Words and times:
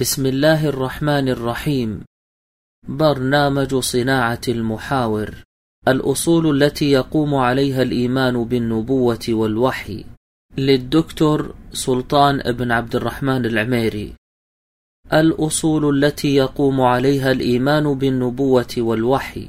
بسم 0.00 0.26
الله 0.26 0.68
الرحمن 0.68 1.28
الرحيم 1.28 2.04
برنامج 2.88 3.74
صناعة 3.74 4.40
المحاور 4.48 5.34
الأصول 5.88 6.62
التي 6.62 6.90
يقوم 6.90 7.34
عليها 7.34 7.82
الإيمان 7.82 8.44
بالنبوة 8.44 9.26
والوحي 9.28 10.04
للدكتور 10.58 11.54
سلطان 11.72 12.40
ابن 12.40 12.72
عبد 12.72 12.96
الرحمن 12.96 13.46
العميري 13.46 14.14
الأصول 15.12 16.04
التي 16.04 16.34
يقوم 16.34 16.80
عليها 16.80 17.32
الإيمان 17.32 17.94
بالنبوة 17.94 18.74
والوحي 18.78 19.48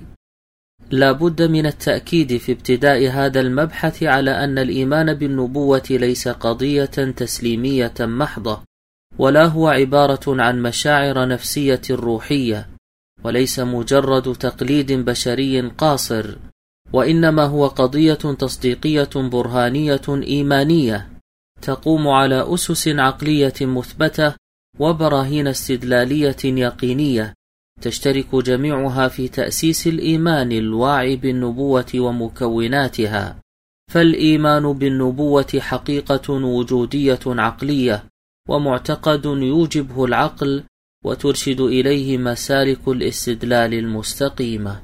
لا 0.91 1.11
بد 1.11 1.41
من 1.41 1.65
التأكيد 1.65 2.37
في 2.37 2.51
ابتداء 2.51 3.07
هذا 3.07 3.39
المبحث 3.39 4.03
على 4.03 4.31
أن 4.31 4.57
الإيمان 4.57 5.13
بالنبوة 5.13 5.87
ليس 5.89 6.27
قضية 6.27 6.85
تسليمية 7.15 7.93
محضة 7.99 8.74
ولا 9.19 9.45
هو 9.45 9.67
عبارة 9.67 10.41
عن 10.41 10.61
مشاعر 10.61 11.27
نفسية 11.27 11.81
روحية 11.91 12.69
وليس 13.23 13.59
مجرد 13.59 14.35
تقليد 14.35 14.91
بشري 14.91 15.61
قاصر 15.61 16.37
وإنما 16.93 17.45
هو 17.45 17.67
قضية 17.67 18.13
تصديقية 18.13 19.09
برهانية 19.15 20.01
إيمانية 20.09 21.09
تقوم 21.61 22.07
على 22.07 22.53
أسس 22.53 22.87
عقلية 22.87 23.53
مثبتة 23.61 24.33
وبراهين 24.79 25.47
استدلالية 25.47 26.37
يقينية 26.43 27.33
تشترك 27.81 28.35
جميعها 28.35 29.07
في 29.07 29.27
تأسيس 29.27 29.87
الإيمان 29.87 30.51
الواعي 30.51 31.15
بالنبوة 31.15 31.91
ومكوناتها. 31.95 33.39
فالإيمان 33.91 34.73
بالنبوة 34.73 35.59
حقيقة 35.59 36.33
وجودية 36.33 37.19
عقلية 37.27 38.03
ومعتقد 38.49 39.25
يوجبه 39.25 40.05
العقل 40.05 40.63
وترشد 41.05 41.61
إليه 41.61 42.17
مسالك 42.17 42.87
الاستدلال 42.87 43.73
المستقيمة. 43.73 44.81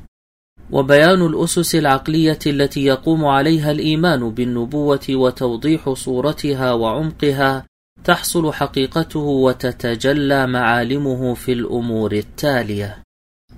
وبيان 0.72 1.26
الأسس 1.26 1.76
العقلية 1.76 2.40
التي 2.48 2.86
يقوم 2.86 3.26
عليها 3.26 3.72
الإيمان 3.72 4.30
بالنبوة 4.30 5.08
وتوضيح 5.09 5.90
صورتها 5.94 6.73
وعمقها 6.73 7.66
تحصل 8.03 8.53
حقيقته 8.53 9.20
وتتجلى 9.20 10.48
معالمه 10.48 11.34
في 11.34 11.52
الأمور 11.53 12.12
التالية. 12.12 13.03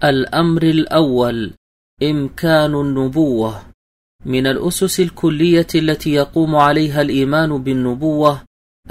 الأمر 0.03 0.63
الأول 0.63 1.53
إمكان 2.03 2.75
النبوة. 2.75 3.61
من 4.25 4.47
الأسس 4.47 4.99
الكلية 4.99 5.67
التي 5.75 6.13
يقوم 6.13 6.55
عليها 6.55 7.01
الإيمان 7.01 7.63
بالنبوة 7.63 8.41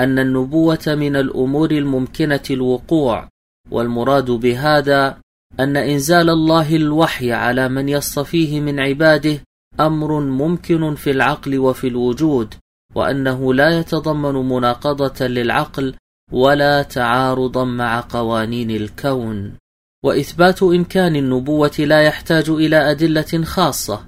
أن 0.01 0.19
النبوة 0.19 0.85
من 0.87 1.17
الأمور 1.17 1.71
الممكنة 1.71 2.43
الوقوع 2.51 3.29
والمراد 3.71 4.31
بهذا 4.31 5.19
أن 5.61 5.77
إنزال 5.77 6.31
الله 6.31 6.77
الوحي 6.77 7.33
على 7.33 7.69
من 7.69 7.89
يصطفيه 7.89 8.61
من 8.61 8.81
عباده 8.81 9.39
أمر 9.81 10.21
ممكن 10.21 10.95
في 10.95 11.11
العقل 11.11 11.59
وفي 11.59 11.89
الوجود 11.89 12.55
وأنه 12.95 13.55
لا 13.55 13.79
يتضمن 13.79 14.35
مناقضة 14.49 15.27
للعقل 15.27 15.95
ولا 16.33 16.83
تعارضا 16.83 17.65
مع 17.65 18.01
قوانين 18.01 18.71
الكون. 18.71 19.53
وإثبات 20.05 20.63
إمكان 20.63 21.17
النبوة 21.17 21.77
لا 21.79 22.03
يحتاج 22.03 22.51
إلى 22.51 22.91
أدلة 22.91 23.45
خاصة 23.45 24.05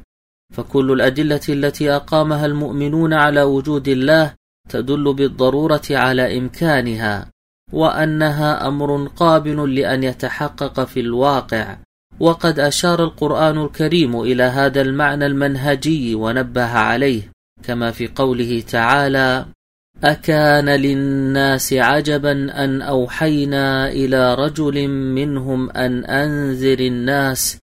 فكل 0.52 0.92
الأدلة 0.92 1.40
التي 1.48 1.90
أقامها 1.90 2.46
المؤمنون 2.46 3.14
على 3.14 3.42
وجود 3.42 3.88
الله 3.88 4.34
تدل 4.68 5.14
بالضرورة 5.14 5.82
على 5.90 6.38
إمكانها 6.38 7.30
وأنها 7.72 8.68
أمر 8.68 9.06
قابل 9.06 9.74
لأن 9.74 10.02
يتحقق 10.04 10.84
في 10.84 11.00
الواقع. 11.00 11.76
وقد 12.20 12.60
أشار 12.60 13.04
القرآن 13.04 13.64
الكريم 13.64 14.20
إلى 14.20 14.42
هذا 14.42 14.80
المعنى 14.80 15.26
المنهجي 15.26 16.14
ونبه 16.14 16.68
عليه 16.68 17.30
كما 17.62 17.90
في 17.90 18.08
قوله 18.08 18.60
تعالى 18.60 19.46
أكان 20.04 20.68
للناس 20.68 21.72
عجبا 21.72 22.32
أن 22.64 22.82
أوحينا 22.82 23.88
إلى 23.88 24.34
رجل 24.34 24.88
منهم 24.88 25.70
أن 25.70 26.04
أنذر 26.04 26.78
الناس 26.78 27.58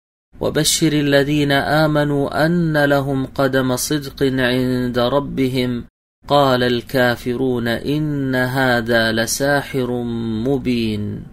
وبشر 0.41 0.93
الذين 0.93 1.53
آمنوا 1.53 2.47
أن 2.47 2.85
لهم 2.85 3.27
قدم 3.27 3.77
صدق 3.77 4.23
عند 4.23 4.99
ربهم. 4.99 5.85
قال 6.28 6.62
الكافرون 6.62 7.69
إن 7.69 8.34
هذا 8.34 9.12
لساحر 9.12 10.03
مبين. 10.47 11.25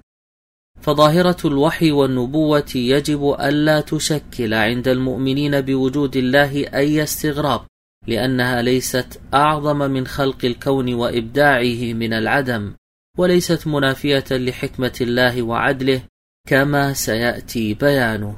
فظاهرة 0.82 1.38
الوحي 1.46 1.92
والنبوة 1.92 2.72
يجب 2.76 3.36
ألا 3.40 3.82
تشكل 3.82 4.54
عند 4.54 4.88
المؤمنين 4.88 5.62
بوجود 5.62 6.16
الله 6.16 6.66
أي 6.74 7.04
استغراب 7.04 7.62
لأنها 8.08 8.62
ليست 8.62 9.22
أعظم 9.34 9.78
من 9.78 10.08
خلق 10.08 10.46
الكون 10.46 10.94
وإبداعه 10.94 11.94
من 11.94 12.14
العدم 12.14 12.74
وليست 13.18 13.68
منافية 13.68 14.26
لحكمة 14.32 14.98
الله 15.02 15.44
وعدله 15.44 16.02
كما 16.48 16.94
سيأتي 16.94 17.74
بيانه. 17.74 18.36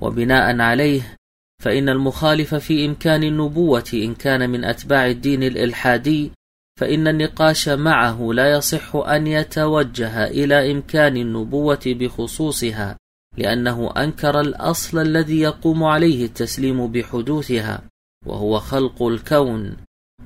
وبناء 0.00 0.60
عليه 0.60 1.16
فإن 1.60 1.88
المخالف 1.88 2.54
في 2.54 2.86
إمكان 2.86 3.22
النبوة 3.22 3.90
إن 3.94 4.14
كان 4.14 4.50
من 4.50 4.64
أتباع 4.64 5.06
الدين 5.06 5.42
الإلحادي 5.42 6.32
فإن 6.80 7.08
النقاش 7.08 7.68
معه 7.68 8.30
لا 8.32 8.50
يصح 8.56 8.96
أن 8.96 9.26
يتوجه 9.26 10.24
إلى 10.24 10.72
إمكان 10.72 11.16
النبوة 11.16 11.80
بخصوصها 11.86 12.96
لأنه 13.36 13.92
أنكر 13.96 14.40
الأصل 14.40 14.98
الذي 14.98 15.40
يقوم 15.40 15.84
عليه 15.84 16.24
التسليم 16.24 16.86
بحدوثها 16.86 17.82
وهو 18.26 18.58
خلق 18.58 19.02
الكون. 19.02 19.76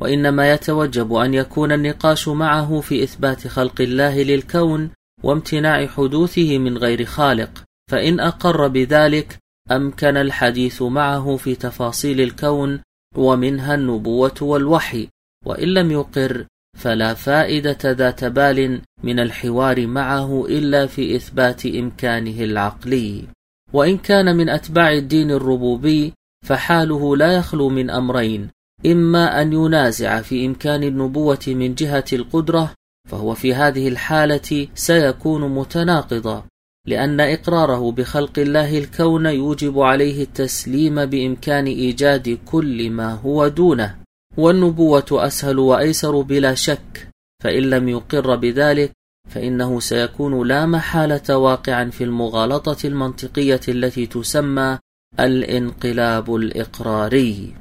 وإنما 0.01 0.53
يتوجب 0.53 1.15
أن 1.15 1.35
يكون 1.35 1.73
النقاش 1.73 2.29
معه 2.29 2.81
في 2.81 3.05
إثبات 3.05 3.47
خلق 3.49 3.81
الله 3.81 4.23
للكون 4.23 4.91
وامتناع 5.23 5.87
حدوثه 5.87 6.59
من 6.59 6.79
غير 6.79 7.05
خالق 7.05 7.63
فإن 7.91 8.21
أقر 8.21 8.69
بذلك 8.69 9.39
أمكن 9.71 10.17
الحديث 10.17 10.83
معه 10.83 11.37
في 11.37 11.55
تفاصيل 11.55 12.21
الكون 12.21 12.81
ومنها 13.17 13.75
النبوة 13.75 14.35
والوحي 14.41 15.09
وإن 15.47 15.69
لم 15.69 15.91
يقر 15.91 16.47
فلا 16.79 17.15
فائدة 17.15 17.79
ذات 17.85 18.25
بال 18.25 18.81
من 19.03 19.21
الحوار 19.21 19.87
معه 19.87 20.47
إلا 20.47 20.87
في 20.87 21.17
إثبات 21.17 21.67
إمكانه 21.67 22.45
العقلي. 22.45 23.25
وإن 23.73 23.99
كان 23.99 24.37
من 24.37 24.49
أتباع 24.49 24.93
الدين 24.93 25.31
الربوبي 25.31 26.13
فحاله 26.47 27.17
لا 27.17 27.33
يخلو 27.33 27.69
من 27.69 27.91
أمرين 27.91 28.51
إما 28.87 29.43
أن 29.43 29.53
ينازع 29.53 30.21
في 30.21 30.47
إمكان 30.47 30.83
النبوة 30.83 31.45
من 31.47 31.75
جهة 31.75 32.05
القدرة 32.13 32.75
فهو 33.09 33.35
في 33.35 33.55
هذه 33.55 33.89
الحالة 33.89 34.69
سيكون 34.75 35.55
متناقضا. 35.55 36.45
لأن 36.87 37.21
إقراره 37.21 37.93
بخلق 37.93 38.39
الله 38.39 38.79
الكون 38.79 39.27
يوجب 39.27 39.81
عليه 39.81 40.23
التسليم 40.23 41.05
بإمكان 41.05 41.67
إيجاد 41.67 42.39
كل 42.45 42.91
ما 42.91 43.13
هو 43.13 43.49
دونه 43.49 43.99
والنبوة 44.37 45.07
أسهل 45.13 45.59
وأيسر 45.59 46.21
بلا 46.21 46.55
شك 46.55 47.09
فإن 47.43 47.63
لم 47.63 47.89
يقر 47.89 48.37
بذلك 48.37 48.93
فإنه 49.29 49.81
سيكون 49.81 50.49
لا 50.49 50.67
محالة 50.67 51.39
واقعا 51.39 51.91
في 51.91 52.05
المغالطة 52.05 52.87
المنطقية 52.87 53.61
التي 53.69 54.07
تسمى 54.07 54.79
الانقلاب 55.21 56.35
الإقراري. 56.35 57.55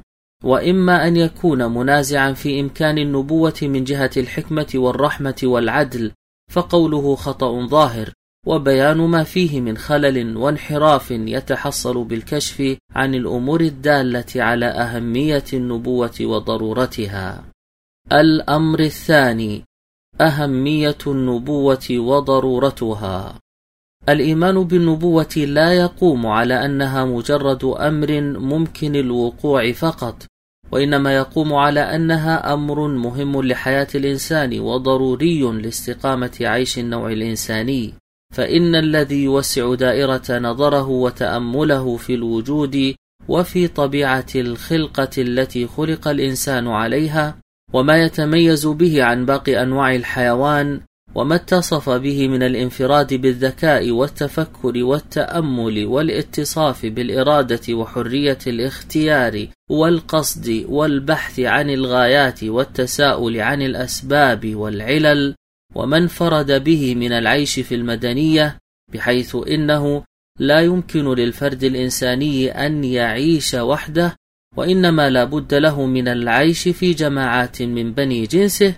وإما 0.44 1.08
أن 1.08 1.16
يكون 1.16 1.64
منازعا 1.64 2.32
في 2.32 2.60
إمكان 2.60 2.98
النبوة 2.98 3.54
من 3.62 3.84
جهة 3.84 4.10
الحكمة 4.16 4.72
والرحمة 4.74 5.40
والعدل 5.42 6.12
فقوله 6.50 7.14
خطأ 7.14 7.66
ظاهر 7.66 8.12
وبيان 8.46 8.96
ما 8.96 9.22
فيه 9.22 9.60
من 9.60 9.76
خلل 9.76 10.36
وانحراف 10.36 11.10
يتحصل 11.10 12.04
بالكشف 12.04 12.76
عن 12.90 13.14
الأمور 13.14 13.60
الدالة 13.60 14.32
على 14.36 14.66
أهمية 14.66 15.44
النبوة 15.52 16.14
وضرورتها. 16.20 17.44
الأمر 18.12 18.80
الثاني 18.80 19.64
أهمية 20.20 20.98
النبوة 21.06 21.86
وضرورتها. 21.90 23.38
الإيمان 24.08 24.64
بالنبوة 24.64 25.34
لا 25.36 25.72
يقوم 25.72 26.26
على 26.26 26.64
أنها 26.64 27.04
مجرد 27.04 27.64
أمر 27.64 28.20
ممكن 28.20 28.96
الوقوع 28.96 29.72
فقط، 29.72 30.26
وإنما 30.72 31.16
يقوم 31.16 31.54
على 31.54 31.80
أنها 31.80 32.54
أمر 32.54 32.88
مهم 32.88 33.42
لحياة 33.42 33.88
الإنسان 33.94 34.60
وضروري 34.60 35.42
لاستقامة 35.42 36.36
عيش 36.40 36.78
النوع 36.78 37.12
الإنساني. 37.12 37.94
فإن 38.34 38.74
الذي 38.74 39.24
يوسع 39.24 39.74
دائرة 39.74 40.22
نظره 40.30 40.88
وتأمله 40.88 41.96
في 41.96 42.14
الوجود 42.14 42.94
وفي 43.28 43.68
طبيعة 43.68 44.26
الخلقة 44.36 45.10
التي 45.18 45.66
خلق 45.66 46.08
الإنسان 46.08 46.68
عليها 46.68 47.36
وما 47.72 47.96
يتميز 47.96 48.66
به 48.66 49.04
عن 49.04 49.26
باقي 49.26 49.62
أنواع 49.62 49.94
الحيوان 49.94 50.80
وما 51.14 51.34
اتصف 51.34 51.90
به 51.90 52.28
من 52.28 52.42
الانفراد 52.42 53.14
بالذكاء 53.14 53.90
والتفكر 53.90 54.84
والتأمل 54.84 55.86
والاتصاف 55.86 56.86
بالإرادة 56.86 57.74
وحرية 57.74 58.38
الاختيار 58.46 59.46
والقصد 59.70 60.64
والبحث 60.68 61.40
عن 61.40 61.70
الغايات 61.70 62.44
والتساؤل 62.44 63.40
عن 63.40 63.62
الأسباب 63.62 64.54
والعلل 64.54 65.34
وما 65.74 65.96
انفرد 65.96 66.64
به 66.64 66.94
من 66.94 67.12
العيش 67.12 67.60
في 67.60 67.74
المدنية 67.74 68.58
بحيث 68.92 69.36
إنه 69.48 70.04
لا 70.38 70.60
يمكن 70.60 71.14
للفرد 71.14 71.64
الإنساني 71.64 72.50
أن 72.50 72.84
يعيش 72.84 73.54
وحده 73.54 74.16
وإنما 74.56 75.10
لا 75.10 75.24
بد 75.24 75.54
له 75.54 75.86
من 75.86 76.08
العيش 76.08 76.68
في 76.68 76.92
جماعات 76.92 77.62
من 77.62 77.92
بني 77.92 78.26
جنسه 78.26 78.74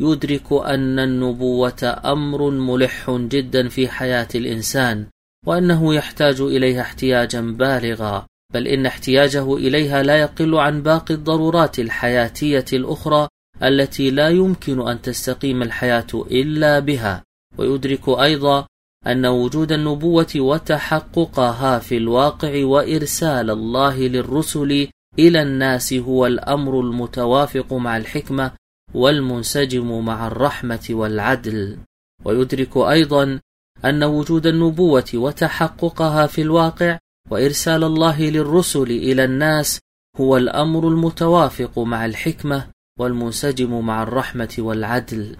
يدرك 0.00 0.52
أن 0.52 0.98
النبوة 0.98 2.00
أمر 2.04 2.50
ملح 2.50 3.10
جدا 3.10 3.68
في 3.68 3.88
حياة 3.88 4.28
الإنسان 4.34 5.06
وأنه 5.46 5.94
يحتاج 5.94 6.40
إليها 6.40 6.80
احتياجا 6.80 7.40
بالغا 7.40 8.26
بل 8.54 8.68
إن 8.68 8.86
احتياجه 8.86 9.54
إليها 9.54 10.02
لا 10.02 10.20
يقل 10.20 10.54
عن 10.54 10.82
باقي 10.82 11.14
الضرورات 11.14 11.78
الحياتية 11.78 12.64
الأخرى 12.72 13.28
التي 13.62 14.10
لا 14.10 14.28
يمكن 14.28 14.88
أن 14.88 15.02
تستقيم 15.02 15.62
الحياة 15.62 16.06
إلا 16.14 16.78
بها. 16.78 17.22
ويدرك 17.58 18.08
أيضا 18.08 18.66
أن 19.06 19.26
وجود 19.26 19.72
النبوة 19.72 20.32
وتحققها 20.36 21.78
في 21.78 21.96
الواقع 21.96 22.64
وإرسال 22.64 23.50
الله 23.50 23.98
للرسل 23.98 24.88
إلى 25.18 25.42
الناس 25.42 25.92
هو 25.92 26.26
الأمر 26.26 26.80
المتوافق 26.80 27.72
مع 27.72 27.96
الحكمة 27.96 28.52
والمنسجم 28.94 30.04
مع 30.04 30.26
الرحمة 30.26 30.86
والعدل. 30.90 31.78
ويدرك 32.24 32.76
أيضا 32.76 33.40
أن 33.84 34.04
وجود 34.04 34.46
النبوة 34.46 35.10
وتحققها 35.14 36.26
في 36.26 36.42
الواقع 36.42 36.98
وإرسال 37.30 37.84
الله 37.84 38.30
للرسل 38.30 38.82
إلى 38.82 39.24
الناس 39.24 39.80
هو 40.16 40.36
الأمر 40.36 40.88
المتوافق 40.88 41.78
مع 41.78 42.06
الحكمة 42.06 42.66
والمنسجم 43.00 43.86
مع 43.86 44.02
الرحمة 44.02 44.54
والعدل. 44.58 45.36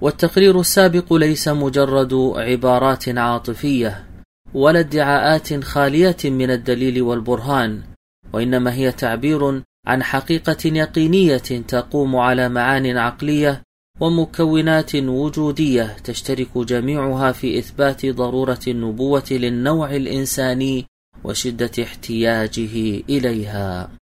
والتقرير 0.00 0.60
السابق 0.60 1.12
ليس 1.12 1.48
مجرد 1.48 2.14
عبارات 2.36 3.08
عاطفية 3.08 4.06
ولا 4.54 4.80
ادعاءات 4.80 5.64
خاليه 5.64 6.16
من 6.24 6.50
الدليل 6.50 7.02
والبرهان 7.02 7.82
وإنما 8.32 8.74
هي 8.74 8.92
تعبير 8.92 9.62
عن 9.86 10.02
حقيقة 10.02 10.56
يقينية 10.64 11.36
تقوم 11.68 12.16
على 12.16 12.48
معان 12.48 12.96
عقلية 12.96 13.62
ومكونات 14.00 14.94
وجودية 14.94 15.96
تشترك 16.04 16.58
جميعها 16.58 17.32
في 17.32 17.58
إثبات 17.58 18.06
ضرورة 18.06 18.60
النبوة 18.68 19.28
للنوع 19.30 19.96
الإنساني 19.96 20.86
وشدة 21.24 21.70
احتياجه 21.82 23.02
إليها. 23.08 23.99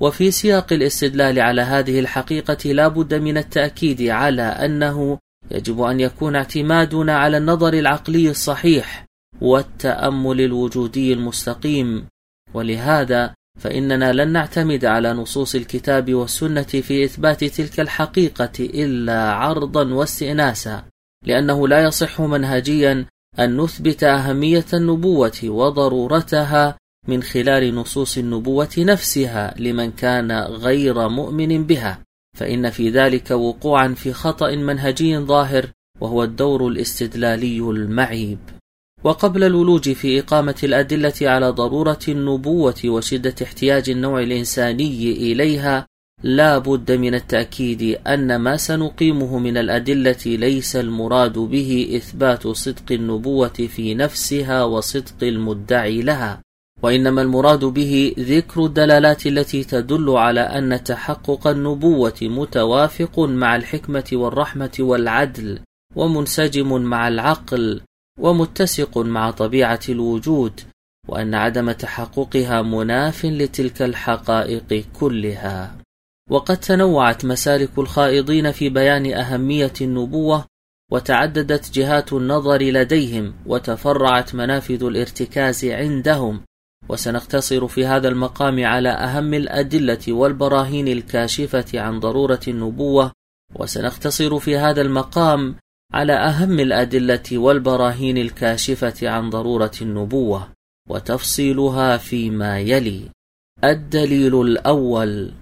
وفي 0.00 0.30
سياق 0.30 0.72
الاستدلال 0.72 1.38
على 1.40 1.62
هذه 1.62 2.00
الحقيقة 2.00 2.72
لا 2.72 2.88
بد 2.88 3.14
من 3.14 3.38
التأكيد 3.38 4.02
على 4.02 4.42
أنه 4.42 5.18
يجب 5.50 5.80
أن 5.80 6.00
يكون 6.00 6.36
اعتمادنا 6.36 7.16
على 7.16 7.36
النظر 7.36 7.74
العقلي 7.74 8.30
الصحيح 8.30 9.06
والتأمل 9.40 10.40
الوجودي 10.40 11.12
المستقيم. 11.12 12.06
ولهذا 12.54 13.34
فإننا 13.58 14.12
لن 14.12 14.32
نعتمد 14.32 14.84
على 14.84 15.12
نصوص 15.12 15.54
الكتاب 15.54 16.14
والسنة 16.14 16.62
في 16.62 17.04
إثبات 17.04 17.44
تلك 17.44 17.80
الحقيقة 17.80 18.52
إلا 18.60 19.32
عرضا 19.32 19.94
واستئناسا 19.94 20.84
لأنه 21.26 21.68
لا 21.68 21.82
يصح 21.82 22.20
منهجيا 22.20 23.06
أن 23.38 23.56
نثبت 23.56 24.04
أهمية 24.04 24.64
النبوة 24.74 25.40
وضرورتها 25.44 26.76
من 27.08 27.22
خلال 27.22 27.74
نصوص 27.74 28.18
النبوة 28.18 28.74
نفسها 28.78 29.54
لمن 29.58 29.90
كان 29.90 30.32
غير 30.32 31.08
مؤمن 31.08 31.64
بها 31.64 32.02
فإن 32.36 32.70
في 32.70 32.90
ذلك 32.90 33.30
وقوعا 33.30 33.88
في 33.88 34.12
خطأ 34.12 34.50
منهجي 34.50 35.18
ظاهر 35.18 35.66
وهو 36.00 36.24
الدور 36.24 36.68
الاستدلالي 36.68 37.58
المعيب. 37.60 38.38
وقبل 39.04 39.44
الولوج 39.44 39.92
في 39.92 40.20
إقامة 40.20 40.54
الأدلة 40.64 41.14
على 41.22 41.50
ضرورة 41.50 41.98
النبوة 42.08 42.80
وشدة 42.84 43.34
احتياج 43.42 43.90
النوع 43.90 44.20
الإنساني 44.20 45.12
إليها 45.12 45.86
لا 46.22 46.58
بد 46.58 46.92
من 46.92 47.14
التأكيد 47.14 47.98
أن 48.06 48.36
ما 48.36 48.56
سنقيمه 48.56 49.38
من 49.38 49.56
الأدلة 49.56 50.22
ليس 50.26 50.76
المراد 50.76 51.38
به 51.38 51.92
إثبات 51.96 52.48
صدق 52.48 52.92
النبوة 52.92 53.48
في 53.48 53.94
نفسها 53.94 54.64
وصدق 54.64 55.22
المدعي 55.22 56.02
لها. 56.02 56.42
وإنما 56.82 57.22
المراد 57.22 57.64
به 57.64 58.14
ذكر 58.18 58.64
الدلالات 58.64 59.26
التي 59.26 59.64
تدل 59.64 60.10
على 60.10 60.40
أن 60.40 60.84
تحقق 60.84 61.46
النبوة 61.46 62.18
متوافق 62.22 63.20
مع 63.20 63.56
الحكمة 63.56 64.04
والرحمة 64.12 64.76
والعدل 64.80 65.60
ومنسجم 65.96 66.82
مع 66.82 67.08
العقل 67.08 67.80
ومتسق 68.20 68.98
مع 68.98 69.30
طبيعة 69.30 69.80
الوجود 69.88 70.60
وأن 71.08 71.34
عدم 71.34 71.72
تحققها 71.72 72.62
مناف 72.62 73.24
لتلك 73.24 73.82
الحقائق 73.82 74.84
كلها. 75.00 75.76
وقد 76.30 76.56
تنوعت 76.56 77.24
مسالك 77.24 77.78
الخائضين 77.78 78.52
في 78.52 78.68
بيان 78.68 79.12
أهمية 79.12 79.72
النبوة 79.80 80.44
وتعددت 80.92 81.70
جهات 81.72 82.12
النظر 82.12 82.62
لديهم 82.62 83.34
وتفرعت 83.46 84.34
منافذ 84.34 84.84
الارتكاز 84.84 85.64
عندهم 85.64 86.40
وسنقتصر 86.88 87.68
في 87.68 87.86
هذا 87.86 88.08
المقام 88.08 88.64
على 88.64 88.88
أهم 88.88 89.34
الأدلة 89.34 90.04
والبراهين 90.08 90.88
الكاشفة 90.88 91.80
عن 91.80 92.00
ضرورة 92.00 92.40
النبوة 92.48 93.12
وسنقتصر 93.54 94.38
في 94.38 94.56
هذا 94.56 94.82
المقام 94.82 95.56
على 95.92 96.12
أهم 96.12 96.60
الأدلة 96.60 97.38
والبراهين 97.38 98.18
الكاشفة 98.18 99.08
عن 99.08 99.30
ضرورة 99.30 99.72
النبوة 99.82 100.48
وتفصيلها 100.88 101.96
فيما 101.96 102.58
يلي. 102.58 103.10
الدليل 103.64 104.40
الأول 104.40 105.32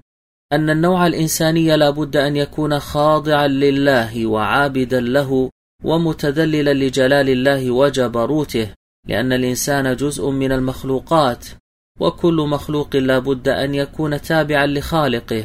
أن 0.53 0.71
النوع 0.71 1.07
الإنساني 1.07 1.77
لا 1.77 1.91
بد 1.91 2.17
أن 2.17 2.37
يكون 2.37 2.79
خاضعا 2.79 3.47
لله 3.47 4.27
وعابدا 4.27 5.01
له 5.01 5.51
ومتذللا 5.85 6.75
لجلال 6.75 7.29
الله 7.29 7.71
وجبروته 7.71 8.69
لأن 9.09 9.33
الإنسان 9.33 9.97
جزء 9.97 10.31
من 10.31 10.53
المخلوقات 10.53 11.47
وكل 12.01 12.47
مخلوق 12.51 12.97
لا 12.97 13.19
بد 13.19 13.49
أن 13.49 13.75
يكون 13.75 14.21
تابعا 14.21 14.67
لخالقه 14.67 15.45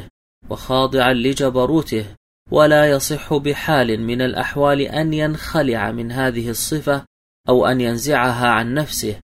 وخاضعا 0.50 1.12
لجبروته 1.12 2.06
ولا 2.50 2.90
يصح 2.90 3.34
بحال 3.34 4.00
من 4.00 4.22
الأحوال 4.22 4.80
أن 4.80 5.14
ينخلع 5.14 5.92
من 5.92 6.12
هذه 6.12 6.50
الصفة 6.50 7.04
أو 7.48 7.66
أن 7.66 7.80
ينزعها 7.80 8.46
عن 8.46 8.74
نفسه. 8.74 9.16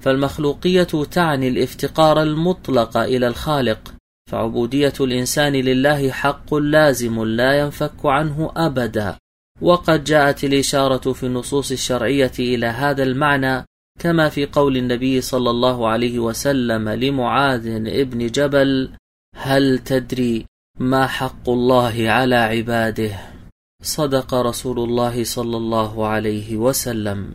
فالمخلوقية 0.00 1.04
تعني 1.10 1.48
الافتقار 1.48 2.22
المطلق 2.22 2.96
إلى 2.96 3.26
الخالق. 3.26 3.94
فعبودية 4.30 4.92
الإنسان 5.00 5.52
لله 5.52 6.10
حق 6.10 6.54
لازم 6.54 7.24
لا 7.24 7.58
ينفك 7.58 8.06
عنه 8.06 8.52
أبدا. 8.56 9.18
وقد 9.60 10.04
جاءت 10.04 10.44
الإشارة 10.44 11.12
في 11.12 11.26
النصوص 11.26 11.72
الشرعية 11.72 12.32
إلى 12.38 12.66
هذا 12.66 13.02
المعنى 13.02 13.64
كما 13.98 14.28
في 14.28 14.46
قول 14.46 14.76
النبي 14.76 15.20
صلى 15.20 15.50
الله 15.50 15.88
عليه 15.88 16.18
وسلم 16.18 16.88
لمعاذ 16.88 17.66
ابن 17.86 18.26
جبل 18.26 18.90
هل 19.36 19.78
تدري 19.78 20.46
ما 20.78 21.06
حق 21.06 21.48
الله 21.48 22.10
على 22.10 22.34
عباده؟ 22.34 23.18
صدق 23.82 24.34
رسول 24.34 24.78
الله 24.78 25.24
صلى 25.24 25.56
الله 25.56 26.06
عليه 26.06 26.56
وسلم. 26.56 27.34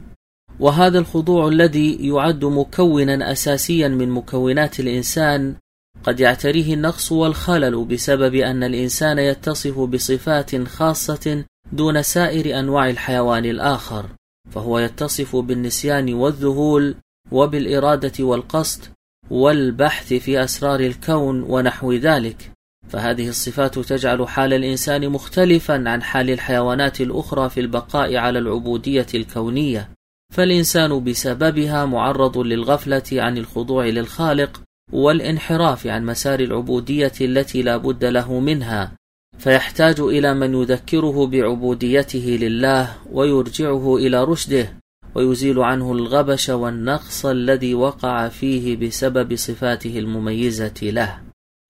وهذا 0.59 0.99
الخضوع 0.99 1.47
الذي 1.47 2.07
يعد 2.07 2.45
مكونا 2.45 3.31
أساسيا 3.31 3.87
من 3.87 4.09
مكونات 4.09 4.79
الإنسان 4.79 5.55
قد 6.03 6.19
يعتريه 6.19 6.73
النقص 6.73 7.11
والخلل 7.11 7.85
بسبب 7.85 8.35
أن 8.35 8.63
الإنسان 8.63 9.19
يتصف 9.19 9.79
بصفات 9.79 10.67
خاصة 10.67 11.45
دون 11.71 12.01
سائر 12.01 12.59
أنواع 12.59 12.89
الحيوان 12.89 13.45
الآخر. 13.45 14.05
فهو 14.51 14.79
يتصف 14.79 15.35
بالنسيان 15.35 16.13
والذهول 16.13 16.95
وبالإرادة 17.31 18.23
والقصد 18.23 18.85
والبحث 19.29 20.13
في 20.13 20.43
أسرار 20.43 20.79
الكون 20.79 21.41
ونحو 21.41 21.93
ذلك. 21.93 22.51
فهذه 22.89 23.29
الصفات 23.29 23.79
تجعل 23.79 24.27
حال 24.27 24.53
الإنسان 24.53 25.09
مختلفا 25.09 25.89
عن 25.89 26.03
حال 26.03 26.29
الحيوانات 26.29 27.01
الأخرى 27.01 27.49
في 27.49 27.59
البقاء 27.59 28.15
على 28.15 28.39
العبودية 28.39 29.07
الكونية. 29.13 29.89
فالإنسان 30.33 31.03
بسببها 31.03 31.85
معرض 31.85 32.37
للغفلة 32.37 33.03
عن 33.11 33.37
الخضوع 33.37 33.85
للخالق 33.85 34.61
والانحراف 34.91 35.87
عن 35.87 36.05
مسار 36.05 36.39
العبودية 36.39 37.13
التي 37.21 37.61
لا 37.61 37.77
بد 37.77 38.05
له 38.05 38.39
منها. 38.39 38.98
فيحتاج 39.39 39.99
إلى 39.99 40.33
من 40.33 40.53
يذكره 40.61 41.27
بعبوديته 41.27 42.37
لله 42.41 42.95
ويرجعه 43.11 43.97
إلى 43.97 44.23
رشده 44.23 44.73
ويزيل 45.15 45.59
عنه 45.59 45.91
الغبش 45.91 46.49
والنقص 46.49 47.25
الذي 47.25 47.75
وقع 47.75 48.27
فيه 48.27 48.77
بسبب 48.77 49.35
صفاته 49.35 49.99
المميزة 49.99 50.79
له. 50.83 51.19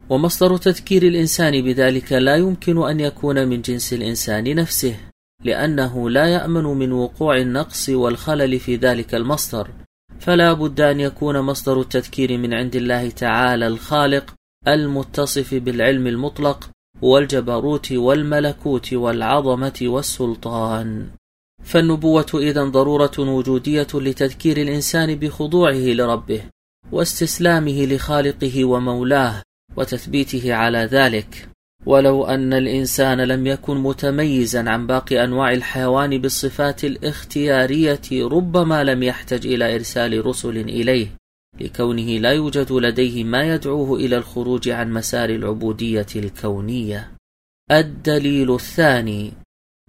ومصدر 0.09 0.57
تذكير 0.57 1.03
الإنسان 1.03 1.61
بذلك 1.61 2.13
لا 2.13 2.35
يمكن 2.35 2.77
أن 2.77 2.99
يكون 2.99 3.47
من 3.47 3.61
جنس 3.61 3.93
الإنسان 3.93 4.55
نفسه 4.55 4.95
لأنه 5.43 6.09
لا 6.09 6.25
يأمن 6.25 6.63
من 6.63 6.91
وقوع 6.91 7.37
النقص 7.37 7.89
والخلل 7.89 8.59
في 8.59 8.75
ذلك 8.75 9.15
المصدر. 9.15 9.69
فلا 10.19 10.53
بد 10.53 10.81
أن 10.81 10.99
يكون 10.99 11.39
مصدر 11.41 11.81
التذكير 11.81 12.37
من 12.37 12.53
عند 12.53 12.75
الله 12.75 13.09
تعالى 13.09 13.67
الخالق 13.67 14.33
المتصف 14.67 15.53
بالعلم 15.53 16.07
المطلق 16.07 16.69
والجبروت 17.01 17.91
والملكوت 17.91 18.93
والعظمة 18.93 19.79
والسلطان. 19.81 21.07
فالنبوة 21.63 22.31
إذا 22.33 22.63
ضرورة 22.63 23.19
وجودية 23.19 23.87
لتذكير 23.93 24.57
الإنسان 24.57 25.15
بخضوعه 25.15 25.73
لربه 25.73 26.41
واستسلامه 26.91 27.85
لخالقه 27.85 28.65
ومولاه 28.65 29.43
وتثبيته 29.77 30.53
على 30.53 30.77
ذلك. 30.77 31.49
ولو 31.85 32.25
أن 32.25 32.53
الإنسان 32.53 33.21
لم 33.21 33.47
يكن 33.47 33.77
متميزا 33.77 34.69
عن 34.69 34.87
باقي 34.87 35.23
أنواع 35.23 35.53
الحيوان 35.53 36.17
بالصفات 36.17 36.83
الاختيارية 36.83 38.01
ربما 38.11 38.83
لم 38.83 39.03
يحتج 39.03 39.47
إلى 39.47 39.75
إرسال 39.75 40.25
رسل 40.25 40.57
إليه. 40.57 41.18
لكونه 41.61 42.19
لا 42.19 42.31
يوجد 42.31 42.71
لديه 42.71 43.23
ما 43.23 43.53
يدعوه 43.53 43.99
إلى 43.99 44.17
الخروج 44.17 44.69
عن 44.69 44.93
مسار 44.93 45.29
العبودية 45.29 46.07
الكونية. 46.15 47.11
الدليل 47.71 48.53
الثاني 48.53 49.33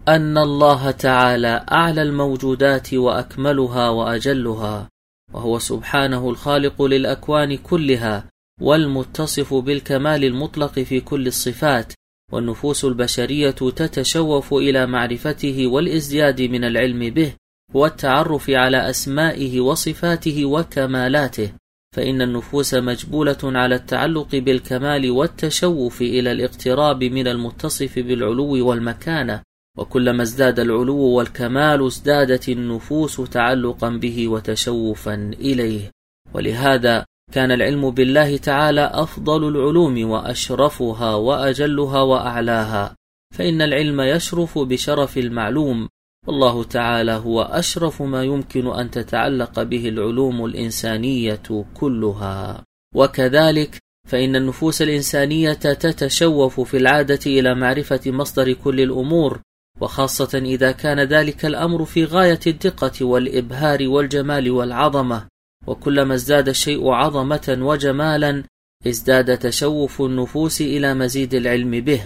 أن 0.09 0.39
الله 0.39 0.91
تعالى 0.91 1.67
أعلى 1.73 2.03
الموجودات 2.03 2.95
وأكملها 2.95 3.89
وأجلها 3.89 4.89
وهو 5.33 5.59
سبحانه 5.59 6.31
الخالق 6.31 6.83
للأكوان 6.83 7.57
كلها 7.57 8.25
والمتصف 8.61 9.55
بالكمال 9.55 10.25
المطلق 10.25 10.79
في 10.79 11.01
كل 11.01 11.27
الصفات 11.27 11.93
والنفوس 12.33 12.85
البشرية 12.85 13.51
تتشوف 13.51 14.55
إلى 14.55 14.87
معرفته 14.87 15.67
والإزدياد 15.67 16.43
من 16.43 16.65
العلم 16.65 16.99
به 16.99 17.33
والتعرف 17.75 18.51
على 18.51 18.91
أسمائه 18.91 19.61
وصفاته 19.61 20.45
وكمالاته. 20.45 21.53
فإن 21.97 22.23
النفوس 22.23 22.75
مجبولة 22.75 23.39
على 23.43 23.75
التعلق 23.75 24.37
بالكمال 24.37 25.11
والتشوف 25.11 26.03
إلى 26.03 26.33
الاقتراب 26.33 27.05
من 27.05 27.29
المتصف 27.29 27.99
بالعلو 27.99 28.69
والمكانة 28.69 29.43
وكلما 29.79 30.23
ازداد 30.23 30.61
العلو 30.61 30.99
والكمال 30.99 31.87
ازدادت 31.87 32.49
النفوس 32.49 33.17
تعلقا 33.17 33.89
به 33.89 34.29
وتشوفا 34.29 35.15
إليه. 35.41 35.91
ولهذا 36.35 37.05
كان 37.33 37.51
العلم 37.51 37.91
بالله 37.91 38.37
تعالى 38.37 38.91
أفضل 38.95 39.49
العلوم 39.49 40.11
وأشرفها 40.11 41.15
وأجلها 41.15 42.03
وأعلاها 42.03 42.97
فإن 43.35 43.63
العلم 43.63 44.01
يشرف 44.01 44.59
بشرف 44.59 45.19
المعلوم 45.19 45.89
والله 46.27 46.65
تعالى 46.65 47.13
هو 47.13 47.43
أشرف 47.43 48.03
ما 48.03 48.25
يمكن 48.25 48.67
أن 48.67 48.91
تتعلق 48.91 49.63
به 49.63 49.89
العلوم 49.89 50.45
الإنسانية 50.45 51.43
كلها. 51.75 52.65
وكذلك 52.95 53.79
فإن 54.09 54.37
النفوس 54.37 54.83
الإنسانية 54.83 55.53
تتشوف 55.53 56.61
في 56.61 56.77
العادة 56.77 57.21
إلى 57.27 57.55
معرفة 57.55 58.01
مصدر 58.07 58.53
كل 58.53 58.81
الأمور 58.81 59.41
وخاصة 59.81 60.39
إذا 60.39 60.73
كان 60.73 61.01
ذلك 61.01 61.45
الأمر 61.47 61.85
في 61.85 62.05
غاية 62.05 62.41
الدقة 62.47 63.05
والإبهار 63.05 63.89
والجمال 63.89 64.51
والعظمة. 64.51 65.29
وكلما 65.67 66.15
ازداد 66.15 66.49
الشيء 66.49 66.89
عظمة 66.89 67.59
وجمالا 67.61 68.45
ازداد 68.87 69.39
تشوف 69.39 70.03
النفوس 70.03 70.61
إلى 70.61 70.95
مزيد 70.95 71.35
العلم 71.35 71.71
به. 71.71 72.03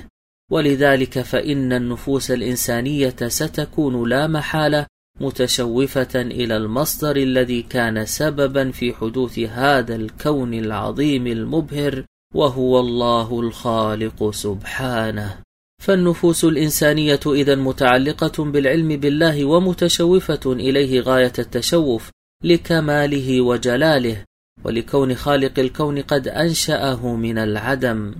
ولذلك 0.51 1.21
فإن 1.21 1.73
النفوس 1.73 2.31
الإنسانية 2.31 3.17
ستكون 3.29 4.09
لا 4.09 4.27
محالة 4.27 4.87
متشوفة 5.21 6.15
إلى 6.15 6.57
المصدر 6.57 7.17
الذي 7.17 7.63
كان 7.63 8.07
سببا 8.07 8.71
في 8.71 8.95
حدوث 8.95 9.39
هذا 9.39 9.97
الكون 9.97 10.55
العظيم 10.55 11.27
المبهر 11.27 12.05
وهو 12.35 12.81
الله 12.81 13.41
الخالق 13.41 14.31
سبحانه. 14.31 15.39
فالنفوس 15.83 16.45
الإنسانية 16.45 17.21
إذا 17.27 17.55
متعلقة 17.55 18.45
بالعلم 18.45 18.89
بالله 18.89 19.45
ومتشوفة 19.45 20.41
إليه 20.47 21.01
غاية 21.01 21.33
التشوف 21.39 22.11
لكماله 22.45 23.41
وجلاله 23.41 24.25
ولكون 24.65 25.15
خالق 25.15 25.59
الكون 25.59 26.03
قد 26.03 26.29
أنشأه 26.29 27.17
من 27.17 27.39
العدم. 27.39 28.15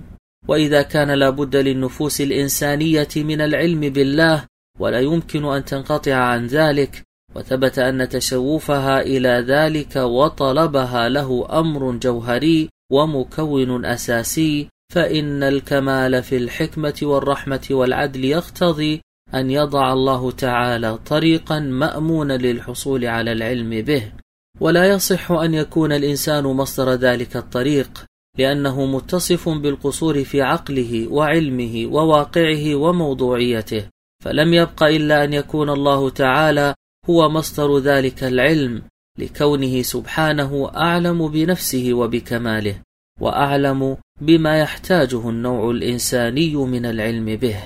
وإذا 0.47 0.81
كان 0.81 1.11
لابد 1.11 1.55
للنفوس 1.55 2.21
الإنسانية 2.21 3.07
من 3.15 3.41
العلم 3.41 3.79
بالله 3.79 4.45
ولا 4.79 4.99
يمكن 4.99 5.45
أن 5.45 5.65
تنقطع 5.65 6.15
عن 6.15 6.47
ذلك. 6.47 7.03
وثبت 7.35 7.79
أن 7.79 8.09
تشوفها 8.09 9.01
إلى 9.01 9.45
ذلك 9.47 9.95
وطلبها 9.95 11.09
له 11.09 11.59
أمر 11.59 11.91
جوهري 11.91 12.69
ومكون 12.91 13.85
أساسي. 13.85 14.69
فإن 14.93 15.43
الكمال 15.43 16.23
في 16.23 16.37
الحكمة 16.37 16.99
والرحمة 17.01 17.67
والعدل 17.71 18.25
يقتضي 18.25 19.01
أن 19.33 19.51
يضع 19.51 19.93
الله 19.93 20.31
تعالى 20.31 20.97
طريقا 20.97 21.59
مأمونا 21.59 22.33
للحصول 22.33 23.05
على 23.05 23.31
العلم 23.31 23.81
به. 23.81 24.11
ولا 24.59 24.85
يصح 24.85 25.31
أن 25.31 25.53
يكون 25.53 25.91
الإنسان 25.91 26.43
مصدر 26.43 26.93
ذلك 26.93 27.35
الطريق. 27.37 28.05
لأنه 28.37 28.85
متصف 28.85 29.49
بالقصور 29.49 30.23
في 30.23 30.41
عقله 30.41 31.07
وعلمه 31.07 31.87
وواقعه 31.91 32.75
وموضوعيته 32.75 33.85
فلم 34.23 34.53
يبق 34.53 34.83
إلا 34.83 35.23
أن 35.23 35.33
يكون 35.33 35.69
الله 35.69 36.09
تعالى 36.09 36.75
هو 37.09 37.29
مصدر 37.29 37.77
ذلك 37.79 38.23
العلم 38.23 38.81
لكونه 39.19 39.81
سبحانه 39.81 40.71
أعلم 40.75 41.27
بنفسه 41.27 41.93
وبكماله 41.93 42.81
وأعلم 43.21 43.97
بما 44.21 44.59
يحتاجه 44.59 45.29
النوع 45.29 45.71
الإنساني 45.71 46.55
من 46.55 46.85
العلم 46.85 47.25
به. 47.25 47.63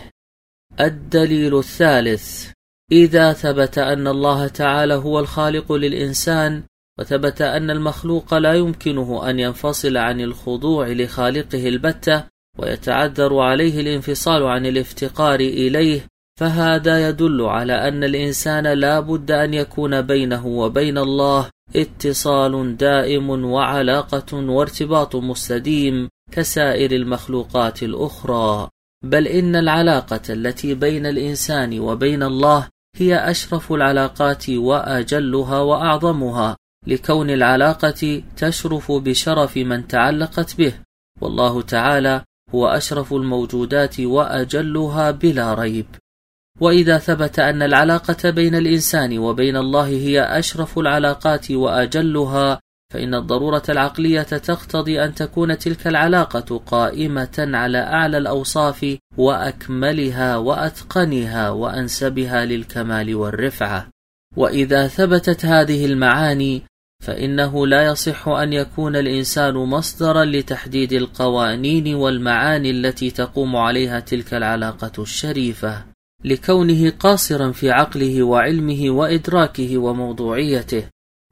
الدليل 0.79 1.57
الثالث 1.57 2.51
إذا 2.91 3.33
ثبت 3.33 3.77
أن 3.77 4.07
الله 4.07 4.47
تعالى 4.47 4.93
هو 4.93 5.19
الخالق 5.19 5.71
للإنسان 5.71 6.63
وثبت 6.99 7.41
أن 7.41 7.71
المخلوق 7.71 8.33
لا 8.33 8.53
يمكنه 8.53 9.29
أن 9.29 9.39
ينفصل 9.39 9.97
عن 9.97 10.21
الخضوع 10.21 10.87
لخالقه 10.87 11.67
البتة 11.67 12.23
ويتعذر 12.57 13.39
عليه 13.39 13.81
الانفصال 13.81 14.43
عن 14.43 14.65
الافتقار 14.65 15.39
إليه 15.39 16.01
فهذا 16.39 17.09
يدل 17.09 17.41
على 17.41 17.87
أن 17.87 18.03
الإنسان 18.03 18.67
لا 18.67 18.99
بد 18.99 19.31
أن 19.31 19.53
يكون 19.53 20.01
بينه 20.01 20.47
وبين 20.47 20.97
الله 20.97 21.49
اتصال 21.75 22.77
دائم 22.77 23.29
وعلاقة 23.29 24.33
وارتباط 24.33 25.15
مستديم 25.15 26.09
كسائر 26.31 26.91
المخلوقات 26.91 27.83
الأخرى. 27.83 28.69
بل 29.03 29.27
إن 29.27 29.55
العلاقة 29.55 30.21
التي 30.29 30.73
بين 30.73 31.05
الإنسان 31.05 31.79
وبين 31.79 32.23
الله 32.23 32.67
هي 32.95 33.31
أشرف 33.31 33.73
العلاقات 33.73 34.49
وأجلها 34.49 35.59
وأعظمها 35.59 36.57
لكون 36.87 37.29
العلاقة 37.29 38.23
تشرف 38.37 38.91
بشرف 38.91 39.57
من 39.57 39.87
تعلقت 39.87 40.57
به. 40.57 40.73
والله 41.21 41.61
تعالى 41.61 42.23
هو 42.55 42.67
أشرف 42.67 43.13
الموجودات 43.13 43.99
وأجلها 43.99 45.11
بلا 45.11 45.53
ريب. 45.53 45.85
وإذا 46.59 46.97
ثبت 46.97 47.39
أن 47.39 47.61
العلاقة 47.61 48.29
بين 48.29 48.55
الإنسان 48.55 49.19
وبين 49.19 49.57
الله 49.57 49.87
هي 49.87 50.21
أشرف 50.21 50.79
العلاقات 50.79 51.51
وأجلها 51.51 52.59
فإن 52.93 53.15
الضرورة 53.15 53.63
العقلية 53.69 54.21
تقتضي 54.21 55.03
أن 55.03 55.15
تكون 55.15 55.57
تلك 55.57 55.87
العلاقة 55.87 56.57
قائمة 56.65 57.49
على 57.53 57.77
أعلى 57.77 58.17
الأوصاف 58.17 58.97
وأكملها 59.17 60.37
وأتقنها 60.37 61.49
وأنسبها 61.49 62.45
للكمال 62.45 63.15
والرفعة. 63.15 63.87
وإذا 64.37 64.87
ثبتت 64.87 65.45
هذه 65.45 65.85
المعاني 65.85 66.63
فإنه 67.03 67.67
لا 67.67 67.85
يصح 67.85 68.27
أن 68.27 68.53
يكون 68.53 68.95
الإنسان 68.95 69.53
مصدرا 69.53 70.25
لتحديد 70.25 70.93
القوانين 70.93 71.95
والمعاني 71.95 72.71
التي 72.71 73.11
تقوم 73.11 73.55
عليها 73.55 73.99
تلك 73.99 74.33
العلاقة 74.33 75.03
الشريفة 75.03 75.85
لكونه 76.25 76.89
قاصرا 76.89 77.51
في 77.51 77.71
عقله 77.71 78.23
وعلمه 78.23 78.89
وإدراكه 78.89 79.77
وموضوعيته 79.77 80.83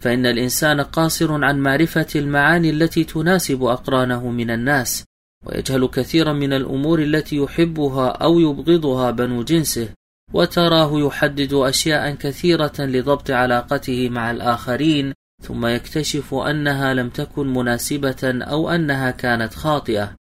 فإن 0.02 0.26
الإنسان 0.26 0.82
قاصر 0.82 1.46
عن 1.46 1.60
معرفة 1.60 2.08
المعاني 2.16 2.70
التي 2.70 3.04
تناسب 3.04 3.64
أقرانه 3.64 4.30
من 4.30 4.52
الناس 4.52 5.04
ويجهل 5.46 5.88
كثيرا 5.88 6.34
من 6.34 6.54
الأمور 6.54 7.02
التي 7.02 7.36
يحبها 7.36 8.10
أو 8.10 8.40
يبغضها 8.40 9.12
بنو 9.12 9.44
جنسه. 9.44 9.90
وتراه 10.34 11.00
يحدد 11.00 11.54
أشياء 11.54 12.16
كثيرة 12.16 12.74
لضبط 12.80 13.32
علاقته 13.32 14.10
مع 14.10 14.32
الآخرين 14.32 15.14
ثم 15.44 15.66
يكتشف 15.66 16.34
أنها 16.34 16.94
لم 16.94 17.10
تكن 17.10 17.54
مناسبة 17.54 18.44
أو 18.44 18.70
أنها 18.70 19.12
كانت 19.12 19.54
خاطئة. 19.54 20.16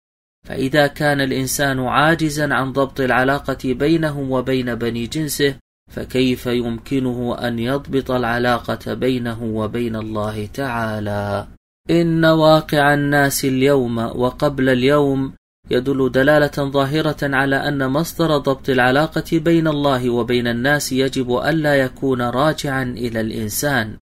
فإذا 0.45 0.87
كان 0.87 1.21
الإنسان 1.21 1.79
عاجزا 1.79 2.53
عن 2.53 2.71
ضبط 2.71 2.99
العلاقة 2.99 3.73
بينهم 3.73 4.31
وبين 4.31 4.75
بني 4.75 5.07
جنسه 5.07 5.55
فكيف 5.91 6.45
يمكنه 6.45 7.37
أن 7.47 7.59
يضبط 7.59 8.11
العلاقة 8.11 8.93
بينه 8.93 9.43
وبين 9.43 9.95
الله 9.95 10.45
تعالى؟ 10.45 11.47
إن 11.89 12.25
واقع 12.25 12.93
الناس 12.93 13.45
اليوم 13.45 13.97
وقبل 13.97 14.69
اليوم 14.69 15.33
يدل 15.71 16.11
دلالة 16.11 16.71
ظاهرة 16.71 17.17
على 17.23 17.55
أن 17.55 17.89
مصدر 17.89 18.37
ضبط 18.37 18.69
العلاقة 18.69 19.39
بين 19.39 19.67
الله 19.67 20.09
وبين 20.09 20.47
الناس 20.47 20.91
يجب 20.91 21.37
ألا 21.37 21.75
يكون 21.75 22.21
راجعا 22.21 22.83
إلى 22.83 23.21
الإنسان. 23.21 23.97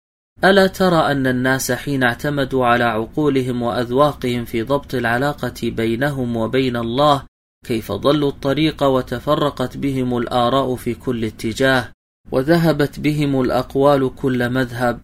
ألا 0.44 0.66
ترى 0.66 1.12
أن 1.12 1.26
الناس 1.26 1.72
حين 1.72 2.02
اعتمدوا 2.02 2.66
على 2.66 2.84
عقولهم 2.84 3.62
وأذواقهم 3.62 4.44
في 4.44 4.62
ضبط 4.62 4.94
العلاقة 4.94 5.54
بينهم 5.62 6.36
وبين 6.36 6.76
الله 6.76 7.22
كيف 7.66 7.92
ضلوا 7.92 8.28
الطريق 8.28 8.82
وتفرقت 8.82 9.76
بهم 9.76 10.18
الآراء 10.18 10.74
في 10.76 10.94
كل 10.94 11.24
اتجاه 11.24 11.88
وذهبت 12.32 13.00
بهم 13.00 13.40
الأقوال 13.40 14.14
كل 14.14 14.50
مذهب؟ 14.50 15.00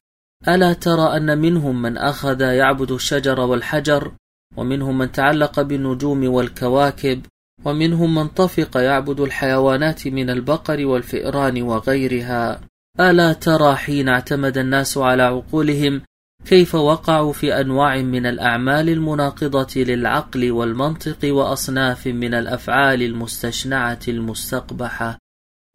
ألا 0.48 0.72
ترى 0.72 1.16
أن 1.16 1.38
منهم 1.38 1.82
من 1.82 1.96
أخذ 1.96 2.40
يعبد 2.40 2.90
الشجر 2.90 3.40
والحجر؟ 3.40 4.12
ومنهم 4.56 4.98
من 4.98 5.12
تعلق 5.12 5.60
بالنجوم 5.60 6.28
والكواكب 6.28 7.26
ومنهم 7.64 8.14
من 8.14 8.28
طفق 8.28 8.76
يعبد 8.76 9.20
الحيوانات 9.20 10.08
من 10.08 10.30
البقر 10.30 10.86
والفئران 10.86 11.62
وغيرها. 11.62 12.60
ألا 13.00 13.32
ترى 13.32 13.74
حين 13.76 14.08
اعتمد 14.08 14.58
الناس 14.58 14.98
على 14.98 15.22
عقولهم 15.22 16.02
كيف 16.44 16.74
وقعوا 16.74 17.32
في 17.32 17.60
أنواع 17.60 17.96
من 17.96 18.26
الأعمال 18.26 18.88
المناقضة 18.88 19.80
للعقل 19.80 20.50
والمنطق 20.50 21.18
وأصناف 21.24 22.06
من 22.06 22.34
الأفعال 22.34 23.02
المستشنعة 23.02 23.98
المستقبحة؟ 24.08 25.18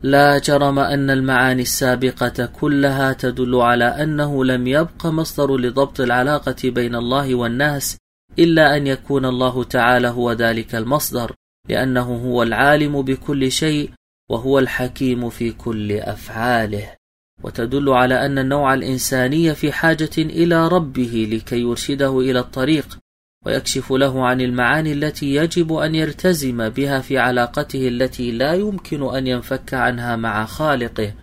لا 0.03 0.37
جرم 0.37 0.79
أن 0.79 1.09
المعاني 1.09 1.61
السابقة 1.61 2.45
كلها 2.45 3.13
تدل 3.13 3.55
على 3.55 3.85
أنه 3.85 4.45
لم 4.45 4.67
يبق 4.67 5.05
مصدر 5.05 5.57
لضبط 5.57 5.99
العلاقة 5.99 6.55
بين 6.63 6.95
الله 6.95 7.35
والناس 7.35 7.97
إلا 8.39 8.77
أن 8.77 8.87
يكون 8.87 9.25
الله 9.25 9.63
تعالى 9.63 10.07
هو 10.07 10.31
ذلك 10.31 10.75
المصدر 10.75 11.35
لأنه 11.69 12.15
هو 12.15 12.43
العالم 12.43 13.01
بكل 13.01 13.51
شيء 13.51 13.89
وهو 14.29 14.59
الحكيم 14.59 15.29
في 15.29 15.51
كل 15.51 15.91
أفعاله. 15.91 16.95
وتدل 17.43 17.89
على 17.89 18.25
أن 18.25 18.39
النوع 18.39 18.73
الإنساني 18.73 19.55
في 19.55 19.71
حاجة 19.71 20.09
إلى 20.17 20.67
ربه 20.67 21.27
لكي 21.31 21.61
يرشده 21.61 22.19
إلى 22.19 22.39
الطريق 22.39 22.97
ويكشف 23.45 23.91
له 23.91 24.25
عن 24.25 24.41
المعاني 24.41 24.91
التي 24.91 25.35
يجب 25.35 25.73
أن 25.73 25.95
يلتزم 25.95 26.69
بها 26.69 26.99
في 26.99 27.17
علاقته 27.17 27.87
التي 27.87 28.31
لا 28.31 28.53
يمكن 28.53 29.15
أن 29.15 29.27
ينفك 29.27 29.73
عنها 29.73 30.15
مع 30.15 30.45
خالقه 30.45 31.13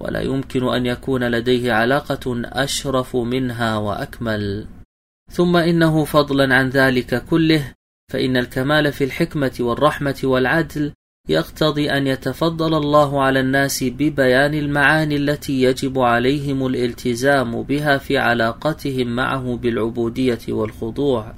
ولا 0.00 0.20
يمكن 0.20 0.68
أن 0.68 0.86
يكون 0.86 1.24
لديه 1.24 1.72
علاقة 1.72 2.42
أشرف 2.44 3.16
منها 3.16 3.76
وأكمل. 3.76 4.66
ثم 5.30 5.56
إنه 5.56 6.04
فضلا 6.04 6.54
عن 6.54 6.68
ذلك 6.68 7.24
كله 7.24 7.74
فإن 8.12 8.36
الكمال 8.36 8.92
في 8.92 9.04
الحكمة 9.04 9.56
والرحمة 9.60 10.20
والعدل 10.24 10.92
يقتضي 11.28 11.90
أن 11.90 12.06
يتفضل 12.06 12.74
الله 12.74 13.22
على 13.22 13.40
الناس 13.40 13.84
ببيان 13.84 14.54
المعاني 14.54 15.16
التي 15.16 15.62
يجب 15.62 15.98
عليهم 15.98 16.66
الالتزام 16.66 17.62
بها 17.62 17.98
في 17.98 18.18
علاقتهم 18.18 19.16
معه 19.16 19.56
بالعبودية 19.56 20.38
والخضوع. 20.48 21.34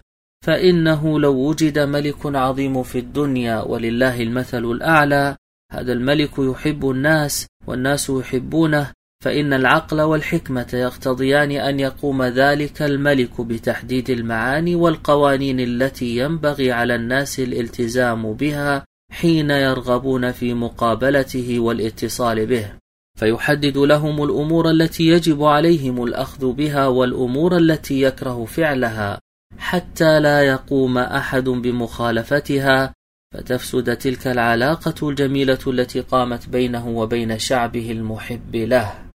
فإنه 0.46 1.20
لو 1.20 1.34
وجد 1.34 1.78
ملك 1.78 2.26
عظيم 2.26 2.82
في 2.82 2.98
الدنيا 2.98 3.60
ولله 3.60 4.22
المثل 4.22 4.64
الأعلى 4.64 5.36
هذا 5.72 5.92
الملك 5.92 6.38
يحب 6.38 6.90
الناس 6.90 7.46
والناس 7.66 8.10
يحبونه 8.10 8.92
فإن 9.24 9.52
العقل 9.52 10.00
والحكمة 10.00 10.66
يقتضيان 10.72 11.50
أن 11.50 11.80
يقوم 11.80 12.22
ذلك 12.22 12.82
الملك 12.82 13.40
بتحديد 13.40 14.10
المعاني 14.10 14.74
والقوانين 14.74 15.60
التي 15.60 16.16
ينبغي 16.16 16.72
على 16.72 16.94
الناس 16.94 17.40
الالتزام 17.40 18.32
بها 18.32 18.84
حين 19.12 19.50
يرغبون 19.50 20.32
في 20.32 20.54
مقابلته 20.54 21.60
والاتصال 21.60 22.46
به. 22.46 22.72
فيحدد 23.18 23.78
لهم 23.78 24.22
الأمور 24.22 24.70
التي 24.70 25.06
يجب 25.06 25.42
عليهم 25.42 26.04
الأخذ 26.04 26.52
بها 26.52 26.86
والأمور 26.86 27.56
التي 27.56 28.02
يكره 28.02 28.44
فعلها 28.44 29.20
حتى 29.58 30.20
لا 30.20 30.42
يقوم 30.42 30.98
أحد 30.98 31.44
بمخالفتها. 31.44 32.94
فتفسد 33.34 33.96
تلك 33.96 34.26
العلاقة 34.26 35.08
الجميلة 35.08 35.58
التي 35.66 36.00
قامت 36.00 36.48
بينه 36.48 36.88
وبين 36.88 37.38
شعبه 37.38 37.90
المحب 37.90 38.56
له. 38.56 39.09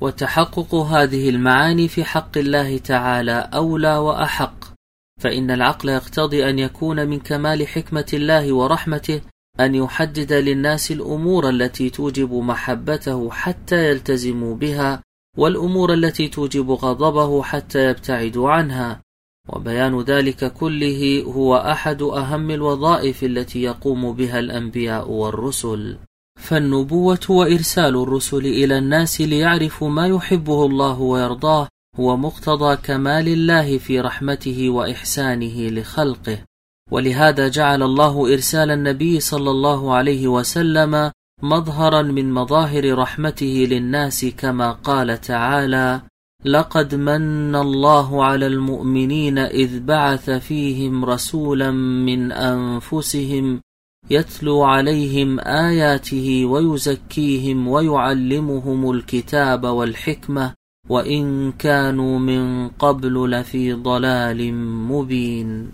وتحقق 0.00 0.74
هذه 0.74 1.28
المعاني 1.28 1.88
في 1.88 2.04
حق 2.04 2.38
الله 2.38 2.78
تعالى 2.78 3.50
أولى 3.54 3.96
وأحق. 3.96 4.64
فإن 5.20 5.50
العقل 5.50 5.88
يقتضي 5.88 6.50
أن 6.50 6.58
يكون 6.58 7.08
من 7.08 7.20
كمال 7.20 7.68
حكمة 7.68 8.06
الله 8.12 8.52
ورحمته 8.52 9.20
أن 9.60 9.74
يحدد 9.74 10.32
للناس 10.32 10.90
الأمور 10.90 11.48
التي 11.48 11.90
توجب 11.90 12.32
محبته 12.32 13.30
حتى 13.30 13.90
يلتزموا 13.90 14.54
بها 14.54 15.02
والأمور 15.36 15.94
التي 15.94 16.28
توجب 16.28 16.70
غضبه 16.70 17.42
حتى 17.42 17.90
يبتعدوا 17.90 18.50
عنها. 18.50 19.00
وبيان 19.48 20.00
ذلك 20.00 20.52
كله 20.52 21.22
هو 21.22 21.56
أحد 21.56 22.02
أهم 22.02 22.50
الوظائف 22.50 23.24
التي 23.24 23.62
يقوم 23.62 24.12
بها 24.12 24.38
الأنبياء 24.38 25.10
والرسل. 25.10 25.98
فالنبوة 26.36 27.26
وإرسال 27.28 27.96
الرسل 27.96 28.46
إلى 28.46 28.78
الناس 28.78 29.20
ليعرفوا 29.20 29.88
ما 29.88 30.06
يحبه 30.06 30.66
الله 30.66 31.00
ويرضاه 31.00 31.68
هو 31.96 32.16
مقتضى 32.16 32.76
كمال 32.76 33.28
الله 33.28 33.78
في 33.78 34.00
رحمته 34.00 34.70
وإحسانه 34.70 35.68
لخلقه. 35.68 36.38
ولهذا 36.90 37.48
جعل 37.48 37.82
الله 37.82 38.32
إرسال 38.32 38.70
النبي 38.70 39.20
صلى 39.20 39.50
الله 39.50 39.94
عليه 39.94 40.28
وسلم 40.28 41.10
مظهرا 41.42 42.02
من 42.02 42.32
مظاهر 42.32 42.98
رحمته 42.98 43.66
للناس 43.70 44.24
كما 44.24 44.72
قال 44.72 45.20
تعالى 45.20 46.02
لقد 46.44 46.94
من 46.94 47.56
الله 47.56 48.24
على 48.24 48.46
المؤمنين 48.46 49.38
إذ 49.38 49.80
بعث 49.80 50.30
فيهم 50.30 51.04
رسولا 51.04 51.70
من 52.06 52.32
أنفسهم 52.32 53.60
يتلو 54.10 54.62
عليهم 54.62 55.40
آياته 55.40 56.44
ويزكيهم 56.44 57.68
ويعلمهم 57.68 58.90
الكتاب 58.90 59.64
والحكمة 59.64 60.54
وإن 60.88 61.52
كانوا 61.52 62.18
من 62.18 62.68
قبل 62.68 63.30
لفي 63.30 63.72
ضلال 63.72 64.54
مبين. 64.90 65.72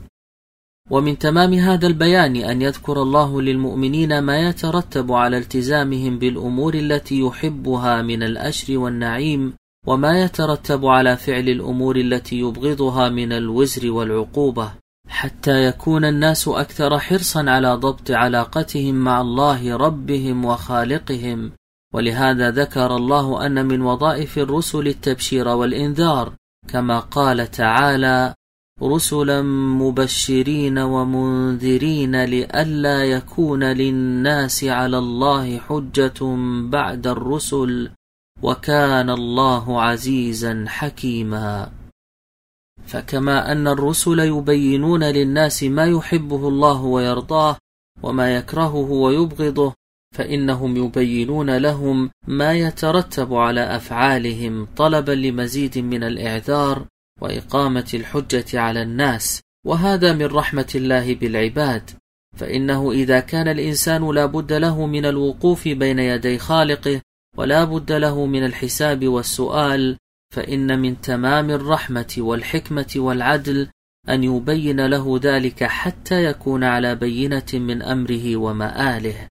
ومن 0.90 1.18
تمام 1.18 1.52
هذا 1.52 1.86
البيان 1.86 2.36
أن 2.36 2.62
يذكر 2.62 3.02
الله 3.02 3.42
للمؤمنين 3.42 4.18
ما 4.18 4.48
يترتب 4.48 5.12
على 5.12 5.38
التزامهم 5.38 6.18
بالأمور 6.18 6.74
التي 6.74 7.20
يحبها 7.20 8.02
من 8.02 8.22
الأشر 8.22 8.78
والنعيم 8.78 9.52
وما 9.86 10.22
يترتب 10.22 10.86
على 10.86 11.16
فعل 11.16 11.48
الأمور 11.48 11.96
التي 11.96 12.38
يبغضها 12.38 13.08
من 13.08 13.32
الوزر 13.32 13.90
والعقوبة. 13.90 14.81
حتى 15.12 15.64
يكون 15.64 16.04
الناس 16.04 16.48
أكثر 16.48 16.98
حرصا 16.98 17.50
على 17.50 17.74
ضبط 17.74 18.10
علاقتهم 18.10 18.94
مع 18.94 19.20
الله 19.20 19.76
ربهم 19.76 20.44
وخالقهم. 20.44 21.52
ولهذا 21.94 22.50
ذكر 22.50 22.96
الله 22.96 23.46
أن 23.46 23.66
من 23.66 23.82
وظائف 23.82 24.38
الرسل 24.38 24.88
التبشير 24.88 25.48
والإنذار 25.48 26.32
كما 26.68 26.98
قال 26.98 27.50
تعالى 27.50 28.34
رسلا 28.82 29.42
مبشرين 29.82 30.78
ومنذرين 30.78 32.24
لئلا 32.24 33.04
يكون 33.04 33.64
للناس 33.64 34.64
على 34.64 34.98
الله 34.98 35.58
حجة 35.58 36.20
بعد 36.70 37.06
الرسل 37.06 37.90
وكان 38.42 39.10
الله 39.10 39.82
عزيزا 39.82 40.64
حكيما. 40.68 41.81
فكما 42.92 43.52
أن 43.52 43.68
الرسل 43.68 44.18
يبينون 44.18 45.04
للناس 45.04 45.62
ما 45.62 45.86
يحبه 45.86 46.48
الله 46.48 46.82
ويرضاه 46.82 47.56
وما 48.02 48.36
يكرهه 48.36 48.90
ويبغضه 48.90 49.74
فإنهم 50.14 50.76
يبينون 50.76 51.56
لهم 51.56 52.10
ما 52.26 52.52
يترتب 52.52 53.34
على 53.34 53.60
أفعالهم 53.60 54.68
طلبا 54.76 55.12
لمزيد 55.12 55.78
من 55.78 56.04
الإعذار 56.04 56.86
وإقامة 57.20 57.90
الحجة 57.94 58.60
على 58.60 58.82
الناس 58.82 59.40
وهذا 59.66 60.12
من 60.12 60.26
رحمة 60.26 60.72
الله 60.74 61.14
بالعباد. 61.14 61.90
فإنه 62.36 62.92
إذا 62.92 63.20
كان 63.20 63.48
الإنسان 63.48 64.10
لا 64.10 64.26
بد 64.26 64.52
له 64.52 64.86
من 64.86 65.06
الوقوف 65.06 65.68
بين 65.68 65.98
يدي 65.98 66.38
خالقه 66.38 67.00
ولا 67.36 67.64
بد 67.64 67.92
له 67.92 68.26
من 68.26 68.44
الحساب 68.44 69.08
والسؤال 69.08 69.96
فإن 70.32 70.78
من 70.78 71.00
تمام 71.00 71.50
الرحمة 71.50 72.14
والحكمة 72.18 72.92
والعدل 72.96 73.68
أن 74.08 74.24
يبين 74.24 74.86
له 74.86 75.20
ذلك 75.22 75.64
حتى 75.64 76.24
يكون 76.24 76.64
على 76.64 76.94
بينة 76.94 77.46
من 77.54 77.82
أمره 77.82 78.36
ومآله. 78.36 79.28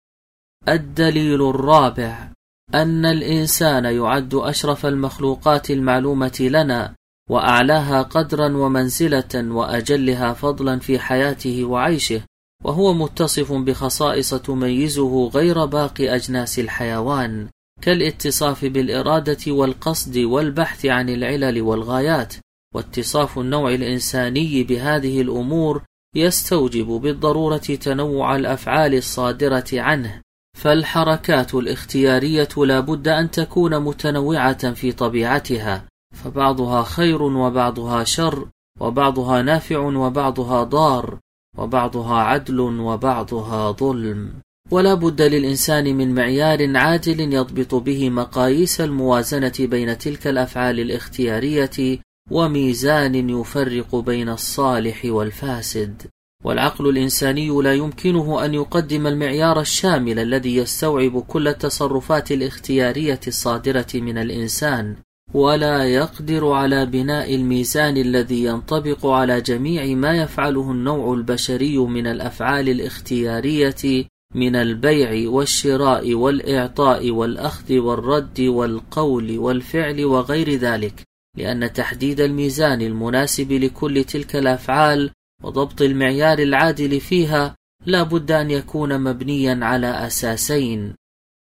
الدليل 0.68 1.50
الرابع 1.50 2.32
أن 2.74 3.06
الإنسان 3.06 3.86
يعد 3.86 4.34
أشرف 4.34 4.86
المخلوقات 4.86 5.72
المعلومة 5.72 6.38
لنا 6.42 6.96
وأعلاها 7.30 8.02
قدرا 8.02 8.58
ومنزلة 8.58 9.34
وأجلها 9.36 10.34
فضلا 10.34 10.80
في 10.80 11.00
حياته 11.00 11.66
وعيشه 11.66 12.22
وهو 12.64 12.94
متصف 12.94 13.54
بخصائص 13.54 14.34
تميزه 14.34 15.28
غير 15.28 15.66
باقي 15.66 16.16
أجناس 16.16 16.60
الحيوان. 16.60 17.50
كالاتصاف 17.82 18.66
بالإرادة 18.66 19.52
والقصد 19.52 20.18
والبحث 20.18 20.86
عن 20.86 21.10
العلل 21.10 21.62
والغايات 21.62 22.34
واتصاف 22.76 23.40
النوع 23.40 23.74
الإنساني 23.74 24.64
بهذه 24.64 25.22
الأمور 25.22 25.82
يستوجب 26.16 26.88
بالضرورة 26.88 27.58
تنوع 27.58 28.36
الأفعال 28.36 28.96
الصادرة 28.96 29.66
عنه. 29.74 30.22
فالحركات 30.58 31.56
الاختيارية 31.56 32.50
لا 32.58 32.80
بد 32.80 33.08
أن 33.08 33.32
تكون 33.32 33.80
متنوعة 33.80 34.74
في 34.74 34.92
طبيعتها 34.92 35.86
فبعضها 36.14 36.84
خير 36.84 37.24
وبعضها 37.24 38.04
شر 38.04 38.50
وبعضها 38.80 39.42
نافع 39.42 39.80
وبعضها 39.80 40.64
ضار 40.64 41.20
وبعضها 41.58 42.16
عدل 42.16 42.60
وبعضها 42.60 43.72
ظلم. 43.72 44.34
ولا 44.72 44.94
بد 44.94 45.22
للإنسان 45.22 45.96
من 45.96 46.16
معيار 46.16 46.78
عادل 46.78 47.34
يضبط 47.34 47.76
به 47.76 48.10
مقاييس 48.10 48.82
الموازنة 48.82 49.54
بين 49.60 49.98
تلك 49.98 50.28
الأفعال 50.28 50.80
الاختيارية 50.80 52.00
وميزان 52.32 53.30
يفرق 53.30 53.96
بين 53.96 54.30
الصالح 54.30 55.06
والفاسد. 55.06 56.02
والعقل 56.44 56.90
الإنساني 56.90 57.62
لا 57.62 57.74
يمكنه 57.74 58.46
أن 58.46 58.54
يقدم 58.54 59.08
المعيار 59.08 59.60
الشامل 59.60 60.20
الذي 60.20 60.56
يستوعب 60.56 61.20
كل 61.22 61.48
التصرفات 61.48 62.32
الاختيارية 62.32 63.20
الصادرة 63.28 63.88
من 63.94 64.18
الإنسان 64.18 64.96
ولا 65.34 65.84
يقدر 65.84 66.52
على 66.52 66.86
بناء 66.86 67.36
الميزان 67.36 67.98
الذي 67.98 68.44
ينطبق 68.44 69.06
على 69.06 69.42
جميع 69.42 69.96
ما 69.96 70.14
يفعله 70.18 70.72
النوع 70.72 71.14
البشري 71.14 71.78
من 71.78 72.08
الأفعال 72.08 72.70
الاختيارية 72.70 74.06
من 74.36 74.56
البيع 74.56 75.30
والشراء 75.30 76.14
والإعطاء 76.14 77.12
والأخذ 77.12 77.78
والرد 77.78 78.42
والقول 78.42 79.38
والفعل 79.38 80.06
وغير 80.06 80.50
ذلك 80.50 81.04
لأن 81.38 81.74
تحديد 81.74 82.20
الميزان 82.20 82.82
المناسب 82.82 83.52
لكل 83.52 84.04
تلك 84.04 84.36
الأفعال 84.36 85.12
وضبط 85.44 85.82
المعيار 85.82 86.40
العادل 86.40 87.00
فيها 87.00 87.56
لا 87.86 88.04
بد 88.04 88.32
أن 88.32 88.52
يكون 88.52 89.02
مبنيا 89.02 89.60
على 89.62 90.08
أساسين. 90.08 90.96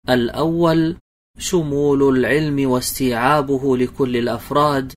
الأول 0.09 0.97
شمول 1.39 2.17
العلم 2.17 2.69
واستيعابه 2.69 3.77
لكل 3.77 4.17
الأفراد 4.17 4.93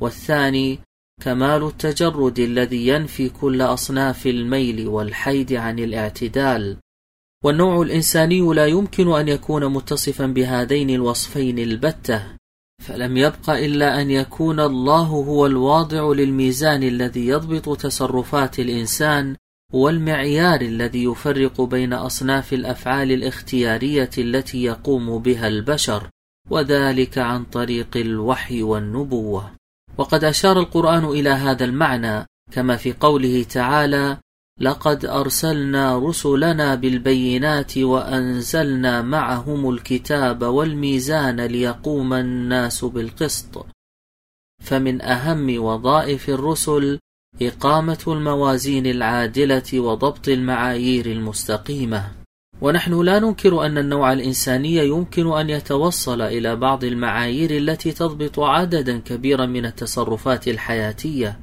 والثاني 0.00 0.78
كمال 1.22 1.66
التجرد 1.66 2.38
الذي 2.38 2.88
ينفي 2.88 3.28
كل 3.28 3.62
أصناف 3.62 4.26
الميل 4.26 4.88
والحيد 4.88 5.52
عن 5.52 5.78
الاعتدال. 5.78 6.76
والنوع 7.42 7.82
الإنساني 7.82 8.40
لا 8.54 8.66
يمكن 8.66 9.12
أن 9.12 9.28
يكون 9.28 9.66
متصفا 9.72 10.26
بهذين 10.26 10.90
الوصفين 10.90 11.58
البتة 11.58 12.22
فلم 12.82 13.16
يبق 13.16 13.50
إلا 13.50 14.00
أن 14.00 14.10
يكون 14.10 14.60
الله 14.60 15.06
هو 15.06 15.46
الواضع 15.46 16.12
للميزان 16.12 16.82
الذي 16.82 17.26
يضبط 17.26 17.80
تصرفات 17.80 18.58
الإنسان 18.58 19.36
والمعيار 19.72 20.60
الذي 20.60 21.04
يفرق 21.04 21.60
بين 21.60 21.92
أصناف 21.92 22.52
الأفعال 22.52 23.12
الاختيارية 23.12 24.10
التي 24.18 24.62
يقوم 24.62 25.18
بها 25.18 25.48
البشر 25.48 26.08
وذلك 26.50 27.18
عن 27.18 27.44
طريق 27.44 27.96
الوحي 27.96 28.62
والنبوة. 28.62 29.50
وقد 29.98 30.24
أشار 30.24 30.58
القرآن 30.58 31.04
إلى 31.04 31.30
هذا 31.30 31.64
المعنى 31.64 32.26
كما 32.52 32.76
في 32.76 32.92
قوله 32.92 33.42
تعالى 33.42 34.18
لقد 34.62 35.04
أرسلنا 35.04 35.98
رسلنا 35.98 36.74
بالبينات 36.74 37.78
وأنزلنا 37.78 39.02
معهم 39.02 39.70
الكتاب 39.70 40.42
والميزان 40.42 41.40
ليقوم 41.40 42.12
الناس 42.12 42.84
بالقسط. 42.84 43.66
فمن 44.62 45.02
أهم 45.02 45.62
وظائف 45.62 46.28
الرسل 46.28 46.98
إقامة 47.42 48.04
الموازين 48.08 48.86
العادلة 48.86 49.80
وضبط 49.80 50.28
المعايير 50.28 51.06
المستقيمة. 51.06 52.12
ونحن 52.60 53.02
لا 53.02 53.18
ننكر 53.18 53.66
أن 53.66 53.78
النوع 53.78 54.12
الإنساني 54.12 54.76
يمكن 54.76 55.32
أن 55.32 55.50
يتوصل 55.50 56.22
إلى 56.22 56.56
بعض 56.56 56.84
المعايير 56.84 57.50
التي 57.56 57.92
تضبط 57.92 58.40
عددا 58.40 58.98
كبيرا 58.98 59.46
من 59.46 59.66
التصرفات 59.66 60.48
الحياتية. 60.48 61.38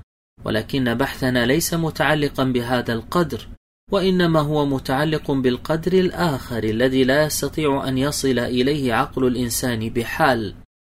ولكن 0.45 0.93
بحثنا 0.93 1.45
ليس 1.45 1.73
متعلقا 1.73 2.43
بهذا 2.43 2.93
القدر 2.93 3.47
وإنما 3.91 4.39
هو 4.39 4.65
متعلق 4.65 5.31
بالقدر 5.31 5.93
الآخر 5.93 6.63
الذي 6.63 7.03
لا 7.03 7.25
يستطيع 7.25 7.87
أن 7.87 7.97
يصل 7.97 8.39
إليه 8.39 8.93
عقل 8.93 9.27
الإنسان 9.27 9.89
بحال. 9.89 10.55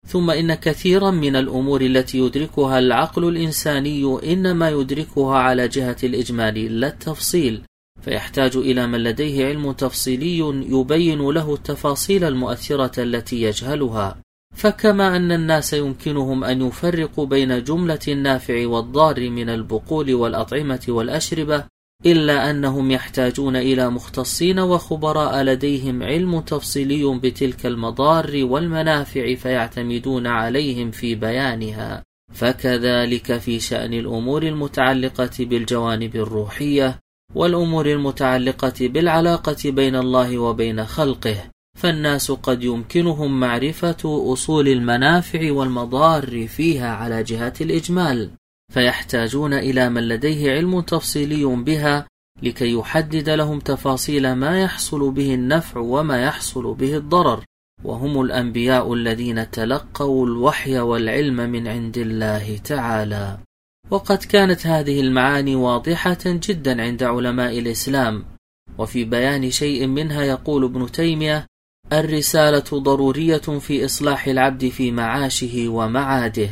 ثم 0.09 0.31
إن 0.31 0.55
كثيرا 0.55 1.11
من 1.11 1.37
الأمور 1.37 1.81
التي 1.81 2.19
يدركها 2.19 2.79
العقل 2.79 3.29
الإنساني 3.29 4.33
إنما 4.33 4.71
يدركها 4.71 5.39
على 5.39 5.69
جهة 5.69 5.97
الإجمال 6.05 6.81
لا 6.81 6.87
التفصيل 6.87 7.63
فيحتاج 8.03 8.57
إلى 8.57 8.87
من 8.87 9.03
لديه 9.03 9.47
علم 9.47 9.73
تفصيلي 9.73 10.39
يبين 10.69 11.31
له 11.31 11.55
التفاصيل 11.55 12.25
المؤثرة 12.25 13.03
التي 13.03 13.43
يجهلها. 13.43 14.17
فكما 14.55 15.17
أن 15.17 15.33
الناس 15.33 15.73
يمكنهم 15.73 16.45
أن 16.45 16.63
يفرقوا 16.67 17.27
بين 17.27 17.65
جملة 17.65 17.99
النافع 18.09 18.67
والضار 18.67 19.31
من 19.31 19.49
البقول 19.49 20.15
والأطعمة 20.15 20.85
والأشربة 20.89 21.65
إلا 22.07 22.51
أنهم 22.51 22.91
يحتاجون 22.91 23.57
إلى 23.57 23.91
مختصين 23.91 24.59
وخبراء 24.59 25.43
لديهم 25.43 26.03
علم 26.03 26.41
تفصيلي 26.41 27.19
بتلك 27.19 27.67
المضار 27.67 28.31
والمنافع 28.35 29.35
فيعتمدون 29.35 30.27
عليهم 30.27 30.91
في 30.91 31.15
بيانها. 31.15 32.03
فكذلك 32.33 33.39
في 33.39 33.61
شأن 33.61 33.95
الأمور 33.95 34.43
المتعلقة 34.43 35.31
بالجوانب 35.41 36.17
الروحية 36.17 36.99
والأمور 37.35 37.87
المتعلقة 37.87 38.75
بالعلاقة 38.81 39.71
بين 39.71 39.97
الله 39.97 40.39
وبين 40.39 40.85
خلقه. 40.85 41.52
فالناس 41.79 42.31
قد 42.31 42.65
يمكنهم 42.65 43.41
معرفة 43.41 44.33
أصول 44.33 44.69
المنافع 44.69 45.53
والمضار 45.53 46.49
فيها 46.49 46.95
على 46.95 47.23
جهة 47.23 47.53
الإجمال 47.61 48.31
فيحتاجون 48.73 49.55
إلى 49.55 49.89
من 49.89 50.09
لديه 50.09 50.53
علم 50.53 50.81
تفصيلي 50.81 51.45
بها 51.45 52.07
لكي 52.43 52.73
يحدد 52.73 53.31
لهم 53.31 53.59
تفاصيل 53.59 54.33
ما 54.33 54.61
يحصل 54.63 55.11
به 55.11 55.35
النفع 55.35 55.81
وما 55.81 56.23
يحصل 56.25 56.75
به 56.75 56.97
الضرر 56.97 57.45
وهم 57.85 58.21
الأنبياء 58.21 58.95
الذين 58.95 59.51
تلقوا 59.51 60.27
الوحي 60.27 60.79
والعلم 60.79 61.37
من 61.37 61.69
عند 61.69 61.99
الله 61.99 62.57
تعالى. 62.57 63.39
وقد 63.91 64.19
كانت 64.19 64.67
هذه 64.67 65.01
المعاني 65.01 65.57
واضحة 65.57 66.19
جدا 66.27 66.83
عند 66.83 67.03
علماء 67.03 67.59
الإسلام 67.59 68.25
وفي 68.79 69.05
بيان 69.05 69.51
شيء 69.51 69.87
منها 69.87 70.23
يقول 70.23 70.65
ابن 70.65 70.93
تيمية 70.93 71.47
الرسالة 71.93 72.79
ضرورية 72.83 73.37
في 73.39 73.85
إصلاح 73.85 74.27
العبد 74.27 74.69
في 74.69 74.91
معاشه 74.91 75.69
ومعاده 75.69 76.49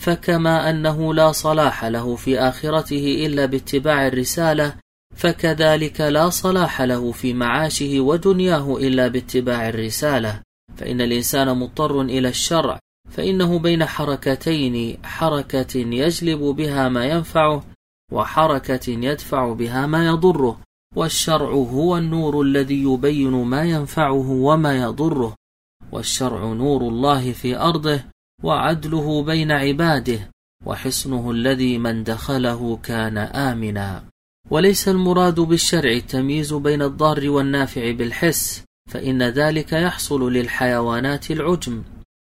فكما 0.00 0.70
أنه 0.70 1.14
لا 1.14 1.32
صلاح 1.32 1.84
له 1.84 2.16
في 2.16 2.38
آخرته 2.38 3.26
إلا 3.26 3.46
باتباع 3.46 4.06
الرسالة 4.06 4.76
فكذلك 5.16 6.00
لا 6.00 6.30
صلاح 6.30 6.82
له 6.82 7.12
في 7.12 7.34
معاشه 7.34 8.00
ودنياه 8.00 8.76
إلا 8.76 9.08
باتباع 9.08 9.68
الرسالة. 9.68 10.40
فإن 10.76 11.00
الإنسان 11.00 11.56
مضطر 11.58 12.00
إلى 12.02 12.28
الشرع 12.28 12.78
فإنه 13.10 13.58
بين 13.58 13.84
حركتين 13.84 14.98
حركة 15.04 15.76
يجلب 15.76 16.40
بها 16.40 16.88
ما 16.88 17.04
ينفعه 17.04 17.64
وحركة 18.12 18.90
يدفع 18.90 19.52
بها 19.52 19.86
ما 19.86 20.06
يضره. 20.06 20.60
والشرع 20.96 21.50
هو 21.50 21.96
النور 21.96 22.42
الذي 22.42 22.82
يبين 22.82 23.30
ما 23.30 23.62
ينفعه 23.62 24.30
وما 24.30 24.76
يضره 24.76 25.34
والشرع 25.92 26.52
نور 26.52 26.82
الله 26.82 27.32
في 27.32 27.56
أرضه 27.56 28.00
وعدله 28.42 29.22
بين 29.22 29.52
عباده 29.52 30.30
وحصنه 30.66 31.30
الذي 31.30 31.78
من 31.78 32.04
دخله 32.04 32.76
كان 32.76 33.18
آمنا. 33.18 34.04
وليس 34.50 34.88
المراد 34.88 35.40
بالشرع 35.40 35.90
التمييز 35.90 36.52
بين 36.52 36.82
الضار 36.82 37.30
والنافع 37.30 37.90
بالحس 37.90 38.64
فإن 38.90 39.22
ذلك 39.22 39.72
يحصل 39.72 40.32
للحيوانات 40.32 41.30
العجم 41.30 41.82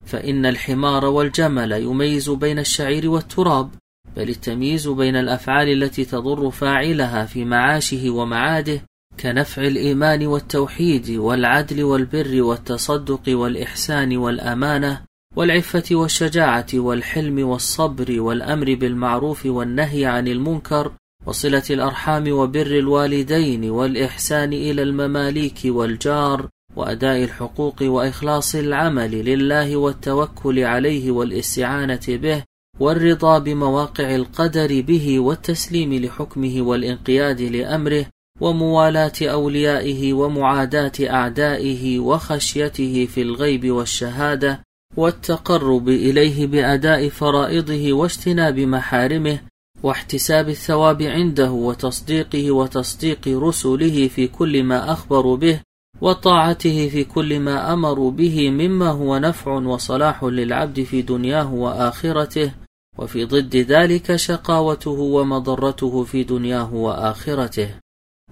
فإن 0.06 0.46
الحمار 0.46 1.04
والجمل 1.04 1.72
يميز 1.72 2.30
بين 2.30 2.58
الشعير 2.58 3.10
والتراب 3.10 3.70
بل 4.16 4.28
التمييز 4.28 4.88
بين 4.88 5.16
الأفعال 5.16 5.82
التي 5.82 6.04
تضر 6.04 6.50
فاعلها 6.50 7.26
في 7.26 7.44
معاشه 7.44 8.10
ومعاده 8.10 8.80
كنفع 9.20 9.62
الإيمان 9.62 10.26
والتوحيد 10.26 11.10
والعدل 11.10 11.82
والبر 11.82 12.42
والتصدق 12.42 13.22
والإحسان 13.28 14.16
والأمانة 14.16 15.02
والعفة 15.36 15.84
والشجاعة 15.92 16.66
والحلم 16.74 17.48
والصبر 17.48 18.20
والأمر 18.20 18.74
بالمعروف 18.74 19.46
والنهي 19.46 20.06
عن 20.06 20.28
المنكر 20.28 20.92
وصلة 21.26 21.62
الأرحام 21.70 22.32
وبر 22.32 22.66
الوالدين 22.66 23.70
والإحسان 23.70 24.52
إلى 24.52 24.82
المماليك 24.82 25.58
والجار 25.64 26.48
وأداء 26.76 27.24
الحقوق 27.24 27.82
وإخلاص 27.82 28.54
العمل 28.54 29.10
لله 29.10 29.76
والتوكل 29.76 30.58
عليه 30.58 31.10
والإستعانة 31.10 32.00
به 32.08 32.42
والرضا 32.80 33.38
بمواقع 33.38 34.14
القدر 34.14 34.80
به 34.80 35.20
والتسليم 35.20 35.94
لحكمه 35.94 36.62
والانقياد 36.62 37.40
لأمره 37.40 38.06
وموالاة 38.40 39.12
أوليائه 39.22 40.12
ومعاداة 40.12 40.92
أعدائه 41.00 41.98
وخشيته 41.98 43.08
في 43.14 43.22
الغيب 43.22 43.70
والشهادة 43.70 44.60
والتقرب 44.96 45.88
إليه 45.88 46.46
بأداء 46.46 47.08
فرائضه 47.08 47.92
واجتناب 47.92 48.58
محارمه 48.58 49.38
واحتساب 49.82 50.48
الثواب 50.48 51.02
عنده 51.02 51.50
وتصديقه 51.50 52.50
وتصديق 52.50 53.28
رسله 53.28 54.08
في 54.08 54.26
كل 54.28 54.62
ما 54.62 54.92
أخبروا 54.92 55.36
به 55.36 55.60
وطاعته 56.00 56.88
في 56.88 57.04
كل 57.04 57.40
ما 57.40 57.72
أمروا 57.72 58.10
به 58.10 58.50
مما 58.50 58.88
هو 58.88 59.18
نفع 59.18 59.52
وصلاح 59.52 60.24
للعبد 60.24 60.82
في 60.82 61.02
دنياه 61.02 61.54
وآخرته 61.54 62.52
وفي 62.98 63.24
ضد 63.24 63.56
ذلك 63.56 64.16
شقاوته 64.16 64.90
ومضرته 64.90 66.04
في 66.04 66.24
دنياه 66.24 66.74
وآخرته. 66.74 67.68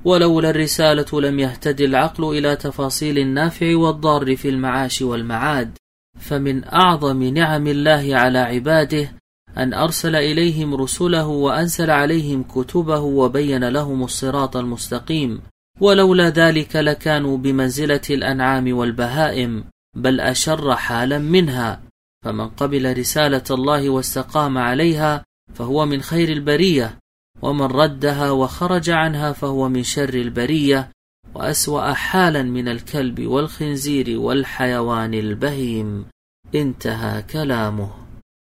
ولولا 0.04 0.50
الرسالة 0.50 1.20
لم 1.20 1.38
يهتد 1.38 1.80
العقل 1.80 2.38
إلى 2.38 2.56
تفاصيل 2.56 3.18
النافع 3.18 3.76
والضار 3.76 4.36
في 4.36 4.48
المعاش 4.48 5.02
والمعاد. 5.02 5.78
فمن 6.20 6.64
أعظم 6.64 7.22
نعم 7.22 7.66
الله 7.66 8.16
على 8.16 8.38
عباده 8.38 9.12
أن 9.58 9.74
أرسل 9.74 10.16
إليهم 10.16 10.74
رسله 10.74 11.26
وأنزل 11.26 11.90
عليهم 11.90 12.42
كتبه 12.42 13.00
وبين 13.00 13.68
لهم 13.68 14.02
الصراط 14.02 14.56
المستقيم. 14.56 15.40
ولولا 15.80 16.28
ذلك 16.28 16.76
لكانوا 16.76 17.36
بمنزلة 17.36 18.00
الأنعام 18.10 18.76
والبهائم 18.76 19.64
بل 19.96 20.20
أشر 20.20 20.76
حالا 20.76 21.18
منها. 21.18 21.82
فمن 22.22 22.48
قبل 22.48 22.98
رسالة 22.98 23.44
الله 23.50 23.90
واستقام 23.90 24.58
عليها 24.58 25.24
فهو 25.54 25.86
من 25.86 26.02
خير 26.02 26.28
البرية 26.28 26.98
ومن 27.42 27.66
ردها 27.66 28.30
وخرج 28.30 28.90
عنها 28.90 29.32
فهو 29.32 29.68
من 29.68 29.82
شر 29.82 30.14
البرية 30.14 30.90
وأسوأ 31.34 31.92
حالا 31.92 32.42
من 32.42 32.68
الكلب 32.68 33.26
والخنزير 33.26 34.18
والحيوان 34.18 35.14
البهيم. 35.14 36.06
انتهى 36.54 37.22
كلامه. 37.22 37.90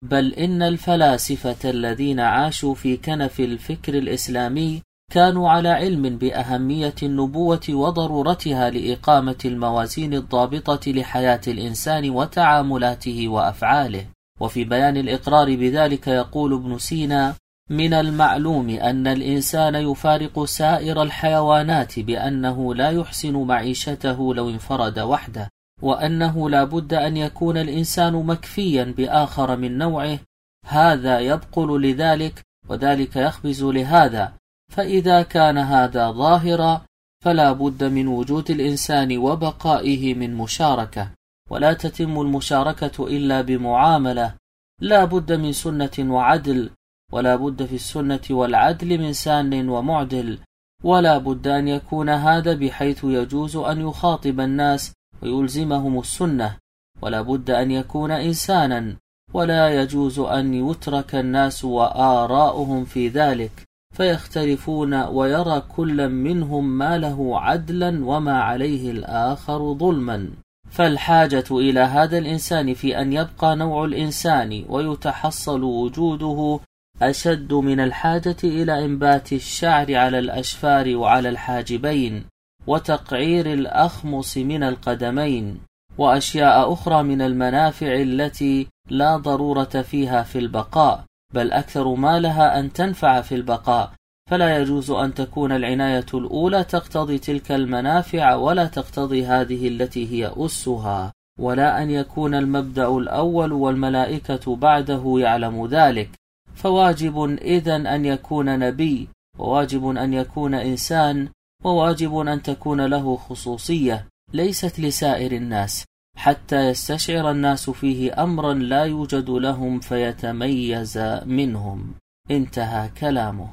بل 0.04 0.34
إن 0.34 0.62
الفلاسفة 0.62 1.70
الذين 1.70 2.20
عاشوا 2.20 2.74
في 2.74 2.96
كنف 2.96 3.40
الفكر 3.40 3.94
الإسلامي 3.94 4.82
كانوا 5.12 5.50
على 5.50 5.68
علم 5.68 6.02
بأهمية 6.02 6.94
النبوة 7.02 7.60
وضرورتها 7.70 8.70
لإقامة 8.70 9.38
الموازين 9.44 10.14
الضابطة 10.14 10.92
لحياة 10.92 11.40
الإنسان 11.48 12.10
وتعاملاته 12.10 13.28
وأفعاله. 13.28 14.06
وفي 14.40 14.64
بيان 14.64 14.96
الإقرار 14.96 15.56
بذلك 15.56 16.08
يقول 16.08 16.52
ابن 16.52 16.78
سينا 16.78 17.34
من 17.70 17.94
المعلوم 17.94 18.70
أن 18.70 19.06
الإنسان 19.06 19.74
يفارق 19.74 20.44
سائر 20.44 21.02
الحيوانات 21.02 22.00
بأنه 22.00 22.74
لا 22.74 22.90
يحسن 22.90 23.36
معيشته 23.36 24.34
لو 24.34 24.48
انفرد 24.50 24.98
وحده 24.98 25.48
وأنه 25.82 26.50
لا 26.50 26.64
بد 26.64 26.94
أن 26.94 27.16
يكون 27.16 27.56
الإنسان 27.56 28.12
مكفيا 28.12 28.84
بآخر 28.84 29.56
من 29.56 29.78
نوعه. 29.78 30.18
هذا 30.66 31.20
يبقل 31.20 31.82
لذلك 31.82 32.42
وذلك 32.68 33.16
يخبز 33.16 33.64
لهذا 33.64 34.32
فإذا 34.72 35.22
كان 35.22 35.58
هذا 35.58 36.10
ظاهرا 36.10 36.86
فلا 37.24 37.52
بد 37.52 37.84
من 37.84 38.08
وجود 38.08 38.50
الإنسان 38.50 39.18
وبقائه 39.18 40.14
من 40.14 40.34
مشاركة. 40.34 41.10
ولا 41.50 41.72
تتم 41.72 42.20
المشاركة 42.20 43.06
إلا 43.06 43.40
بمعاملة. 43.40 44.34
لا 44.80 45.04
بد 45.04 45.32
من 45.32 45.52
سنة 45.52 45.96
وعدل 45.98 46.70
ولا 47.12 47.36
بد 47.36 47.64
في 47.64 47.74
السنة 47.74 48.20
والعدل 48.30 48.98
من 48.98 49.12
سان 49.12 49.68
ومعدل. 49.68 50.38
ولا 50.84 51.18
بد 51.18 51.48
أن 51.48 51.68
يكون 51.68 52.08
هذا 52.08 52.54
بحيث 52.54 53.04
يجوز 53.04 53.56
أن 53.56 53.80
يخاطب 53.80 54.40
الناس 54.40 54.92
ويلزمهم 55.22 55.98
السنة. 55.98 56.56
ولا 57.02 57.22
بد 57.22 57.50
أن 57.50 57.70
يكون 57.70 58.10
إنسانا 58.10 58.96
ولا 59.34 59.82
يجوز 59.82 60.18
أن 60.18 60.54
يترك 60.54 61.14
الناس 61.14 61.64
وآراؤهم 61.64 62.84
في 62.84 63.08
ذلك. 63.08 63.64
فيختلفون 63.94 64.94
ويرى 64.94 65.62
كل 65.76 66.08
منهم 66.08 66.78
ما 66.78 66.98
له 66.98 67.40
عدلا 67.40 68.04
وما 68.04 68.40
عليه 68.42 68.90
الآخر 68.90 69.74
ظلما. 69.74 70.28
فالحاجة 70.70 71.44
إلى 71.50 71.80
هذا 71.80 72.18
الإنسان 72.18 72.74
في 72.74 73.00
أن 73.00 73.12
يبقى 73.12 73.56
نوع 73.56 73.84
الإنسان 73.84 74.64
ويتحصل 74.68 75.62
وجوده 75.62 76.60
أشد 77.02 77.52
من 77.52 77.80
الحاجة 77.80 78.36
إلى 78.44 78.84
إنبات 78.84 79.32
الشعر 79.32 79.96
على 79.96 80.18
الأشفار 80.18 80.96
وعلى 80.96 81.28
الحاجبين 81.28 82.24
وتقعير 82.66 83.52
الأخمص 83.52 84.36
من 84.36 84.62
القدمين 84.62 85.60
وأشياء 85.98 86.72
أخرى 86.72 87.02
من 87.02 87.22
المنافع 87.22 87.94
التي 87.94 88.66
لا 88.90 89.16
ضرورة 89.16 89.64
فيها 89.64 90.22
في 90.22 90.38
البقاء. 90.38 91.04
بل 91.34 91.52
أكثر 91.52 91.94
ما 91.94 92.20
لها 92.20 92.58
أن 92.58 92.72
تنفع 92.72 93.20
في 93.20 93.34
البقاء. 93.34 93.92
فلا 94.30 94.58
يجوز 94.58 94.90
أن 94.90 95.14
تكون 95.14 95.52
العناية 95.52 96.06
الأولى 96.14 96.64
تقتضي 96.64 97.18
تلك 97.18 97.52
المنافع 97.52 98.34
ولا 98.34 98.66
تقتضي 98.66 99.26
هذه 99.26 99.68
التي 99.68 100.12
هي 100.12 100.32
أسها 100.36 101.12
ولا 101.40 101.82
أن 101.82 101.90
يكون 101.90 102.34
المبدأ 102.34 102.88
الأول 102.88 103.52
والملائكة 103.52 104.56
بعده 104.56 105.14
يعلم 105.18 105.66
ذلك. 105.66 106.10
فواجب 106.54 107.38
إذا 107.42 107.76
أن 107.76 108.04
يكون 108.04 108.58
نبي 108.58 109.08
وواجب 109.38 109.88
أن 109.88 110.14
يكون 110.14 110.54
إنسان 110.54 111.28
وواجب 111.64 112.16
أن 112.16 112.42
تكون 112.42 112.86
له 112.86 113.16
خصوصية 113.16 114.06
ليست 114.32 114.80
لسائر 114.80 115.32
الناس. 115.32 115.84
حتى 116.16 116.68
يستشعر 116.68 117.30
الناس 117.30 117.70
فيه 117.70 118.22
أمرا 118.22 118.54
لا 118.54 118.84
يوجد 118.84 119.30
لهم 119.30 119.80
فيتميز 119.80 120.98
منهم. 121.24 121.94
انتهى 122.30 122.88
كلامه. 122.88 123.48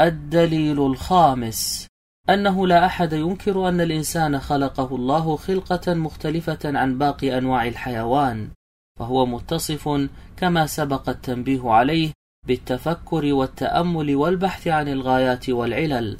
الدليل 0.00 0.86
الخامس. 0.86 1.86
أنه 2.30 2.66
لا 2.66 2.86
أحد 2.86 3.12
ينكر 3.12 3.68
أن 3.68 3.80
الإنسان 3.80 4.38
خلقه 4.38 4.96
الله 4.96 5.36
خلقة 5.36 5.94
مختلفة 5.94 6.58
عن 6.64 6.98
باقي 6.98 7.38
أنواع 7.38 7.66
الحيوان 7.66 8.48
فهو 8.98 9.26
متصف 9.26 10.08
كما 10.36 10.66
سبق 10.66 11.08
التنبيه 11.08 11.70
عليه 11.70 12.12
بالتفكر 12.46 13.32
والتأمل 13.32 14.16
والبحث 14.16 14.68
عن 14.68 14.88
الغايات 14.88 15.50
والعلل. 15.50 16.18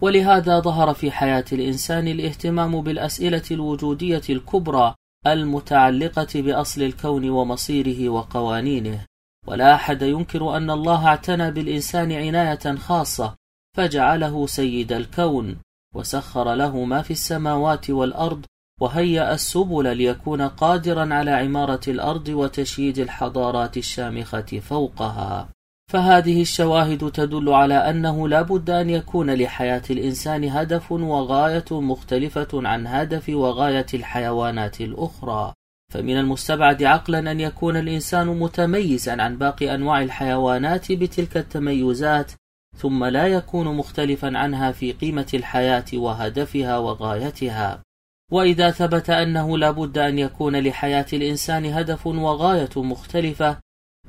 ولهذا 0.00 0.60
ظهر 0.60 0.94
في 0.94 1.10
حياة 1.10 1.44
الإنسان 1.52 2.08
الاهتمام 2.08 2.80
بالأسئلة 2.80 3.42
الوجودية 3.50 4.22
الكبرى 4.30 4.94
المتعلقة 5.26 6.42
بأصل 6.42 6.82
الكون 6.82 7.30
ومصيره 7.30 8.08
وقوانينه 8.08 9.06
ولا 9.46 9.74
أحد 9.74 10.02
ينكر 10.02 10.56
أن 10.56 10.70
الله 10.70 11.06
اعتنى 11.06 11.50
بالإنسان 11.50 12.12
عناية 12.12 12.76
خاصة 12.76 13.34
فجعله 13.76 14.46
سيد 14.46 14.92
الكون 14.92 15.56
وسخر 15.94 16.54
له 16.54 16.84
ما 16.84 17.02
في 17.02 17.10
السماوات 17.10 17.90
والأرض 17.90 18.46
وهيأ 18.80 19.34
السبل 19.34 19.96
ليكون 19.96 20.42
قادرا 20.42 21.14
على 21.14 21.30
عمارة 21.30 21.80
الأرض 21.88 22.28
وتشييد 22.28 22.98
الحضارات 22.98 23.76
الشامخة 23.76 24.60
فوقها. 24.60 25.48
فهذه 25.92 26.42
الشواهد 26.42 27.10
تدل 27.10 27.48
على 27.48 27.74
أنه 27.74 28.28
لا 28.28 28.42
بد 28.42 28.70
أن 28.70 28.90
يكون 28.90 29.34
لحياة 29.34 29.82
الإنسان 29.90 30.44
هدف 30.44 30.92
وغاية 30.92 31.64
مختلفة 31.70 32.48
عن 32.54 32.86
هدف 32.86 33.28
وغاية 33.28 33.86
الحيوانات 33.94 34.80
الأخرى. 34.80 35.52
فمن 35.92 36.18
المستبعد 36.18 36.82
عقلا 36.82 37.30
أن 37.30 37.40
يكون 37.40 37.76
الإنسان 37.76 38.26
متميزا 38.26 39.22
عن 39.22 39.38
باقي 39.38 39.74
أنواع 39.74 40.02
الحيوانات 40.02 40.92
بتلك 40.92 41.36
التميزات 41.36 42.32
ثم 42.76 43.04
لا 43.04 43.26
يكون 43.26 43.76
مختلفا 43.76 44.38
عنها 44.38 44.72
في 44.72 44.92
قيمة 44.92 45.30
الحياة 45.34 45.84
وهدفها 45.94 46.78
وغايتها. 46.78 47.82
وإذا 48.30 48.70
ثبت 48.70 49.10
أنه 49.10 49.58
لا 49.58 49.70
بد 49.70 49.98
أن 49.98 50.18
يكون 50.18 50.56
لحياة 50.56 51.06
الإنسان 51.12 51.64
هدف 51.66 52.06
وغاية 52.06 52.70
مختلفة 52.76 53.58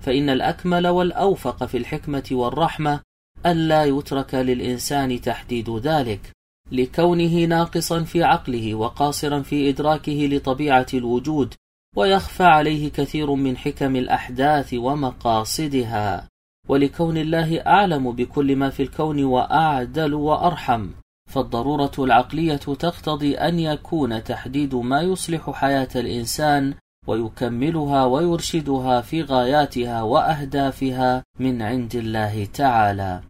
فإن 0.03 0.29
الأكمل 0.29 0.87
والأوفق 0.87 1.65
في 1.65 1.77
الحكمة 1.77 2.23
والرحمة 2.31 2.99
ألا 3.45 3.85
يترك 3.85 4.35
للإنسان 4.35 5.21
تحديد 5.21 5.69
ذلك 5.69 6.31
لكونه 6.71 7.45
ناقصا 7.45 8.03
في 8.03 8.23
عقله 8.23 8.75
وقاصرا 8.75 9.41
في 9.41 9.69
إدراكه 9.69 10.29
لطبيعة 10.31 10.87
الوجود 10.93 11.53
ويخفى 11.95 12.43
عليه 12.43 12.91
كثير 12.91 13.33
من 13.33 13.57
حكم 13.57 13.95
الأحداث 13.95 14.73
ومقاصدها. 14.73 16.27
ولكون 16.69 17.17
الله 17.17 17.57
أعلم 17.67 18.11
بكل 18.11 18.55
ما 18.55 18.69
في 18.69 18.83
الكون 18.83 19.23
وأعدل 19.23 20.13
وأرحم 20.13 20.89
فالضرورة 21.29 21.91
العقلية 21.99 22.55
تقتضي 22.55 23.35
أن 23.35 23.59
يكون 23.59 24.23
تحديد 24.23 24.75
ما 24.75 25.01
يصلح 25.01 25.49
حياة 25.49 25.89
الإنسان 25.95 26.73
ويكملها 27.07 28.05
ويرشدها 28.05 29.01
في 29.01 29.21
غاياتها 29.21 30.01
وأهدافها 30.01 31.23
من 31.39 31.61
عند 31.61 31.95
الله 31.95 32.45
تعالى. 32.45 33.21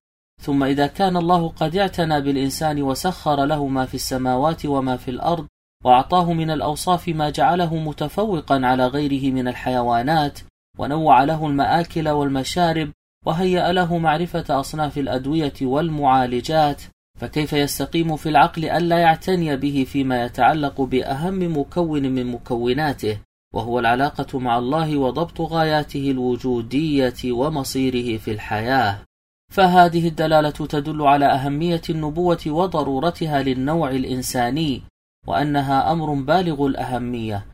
ثم 0.42 0.64
إذا 0.64 0.88
كان 0.88 1.18
الله 1.18 1.50
قد 1.50 1.76
اعتنى 1.76 2.22
بالإنسان 2.22 2.84
وسخر 2.84 3.46
له 3.46 3.68
ما 3.68 3.86
في 3.86 3.94
السماوات 3.94 4.66
وما 4.66 4.98
في 4.98 5.12
الأرض 5.12 5.48
وأعطاه 5.84 6.34
من 6.34 6.52
الأوصاف 6.52 7.08
ما 7.10 7.30
جعله 7.30 7.76
متفوقا 7.76 8.62
على 8.64 8.88
غيره 8.88 9.32
من 9.32 9.48
الحيوانات 9.48 10.40
ونوع 10.80 11.24
له 11.24 11.48
المآكل 11.48 12.10
والمشارب 12.10 12.92
وهيأ 13.26 13.72
له 13.72 13.98
معرفة 13.98 14.60
أصناف 14.60 14.98
الأدوية 14.98 15.54
والمعالجات 15.62 16.82
فكيف 17.20 17.54
يستقيم 17.54 18.16
في 18.16 18.30
العقل 18.30 18.66
ألا 18.66 18.98
يعتني 18.98 19.56
به 19.58 19.86
فيما 19.90 20.24
يتعلق 20.26 20.82
بأهم 20.82 21.58
مكون 21.58 22.12
من 22.12 22.26
مكوناته؟ 22.26 23.20
وهو 23.54 23.80
العلاقة 23.80 24.40
مع 24.40 24.58
الله 24.58 24.98
وضبط 24.98 25.42
غاياته 25.42 26.12
الوجودية 26.12 27.32
ومصيره 27.32 28.18
في 28.18 28.32
الحياة. 28.32 29.00
فهذه 29.52 30.08
الدلالة 30.08 30.50
تدل 30.50 31.02
على 31.02 31.26
أهمية 31.26 31.82
النبوة 31.90 32.42
وضرورتها 32.48 33.44
للنوع 33.44 33.92
الإنساني 33.92 34.82
وأنها 35.28 35.92
أمر 35.92 36.14
بالغ 36.14 36.66
الأهمية 36.66 37.46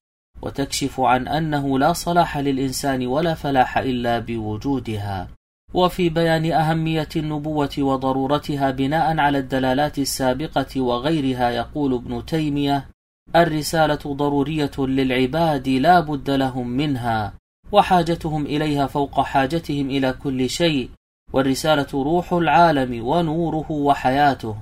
وتكشف 0.41 0.99
عن 0.99 1.27
أنه 1.27 1.79
لا 1.79 1.93
صلاح 1.93 2.37
للإنسان 2.37 3.07
ولا 3.07 3.33
فلاح 3.33 3.77
إلا 3.77 4.19
بوجودها. 4.19 5.27
وفي 5.73 6.09
بيان 6.09 6.51
أهمية 6.51 7.09
النبوة 7.15 7.75
وضرورتها 7.79 8.71
بناء 8.71 9.17
على 9.19 9.37
الدلالات 9.37 9.99
السابقة 9.99 10.81
وغيرها 10.81 11.49
يقول 11.49 11.93
ابن 11.93 12.25
تيمية 12.25 12.89
الرسالة 13.35 14.13
ضرورية 14.13 14.71
للعباد 14.77 15.69
لا 15.69 15.99
بد 15.99 16.29
لهم 16.29 16.67
منها 16.67 17.33
وحاجتهم 17.71 18.45
إليها 18.45 18.87
فوق 18.87 19.21
حاجتهم 19.21 19.89
إلى 19.89 20.13
كل 20.13 20.49
شيء 20.49 20.89
والرسالة 21.33 21.87
روح 21.93 22.33
العالم 22.33 23.07
ونوره 23.07 23.71
وحياته. 23.71 24.55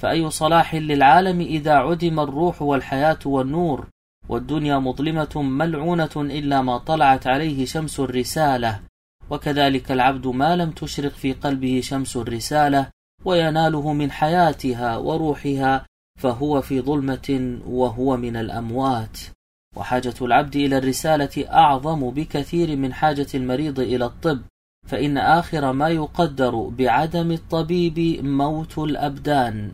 فأي 0.00 0.30
صلاح 0.30 0.74
للعالم 0.74 1.40
إذا 1.40 1.72
عدم 1.72 2.20
الروح 2.20 2.62
والحياة 2.62 3.18
والنور؟ 3.26 3.86
والدنيا 4.28 4.78
مظلمة 4.78 5.42
ملعونة 5.42 6.10
إلا 6.16 6.62
ما 6.62 6.78
طلعت 6.78 7.26
عليه 7.26 7.64
شمس 7.64 8.00
الرسالة. 8.00 8.80
وكذلك 9.30 9.92
العبد 9.92 10.26
ما 10.26 10.56
لم 10.56 10.70
تشرق 10.70 11.12
في 11.12 11.32
قلبه 11.32 11.80
شمس 11.80 12.16
الرسالة 12.16 12.86
ويناله 13.24 13.92
من 13.92 14.10
حياتها 14.10 14.96
وروحها 14.96 15.86
فهو 16.18 16.60
في 16.60 16.80
ظلمة 16.80 17.58
وهو 17.66 18.16
من 18.16 18.36
الأموات. 18.36 19.18
وحاجة 19.76 20.14
العبد 20.22 20.56
إلى 20.56 20.78
الرسالة 20.78 21.52
أعظم 21.52 22.10
بكثير 22.10 22.76
من 22.76 22.92
حاجة 22.94 23.26
المريض 23.34 23.80
إلى 23.80 24.04
الطب 24.04 24.40
فإن 24.86 25.18
آخر 25.18 25.72
ما 25.72 25.88
يقدر 25.88 26.68
بعدم 26.68 27.32
الطبيب 27.32 28.24
موت 28.24 28.78
الأبدان. 28.78 29.72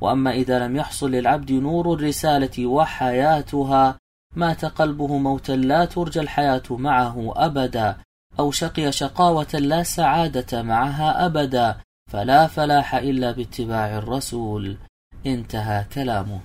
وأما 0.00 0.30
إذا 0.30 0.66
لم 0.66 0.76
يحصل 0.76 1.10
للعبد 1.10 1.52
نور 1.52 1.94
الرسالة 1.94 2.66
وحياتها 2.66 3.98
مات 4.36 4.64
قلبه 4.64 5.18
موتا 5.18 5.52
لا 5.52 5.84
ترجى 5.84 6.20
الحياة 6.20 6.62
معه 6.70 7.32
أبدا 7.36 7.96
أو 8.38 8.50
شقي 8.50 8.92
شقاوة 8.92 9.54
لا 9.54 9.82
سعادة 9.82 10.62
معها 10.62 11.26
أبدا 11.26 11.76
فلا 12.10 12.46
فلاح 12.46 12.94
إلا 12.94 13.32
باتباع 13.32 13.98
الرسول. 13.98 14.76
انتهى 15.26 15.84
كلامه. 15.94 16.40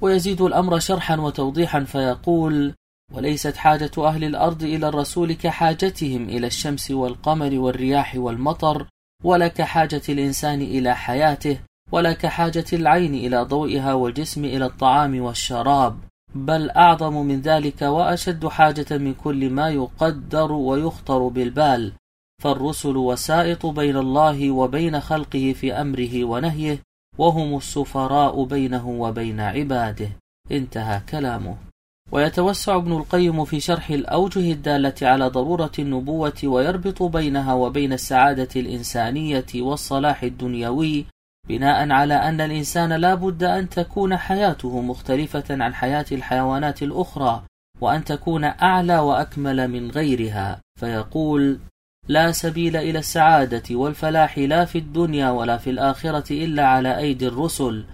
ويزيد 0.00 0.40
الأمر 0.40 0.78
شرحا 0.78 1.16
وتوضيحا 1.16 1.84
فيقول 1.84 2.74
وليست 3.12 3.56
حاجة 3.56 3.90
أهل 3.98 4.24
الأرض 4.24 4.62
إلى 4.62 4.88
الرسول 4.88 5.32
كحاجتهم 5.32 6.28
إلى 6.28 6.46
الشمس 6.46 6.90
والقمر 6.90 7.58
والرياح 7.58 8.14
والمطر 8.16 8.86
ولا 9.24 9.48
كحاجة 9.48 10.02
الإنسان 10.08 10.60
إلى 10.62 10.96
حياته 10.96 11.60
ولا 11.92 12.12
كحاجة 12.12 12.64
العين 12.72 13.14
إلى 13.14 13.42
ضوئها 13.42 13.94
والجسم 13.94 14.44
إلى 14.44 14.66
الطعام 14.66 15.20
والشراب 15.20 15.98
بل 16.34 16.70
أعظم 16.70 17.26
من 17.26 17.40
ذلك 17.40 17.82
وأشد 17.82 18.46
حاجة 18.46 18.98
من 18.98 19.14
كل 19.14 19.50
ما 19.50 19.68
يقدر 19.68 20.52
ويخطر 20.52 21.28
بالبال 21.28 21.92
فالرسل 22.42 22.96
وسائط 22.96 23.66
بين 23.66 23.96
الله 23.96 24.50
وبين 24.50 25.00
خلقه 25.00 25.54
في 25.56 25.72
أمره 25.72 26.24
ونهيه 26.24 26.87
وهم 27.18 27.56
السفراء 27.56 28.44
بينه 28.44 28.88
وبين 28.88 29.40
عباده. 29.40 30.08
انتهى 30.52 31.00
كلامه. 31.08 31.56
ويتوسع 32.12 32.76
ابن 32.76 32.92
القيم 32.92 33.44
في 33.44 33.60
شرح 33.60 33.90
الأوجه 33.90 34.52
الدالة 34.52 34.94
على 35.02 35.28
ضرورة 35.28 35.72
النبوة 35.78 36.40
ويربط 36.44 37.02
بينها 37.02 37.54
وبين 37.54 37.92
السعادة 37.92 38.48
الإنسانية 38.56 39.46
والصلاح 39.54 40.22
الدنيوي 40.22 41.06
بناء 41.48 41.90
على 41.90 42.14
أن 42.14 42.40
الإنسان 42.40 42.92
لا 42.92 43.14
بد 43.14 43.44
أن 43.44 43.68
تكون 43.68 44.16
حياته 44.16 44.80
مختلفة 44.80 45.44
عن 45.50 45.74
حياة 45.74 46.06
الحيوانات 46.12 46.82
الأخرى 46.82 47.42
وأن 47.80 48.04
تكون 48.04 48.44
أعلى 48.44 48.98
وأكمل 48.98 49.68
من 49.68 49.90
غيرها. 49.90 50.60
فيقول 50.80 51.58
لا 52.08 52.32
سبيل 52.32 52.76
إلى 52.76 52.98
السعادة 52.98 53.76
والفلاح 53.76 54.38
لا 54.38 54.64
في 54.64 54.78
الدنيا 54.78 55.30
ولا 55.30 55.56
في 55.56 55.70
الآخرة 55.70 56.32
إلا 56.32 56.66
على 56.66 56.98
أيدي 56.98 57.28
الرسل 57.28 57.84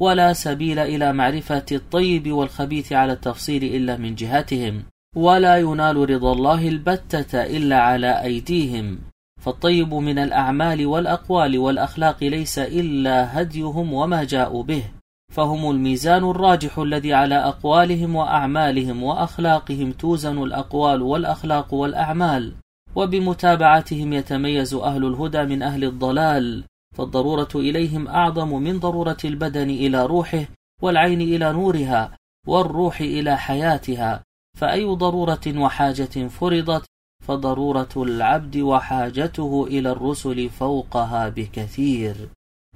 ولا 0.00 0.32
سبيل 0.32 0.78
إلى 0.78 1.12
معرفة 1.12 1.64
الطيب 1.72 2.32
والخبيث 2.32 2.92
على 2.92 3.12
التفصيل 3.12 3.64
إلا 3.64 3.96
من 3.96 4.14
جهتهم 4.14 4.82
ولا 5.16 5.58
ينال 5.58 6.10
رضا 6.10 6.32
الله 6.32 6.68
البتة 6.68 7.42
إلا 7.42 7.80
على 7.80 8.22
أيديهم. 8.22 8.98
فالطيب 9.40 9.94
من 9.94 10.18
الأعمال 10.18 10.86
والأقوال 10.86 11.58
والأخلاق 11.58 12.24
ليس 12.24 12.58
إلا 12.58 13.40
هديهم 13.40 13.92
وما 13.92 14.24
جاءوا 14.24 14.62
به 14.62 14.84
فهم 15.32 15.70
الميزان 15.70 16.30
الراجح 16.30 16.78
الذي 16.78 17.14
على 17.14 17.34
أقوالهم 17.34 18.16
وأعمالهم 18.16 19.02
وأخلاقهم 19.02 19.92
توزن 19.92 20.42
الأقوال 20.42 21.02
والأخلاق 21.02 21.74
والأعمال. 21.74 22.54
وبمتابعتهم 22.96 24.12
يتميز 24.12 24.74
أهل 24.74 25.06
الهدى 25.06 25.42
من 25.42 25.62
أهل 25.62 25.84
الضلال 25.84 26.64
فالضرورة 26.94 27.48
إليهم 27.54 28.08
أعظم 28.08 28.62
من 28.62 28.80
ضرورة 28.80 29.16
البدن 29.24 29.70
إلى 29.70 30.06
روحه 30.06 30.44
والعين 30.82 31.20
إلى 31.20 31.52
نورها 31.52 32.16
والروح 32.46 33.00
إلى 33.00 33.36
حياتها. 33.36 34.22
فأي 34.58 34.84
ضرورة 34.84 35.46
وحاجة 35.56 36.28
فرضت 36.28 36.84
فضرورة 37.22 37.88
العبد 37.96 38.56
وحاجته 38.56 39.66
إلى 39.66 39.90
الرسل 39.90 40.48
فوقها 40.48 41.28
بكثير. 41.28 42.28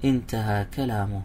انتهى 0.05 0.65
كلامه. 0.65 1.21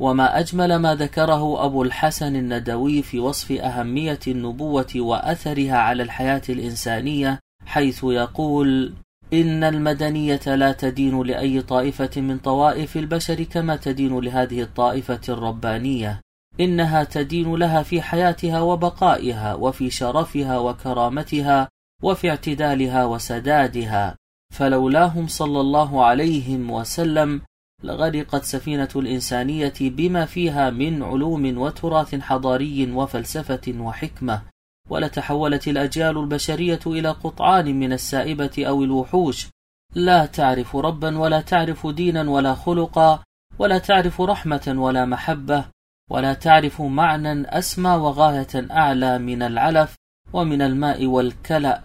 وما 0.00 0.38
أجمل 0.38 0.76
ما 0.76 0.94
ذكره 0.94 1.64
أبو 1.64 1.82
الحسن 1.82 2.36
الندوي 2.36 3.02
في 3.02 3.20
وصف 3.20 3.52
أهمية 3.52 4.20
النبوة 4.26 4.92
وأثرها 4.96 5.76
على 5.76 6.02
الحياة 6.02 6.42
الإنسانية 6.48 7.38
حيث 7.66 8.04
يقول 8.04 8.94
إن 9.32 9.64
المدنية 9.64 10.40
لا 10.46 10.72
تدين 10.72 11.22
لأي 11.22 11.62
طائفة 11.62 12.20
من 12.20 12.38
طوائف 12.38 12.96
البشر 12.96 13.42
كما 13.42 13.76
تدين 13.76 14.18
لهذه 14.18 14.62
الطائفة 14.62 15.20
الربانية. 15.28 16.20
إنها 16.60 17.04
تدين 17.04 17.54
لها 17.54 17.82
في 17.82 18.02
حياتها 18.02 18.60
وبقائها 18.60 19.54
وفي 19.54 19.90
شرفها 19.90 20.58
وكرامتها 20.58 21.68
وفي 22.02 22.30
اعتدالها 22.30 23.04
وسدادها. 23.04 24.16
فلولاهم 24.54 25.26
صلى 25.26 25.60
الله 25.60 26.04
عليهم 26.04 26.70
وسلم 26.70 27.40
لغرقت 27.84 28.44
سفينة 28.44 28.88
الإنسانية 28.96 29.74
بما 29.80 30.24
فيها 30.24 30.70
من 30.70 31.02
علوم 31.02 31.58
وتراث 31.58 32.14
حضاري 32.14 32.92
وفلسفة 32.92 33.74
وحكمة. 33.78 34.51
ولتحولت 34.92 35.68
الأجيال 35.68 36.18
البشرية 36.18 36.80
إلى 36.86 37.08
قطعان 37.08 37.80
من 37.80 37.92
السائبة 37.92 38.50
أو 38.58 38.84
الوحوش. 38.84 39.46
لا 39.94 40.26
تعرف 40.26 40.76
ربا 40.76 41.18
ولا 41.18 41.40
تعرف 41.40 41.86
دينا 41.86 42.30
ولا 42.30 42.54
خلقا 42.54 43.22
ولا 43.58 43.78
تعرف 43.78 44.20
رحمة 44.20 44.74
ولا 44.76 45.04
محبة 45.04 45.64
ولا 46.10 46.34
تعرف 46.34 46.82
معنى 46.82 47.58
أسمى 47.58 47.90
وغاية 47.90 48.70
أعلى 48.70 49.18
من 49.18 49.42
العلف 49.42 49.96
ومن 50.32 50.62
الماء 50.62 51.06
والكلأ. 51.06 51.82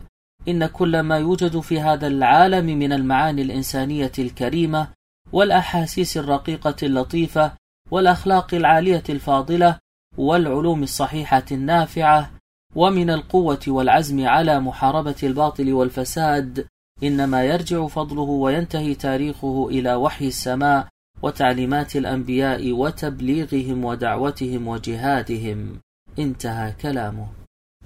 إن 0.47 0.65
كل 0.65 0.99
ما 0.99 1.17
يوجد 1.17 1.59
في 1.59 1.81
هذا 1.81 2.07
العالم 2.07 2.65
من 2.65 2.93
المعاني 2.93 3.41
الإنسانية 3.41 4.11
الكريمة 4.19 4.87
والأحاسيس 5.31 6.17
الرقيقة 6.17 6.75
اللطيفة 6.83 7.51
والأخلاق 7.91 8.53
العالية 8.53 9.03
الفاضلة 9.09 9.79
والعلوم 10.17 10.83
الصحيحة 10.83 11.45
النافعة 11.51 12.36
ومن 12.77 13.09
القوة 13.09 13.59
والعزم 13.67 14.27
على 14.27 14.59
محاربة 14.59 15.15
الباطل 15.23 15.73
والفساد 15.73 16.67
إنما 17.03 17.43
يرجع 17.43 17.87
فضله 17.87 18.21
وينتهي 18.21 18.95
تاريخه 18.95 19.67
إلى 19.69 19.95
وحي 19.95 20.27
السماء 20.27 20.87
وتعليمات 21.21 21.95
الأنبياء 21.95 22.71
وتبليغهم 22.71 23.85
ودعوتهم 23.85 24.67
وجهادهم. 24.67 25.79
انتهى 26.19 26.71
كلامه. 26.71 27.27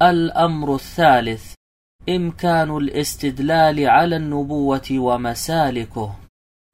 الأمر 0.01 0.75
الثالث 0.75 1.53
إمكان 2.09 2.77
الاستدلال 2.77 3.89
على 3.89 4.15
النبوة 4.15 4.87
ومسالكه. 4.91 6.15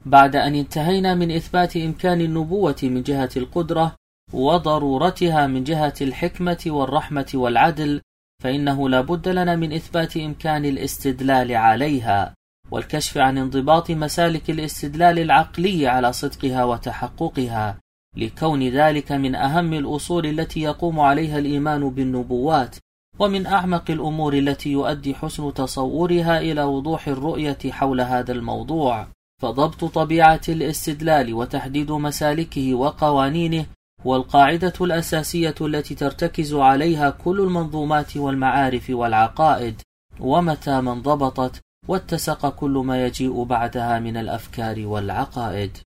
بعد 0.06 0.36
أن 0.36 0.56
انتهينا 0.56 1.16
من 1.16 1.32
إثبات 1.32 1.78
إمكان 1.78 2.22
النبوة 2.22 2.80
من 2.84 3.04
جهة 3.04 3.30
القدرة 3.38 3.96
وضرورتها 4.34 5.48
من 5.48 5.64
جهة 5.64 5.94
الحكمة 6.02 6.64
والرحمة 6.68 7.32
والعدل 7.34 8.02
فإنه 8.44 8.90
لا 8.90 9.02
بد 9.02 9.28
لنا 9.28 9.56
من 9.56 9.74
إثبات 9.74 10.18
إمكان 10.18 10.66
الاستدلال 10.66 11.56
عليها 11.56 12.34
والكشف 12.72 13.18
عن 13.18 13.38
انضباط 13.38 13.92
مسالك 13.92 14.50
الاستدلال 14.50 15.20
العقلي 15.20 15.88
على 15.88 16.14
صدقها 16.14 16.64
وتحققها 16.64 17.78
لكون 18.18 18.70
ذلك 18.70 19.12
من 19.12 19.36
أهم 19.36 19.74
الأصول 19.74 20.26
التي 20.26 20.62
يقوم 20.62 21.00
عليها 21.00 21.40
الإيمان 21.40 21.90
بالنبوات 21.90 22.76
ومن 23.20 23.46
أعمق 23.46 23.92
الأمور 23.92 24.34
التي 24.34 24.72
يؤدي 24.72 25.16
حسن 25.16 25.54
تصورها 25.54 26.40
إلى 26.40 26.64
وضوح 26.64 27.08
الرؤية 27.08 27.58
حول 27.70 28.02
هذا 28.02 28.32
الموضوع. 28.32 29.08
فضبط 29.42 29.86
طبيعة 29.86 30.42
الاستدلال 30.50 31.34
وتحديد 31.34 31.92
مسالكه 31.92 32.74
وقوانينه 32.74 33.66
والقاعدة 34.06 34.74
الأساسية 34.82 35.56
التي 35.62 35.96
ترتكز 35.96 36.54
عليها 36.54 37.10
كل 37.10 37.42
المنظومات 37.42 38.18
والمعارف 38.18 38.90
والعقائد 38.90 39.82
ومتى 40.20 40.82
ما 40.82 40.92
انضبطت 40.94 41.62
واتسق 41.88 42.50
كل 42.50 42.72
ما 42.72 43.06
يجيء 43.06 43.44
بعدها 43.44 44.00
من 44.00 44.18
الأفكار 44.18 44.88
والعقائد. 44.88 45.78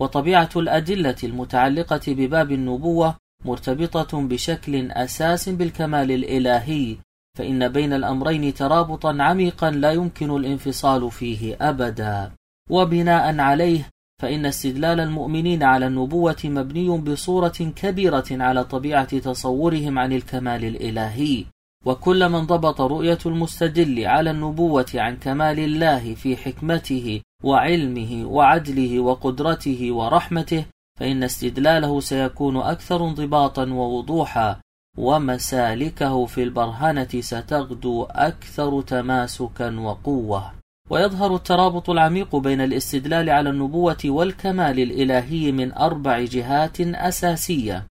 وطبيعة 0.00 0.50
الأدلة 0.56 1.16
المتعلقة 1.24 2.00
بباب 2.08 2.52
النبوة 2.52 3.16
مرتبطة 3.44 4.20
بشكل 4.20 4.90
أساس 4.90 5.48
بالكمال 5.48 6.12
الإلهي 6.12 6.96
فإن 7.38 7.68
بين 7.68 7.92
الأمرين 7.92 8.54
ترابطا 8.54 9.16
عميقا 9.20 9.70
لا 9.70 9.92
يمكن 9.92 10.36
الانفصال 10.36 11.10
فيه 11.10 11.56
أبدا. 11.60 12.32
وبناء 12.70 13.40
عليه 13.40 13.90
فإن 14.22 14.46
استدلال 14.46 15.00
المؤمنين 15.00 15.62
على 15.62 15.86
النبوة 15.86 16.36
مبني 16.44 16.98
بصورة 16.98 17.72
كبيرة 17.76 18.24
على 18.30 18.64
طبيعة 18.64 19.18
تصورهم 19.18 19.98
عن 19.98 20.12
الكمال 20.12 20.64
الإلهي. 20.64 21.44
وكلما 21.86 22.38
انضبط 22.38 22.80
رؤية 22.80 23.18
المستدل 23.26 24.06
على 24.06 24.30
النبوة 24.30 24.86
عن 24.94 25.16
كمال 25.16 25.58
الله 25.58 26.14
في 26.14 26.36
حكمته 26.36 27.20
وعلمه 27.44 28.26
وعدله 28.26 29.00
وقدرته 29.00 29.92
ورحمته 29.92 30.64
فإن 31.00 31.22
استدلاله 31.22 32.00
سيكون 32.00 32.56
أكثر 32.56 33.08
انضباطا 33.08 33.64
ووضوحا 33.64 34.60
ومسالكه 34.98 36.26
في 36.26 36.42
البرهنة 36.42 37.08
ستغدو 37.20 38.02
أكثر 38.02 38.82
تماسكا 38.82 39.80
وقوة. 39.80 40.52
ويظهر 40.90 41.34
الترابط 41.34 41.90
العميق 41.90 42.36
بين 42.36 42.60
الاستدلال 42.60 43.30
على 43.30 43.50
النبوة 43.50 43.98
والكمال 44.04 44.80
الإلهي 44.80 45.52
من 45.52 45.72
أربع 45.72 46.24
جهات 46.24 46.80
أساسية. 46.80 47.86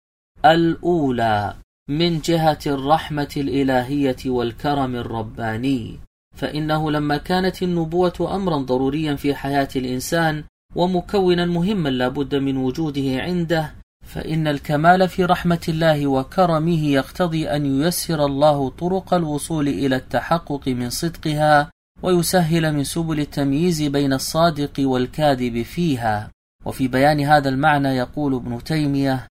الأولى 0.45 1.53
من 1.89 2.19
جهة 2.19 2.59
الرحمة 2.67 3.33
الإلهية 3.37 4.17
والكرم 4.25 4.95
الرباني. 4.95 5.99
فإنه 6.35 6.91
لما 6.91 7.17
كانت 7.17 7.63
النبوة 7.63 8.35
أمرا 8.35 8.57
ضروريا 8.57 9.15
في 9.15 9.35
حياة 9.35 9.69
الإنسان 9.75 10.43
ومكونا 10.75 11.45
مهما 11.45 11.89
لا 11.89 12.07
بد 12.07 12.35
من 12.35 12.57
وجوده 12.57 13.21
عنده 13.21 13.73
فإن 14.05 14.47
الكمال 14.47 15.09
في 15.09 15.25
رحمة 15.25 15.61
الله 15.69 16.07
وكرمه 16.07 16.85
يقتضي 16.87 17.49
أن 17.49 17.65
ييسر 17.65 18.25
الله 18.25 18.69
طرق 18.69 19.13
الوصول 19.13 19.67
إلى 19.67 19.95
التحقق 19.95 20.67
من 20.67 20.89
صدقها 20.89 21.69
ويسهل 22.03 22.73
من 22.73 22.83
سبل 22.83 23.19
التمييز 23.19 23.81
بين 23.81 24.13
الصادق 24.13 24.73
والكاذب 24.79 25.61
فيها. 25.61 26.31
وفي 26.65 26.87
بيان 26.87 27.19
هذا 27.19 27.49
المعنى 27.49 27.87
يقول 27.87 28.35
ابن 28.35 28.63
تيمية 28.63 29.27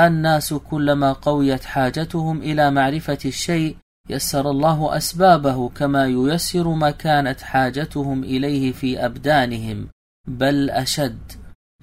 الناس 0.00 0.54
كلما 0.54 1.12
قويت 1.12 1.64
حاجتهم 1.64 2.42
إلى 2.42 2.70
معرفة 2.70 3.18
الشيء 3.24 3.76
يسر 4.10 4.50
الله 4.50 4.96
أسبابه 4.96 5.68
كما 5.68 6.06
ييسر 6.06 6.68
ما 6.68 6.90
كانت 6.90 7.40
حاجتهم 7.40 8.24
إليه 8.24 8.72
في 8.72 9.04
أبدانهم 9.04 9.88
بل 10.28 10.70
أشد. 10.70 11.32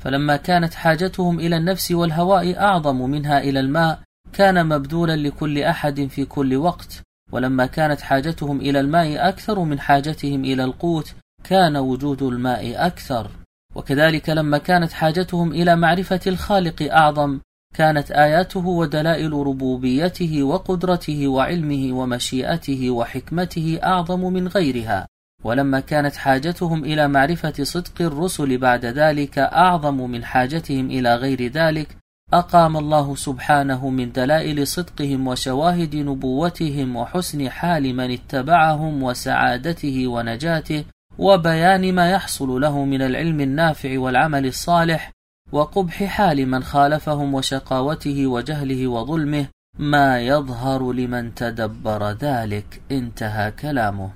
فلما 0.02 0.36
كانت 0.36 0.74
حاجتهم 0.74 1.40
إلى 1.40 1.58
النفس 1.58 1.92
والهواء 1.92 2.60
أعظم 2.60 3.10
منها 3.10 3.40
إلى 3.40 3.60
الماء 3.60 4.00
كان 4.34 4.66
مبذولا 4.66 5.16
لكل 5.16 5.60
أحد 5.60 6.08
في 6.08 6.26
كل 6.26 6.56
وقت. 6.56 7.02
ولما 7.32 7.66
كانت 7.66 8.02
حاجتهم 8.02 8.62
إلى 8.62 8.80
الماء 8.80 9.30
أكثر 9.30 9.60
من 9.60 9.80
حاجتهم 9.80 10.44
إلى 10.44 10.64
القوت 10.64 11.14
كان 11.44 11.78
وجود 11.78 12.24
الماء 12.24 12.88
أكثر. 12.88 13.32
وكذلك 13.76 14.30
لما 14.30 14.58
كانت 14.58 14.92
حاجتهم 14.92 15.52
إلى 15.52 15.76
معرفة 15.76 16.20
الخالق 16.28 16.92
أعظم 16.92 17.40
كانت 17.76 18.12
آياته 18.12 18.68
ودلائل 18.68 19.34
ربوبيته 19.34 20.44
وقدرته 20.44 21.28
وعلمه 21.28 21.94
ومشيئته 21.94 22.90
وحكمته 22.90 23.80
أعظم 23.84 24.34
من 24.34 24.48
غيرها. 24.48 25.08
ولما 25.44 25.80
كانت 25.80 26.16
حاجتهم 26.16 26.84
إلى 26.84 27.08
معرفة 27.08 27.64
صدق 27.64 28.02
الرسل 28.02 28.58
بعد 28.58 28.86
ذلك 28.86 29.40
أعظم 29.40 30.10
من 30.12 30.24
حاجتهم 30.24 30.86
إلى 30.90 31.16
غير 31.16 31.48
ذلك 31.48 31.98
أقام 32.34 32.78
الله 32.78 33.16
سبحانه 33.16 33.90
من 33.90 34.12
دلائل 34.12 34.68
صدقهم 34.68 35.28
وشواهد 35.28 35.96
نبوتهم 35.96 36.96
وحسن 36.96 37.50
حال 37.50 37.96
من 37.96 38.12
اتبعهم 38.12 39.04
وسعادته 39.04 40.08
ونجاته 40.08 40.84
وبيان 41.18 41.94
ما 41.94 42.12
يحصل 42.12 42.62
له 42.62 42.86
من 42.86 43.02
العلم 43.02 43.42
النافع 43.42 44.00
والعمل 44.00 44.46
الصالح 44.46 45.12
وقبح 45.52 46.04
حال 46.04 46.46
من 46.46 46.64
خالفهم 46.64 47.34
وشقاوته 47.34 48.28
وجهله 48.28 48.88
وظلمه 48.88 49.46
ما 49.80 50.20
يظهر 50.20 50.94
لمن 50.94 51.36
تدبر 51.36 52.12
ذلك. 52.12 52.82
انتهى 52.92 53.52
كلامه. 53.52 54.12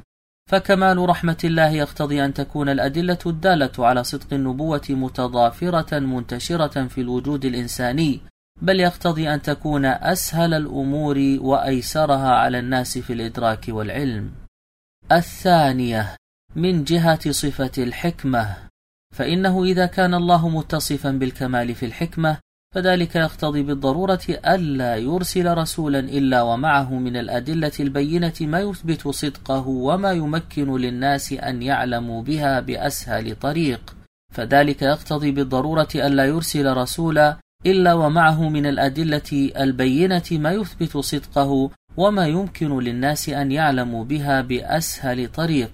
فكمال 0.53 1.09
رحمة 1.09 1.37
الله 1.43 1.69
يقتضي 1.69 2.25
أن 2.25 2.33
تكون 2.33 2.69
الأدلة 2.69 3.17
الدالة 3.25 3.71
على 3.79 4.03
صدق 4.03 4.33
النبوة 4.33 4.81
متضافرة 4.89 5.99
منتشرة 5.99 6.87
في 6.87 7.01
الوجود 7.01 7.45
الإنساني 7.45 8.21
بل 8.61 8.79
يقتضي 8.79 9.33
أن 9.33 9.41
تكون 9.41 9.85
أسهل 9.85 10.53
الأمور 10.53 11.37
وأيسرها 11.39 12.29
على 12.29 12.59
الناس 12.59 12.97
في 12.97 13.13
الإدراك 13.13 13.65
والعلم. 13.69 14.31
الثانية 15.11 16.15
من 16.55 16.83
جهة 16.83 17.31
صفة 17.31 17.71
الحكمة 17.77 18.55
فإنه 19.15 19.63
إذا 19.63 19.85
كان 19.85 20.13
الله 20.13 20.49
متصفا 20.49 21.11
بالكمال 21.11 21.75
في 21.75 21.85
الحكمة 21.85 22.37
فذلك 22.73 23.15
يقتضي 23.15 23.63
بالضرورة 23.63 24.21
ألا 24.29 24.95
يرسل 24.95 25.57
رسولا 25.57 25.99
إلا 25.99 26.41
ومعه 26.41 26.93
من 26.93 27.17
الأدلة 27.17 27.71
البينة 27.79 28.33
ما 28.41 28.59
يثبت 28.59 29.07
صدقه 29.07 29.67
وما 29.67 30.11
يمكن 30.11 30.77
للناس 30.77 31.33
أن 31.33 31.61
يعلموا 31.61 32.23
بها 32.23 32.59
بأسهل 32.59 33.35
طريق. 33.35 33.95
فذلك 34.31 34.81
يقتضي 34.81 35.31
بالضرورة 35.31 35.87
ألا 35.95 36.25
يرسل 36.25 36.77
رسولا 36.77 37.37
إلا 37.65 37.93
ومعه 37.93 38.49
من 38.49 38.65
الأدلة 38.65 39.51
البينة 39.57 40.23
ما 40.31 40.51
يثبت 40.51 40.97
صدقه 40.97 41.69
وما 41.97 42.27
يمكن 42.27 42.79
للناس 42.79 43.29
أن 43.29 43.51
يعلموا 43.51 44.03
بها 44.03 44.41
بأسهل 44.41 45.27
طريق. 45.27 45.71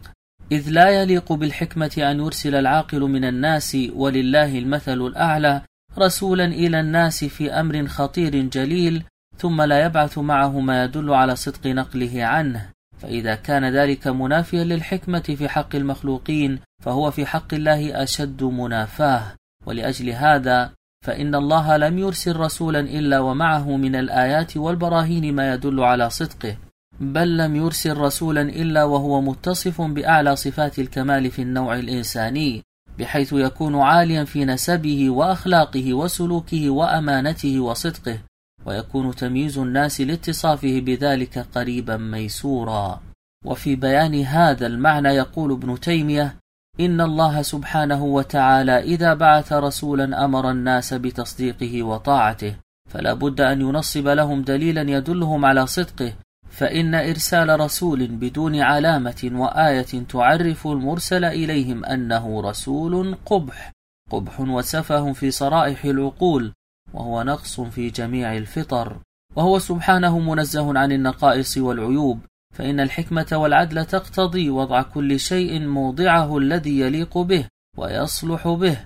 إذ 0.51 0.69
لا 0.69 0.89
يليق 0.89 1.33
بالحكمة 1.33 1.91
أن 1.97 2.19
يرسل 2.19 2.55
العاقل 2.55 3.01
من 3.01 3.25
الناس 3.25 3.77
ولله 3.95 4.59
المثل 4.59 5.01
الأعلى 5.01 5.61
رسولا 5.97 6.45
إلى 6.45 6.79
الناس 6.79 7.23
في 7.23 7.51
أمر 7.51 7.87
خطير 7.87 8.35
جليل 8.35 9.03
ثم 9.37 9.61
لا 9.61 9.85
يبعث 9.85 10.17
معه 10.17 10.59
ما 10.59 10.83
يدل 10.83 11.13
على 11.13 11.35
صدق 11.35 11.67
نقله 11.67 12.25
عنه. 12.25 12.69
فإذا 12.99 13.35
كان 13.35 13.65
ذلك 13.65 14.07
منافيا 14.07 14.63
للحكمة 14.63 15.19
في 15.19 15.49
حق 15.49 15.75
المخلوقين 15.75 16.59
فهو 16.83 17.11
في 17.11 17.25
حق 17.25 17.53
الله 17.53 18.03
أشد 18.03 18.43
منافاة. 18.43 19.23
ولأجل 19.65 20.09
هذا 20.09 20.71
فإن 21.05 21.35
الله 21.35 21.77
لم 21.77 21.97
يرسل 21.97 22.35
رسولا 22.35 22.79
إلا 22.79 23.19
ومعه 23.19 23.77
من 23.77 23.95
الآيات 23.95 24.57
والبراهين 24.57 25.35
ما 25.35 25.53
يدل 25.53 25.79
على 25.79 26.09
صدقه. 26.09 26.57
بل 26.99 27.37
لم 27.37 27.55
يرسل 27.55 27.97
رسولا 27.97 28.41
إلا 28.41 28.83
وهو 28.83 29.21
متصف 29.21 29.81
بأعلى 29.81 30.35
صفات 30.35 30.79
الكمال 30.79 31.31
في 31.31 31.41
النوع 31.41 31.79
الإنساني. 31.79 32.63
بحيث 32.99 33.33
يكون 33.33 33.75
عاليا 33.75 34.23
في 34.23 34.45
نسبه 34.45 35.09
وأخلاقه 35.09 35.93
وسلوكه 35.93 36.69
وأمانته 36.69 37.59
وصدقه 37.59 38.19
ويكون 38.65 39.15
تمييز 39.15 39.57
الناس 39.57 40.01
لاتصافه 40.01 40.79
بذلك 40.79 41.39
قريبا 41.55 41.97
ميسورا. 41.97 43.01
وفي 43.45 43.75
بيان 43.75 44.21
هذا 44.21 44.67
المعنى 44.67 45.09
يقول 45.09 45.51
ابن 45.51 45.79
تيمية 45.79 46.35
إن 46.79 47.01
الله 47.01 47.41
سبحانه 47.41 48.03
وتعالى 48.03 48.79
إذا 48.79 49.13
بعث 49.13 49.53
رسولا 49.53 50.25
أمر 50.25 50.51
الناس 50.51 50.93
بتصديقه 50.93 51.83
وطاعته 51.83 52.55
فلا 52.89 53.13
بد 53.13 53.41
أن 53.41 53.61
ينصب 53.61 54.07
لهم 54.07 54.41
دليلا 54.41 54.81
يدلهم 54.81 55.45
على 55.45 55.67
صدقه 55.67 56.13
فإن 56.59 56.95
إرسال 56.95 57.59
رسول 57.59 58.07
بدون 58.07 58.55
علامة 58.55 59.29
وآية 59.33 60.03
تعرف 60.09 60.67
المرسل 60.67 61.25
إليهم 61.25 61.85
أنه 61.85 62.41
رسول 62.41 63.17
قبح 63.25 63.71
قبح 64.11 64.39
وسفه 64.39 65.13
في 65.13 65.31
صرائح 65.31 65.85
العقول 65.85 66.53
وهو 66.93 67.23
نقص 67.23 67.61
في 67.61 67.89
جميع 67.89 68.37
الفطر. 68.37 68.99
وهو 69.35 69.59
سبحانه 69.59 70.19
منزه 70.19 70.79
عن 70.79 70.91
النقائص 70.91 71.57
والعيوب 71.57 72.19
فإن 72.55 72.79
الحكمة 72.79 73.27
والعدل 73.33 73.85
تقتضي 73.85 74.49
وضع 74.49 74.81
كل 74.81 75.19
شيء 75.19 75.59
موضعه 75.67 76.37
الذي 76.37 76.79
يليق 76.79 77.17
به 77.17 77.45
ويصلح 77.77 78.47
به. 78.47 78.77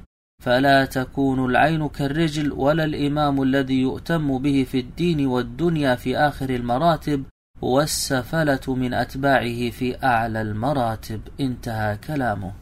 فلا 0.41 0.85
تكون 0.85 1.45
العين 1.45 1.87
كالرجل 1.87 2.51
ولا 2.51 2.83
الإمام 2.83 3.41
الذي 3.41 3.81
يؤتم 3.81 4.37
به 4.37 4.65
في 4.71 4.79
الدين 4.79 5.27
والدنيا 5.27 5.95
في 5.95 6.17
آخر 6.17 6.49
المراتب 6.49 7.23
والسفلة 7.61 8.75
من 8.75 8.93
أتباعه 8.93 9.69
في 9.69 10.03
أعلى 10.03 10.41
المراتب. 10.41 11.21
انتهى 11.39 11.97
كلامه. 11.97 12.53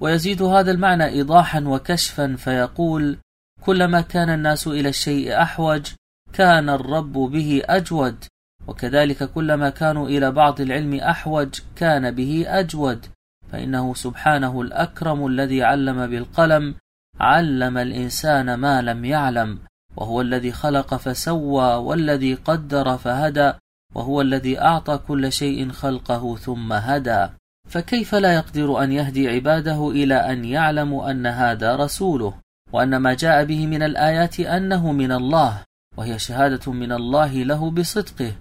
ويزيد 0.00 0.42
هذا 0.42 0.70
المعنى 0.70 1.04
إيضاحا 1.04 1.60
وكشفا 1.60 2.36
فيقول 2.36 3.18
كلما 3.60 4.00
كان 4.00 4.30
الناس 4.30 4.66
إلى 4.66 4.88
الشيء 4.88 5.42
أحوج 5.42 5.92
كان 6.32 6.68
الرب 6.68 7.12
به 7.12 7.62
أجود. 7.64 8.24
وكذلك 8.66 9.32
كلما 9.32 9.70
كانوا 9.70 10.08
إلى 10.08 10.30
بعض 10.30 10.60
العلم 10.60 10.94
أحوج 10.94 11.60
كان 11.76 12.10
به 12.10 12.44
أجود. 12.46 13.06
فإنه 13.52 13.94
سبحانه 13.94 14.60
الأكرم 14.60 15.26
الذي 15.26 15.62
علم 15.62 16.06
بالقلم 16.06 16.74
علم 17.20 17.78
الإنسان 17.78 18.54
ما 18.54 18.82
لم 18.82 19.04
يعلم. 19.04 19.58
وهو 19.96 20.20
الذي 20.20 20.52
خلق 20.52 20.94
فسوى 20.94 21.74
والذي 21.74 22.34
قدر 22.34 22.96
فهدى. 22.96 23.52
وهو 23.94 24.20
الذي 24.20 24.60
أعطى 24.60 24.98
كل 24.98 25.32
شيء 25.32 25.70
خلقه 25.70 26.36
ثم 26.36 26.72
هدى. 26.72 27.28
فكيف 27.68 28.14
لا 28.14 28.34
يقدر 28.34 28.82
أن 28.82 28.92
يهدي 28.92 29.28
عباده 29.28 29.90
إلى 29.90 30.14
أن 30.14 30.44
يعلموا 30.44 31.10
أن 31.10 31.26
هذا 31.26 31.76
رسوله؟ 31.76 32.34
وأن 32.72 32.96
ما 32.96 33.14
جاء 33.14 33.44
به 33.44 33.66
من 33.66 33.82
الآيات 33.82 34.40
أنه 34.40 34.92
من 34.92 35.12
الله 35.12 35.62
وهي 35.96 36.18
شهادة 36.18 36.72
من 36.72 36.92
الله 36.92 37.32
له 37.32 37.70
بصدقه. 37.70 38.32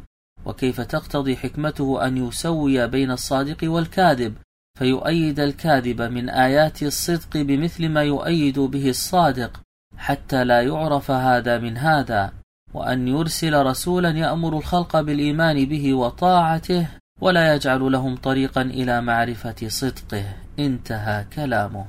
وكيف 0.45 0.81
تقتضي 0.81 1.35
حكمته 1.35 2.07
أن 2.07 2.17
يسوي 2.17 2.87
بين 2.87 3.11
الصادق 3.11 3.57
والكاذب 3.63 4.33
فيؤيد 4.79 5.39
الكاذب 5.39 6.01
من 6.01 6.29
آيات 6.29 6.83
الصدق 6.83 7.37
بمثل 7.37 7.89
ما 7.89 8.03
يؤيد 8.03 8.59
به 8.59 8.89
الصادق 8.89 9.61
حتى 9.97 10.43
لا 10.43 10.61
يعرف 10.61 11.11
هذا 11.11 11.57
من 11.57 11.77
هذا. 11.77 12.33
وأن 12.73 13.07
يرسل 13.07 13.65
رسولا 13.65 14.09
يأمر 14.09 14.57
الخلق 14.57 15.01
بالإيمان 15.01 15.65
به 15.65 15.93
وطاعته 15.93 16.87
ولا 17.21 17.55
يجعل 17.55 17.91
لهم 17.91 18.15
طريقا 18.15 18.61
إلى 18.61 19.01
معرفة 19.01 19.67
صدقه. 19.67 20.25
انتهى 20.59 21.25
كلامه. 21.35 21.85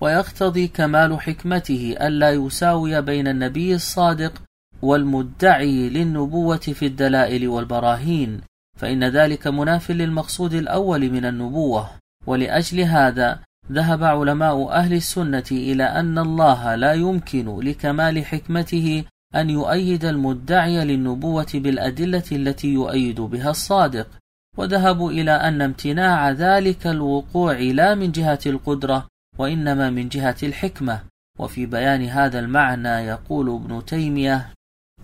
ويقتضي 0.00 0.68
كمال 0.68 1.20
حكمته 1.20 1.96
ألا 2.00 2.30
يساوي 2.30 3.00
بين 3.00 3.28
النبي 3.28 3.74
الصادق 3.74 4.42
والمدعي 4.82 5.88
للنبوة 5.88 6.56
في 6.56 6.86
الدلائل 6.86 7.48
والبراهين 7.48 8.40
فإن 8.78 9.04
ذلك 9.04 9.46
مناف 9.46 9.90
للمقصود 9.90 10.54
الأول 10.54 11.10
من 11.10 11.24
النبوة. 11.24 11.90
ولأجل 12.26 12.80
هذا 12.80 13.40
ذهب 13.72 14.04
علماء 14.04 14.70
أهل 14.70 14.92
السنة 14.92 15.44
إلى 15.50 15.84
أن 15.84 16.18
الله 16.18 16.74
لا 16.74 16.92
يمكن 16.92 17.60
لكمال 17.60 18.24
حكمته 18.24 19.04
أن 19.34 19.50
يؤيد 19.50 20.04
المدعي 20.04 20.84
للنبوة 20.84 21.46
بالأدلة 21.54 22.24
التي 22.32 22.68
يؤيد 22.68 23.20
بها 23.20 23.50
الصادق 23.50 24.08
وذهبوا 24.56 25.10
إلى 25.10 25.30
أن 25.30 25.62
امتناع 25.62 26.30
ذلك 26.30 26.86
الوقوع 26.86 27.52
لا 27.52 27.94
من 27.94 28.12
جهة 28.12 28.38
القدرة 28.46 29.06
وإنما 29.38 29.90
من 29.90 30.08
جهة 30.08 30.36
الحكمة. 30.42 31.02
وفي 31.38 31.66
بيان 31.66 32.02
هذا 32.02 32.38
المعنى 32.38 32.88
يقول 32.88 33.50
ابن 33.54 33.84
تيمية 33.84 34.52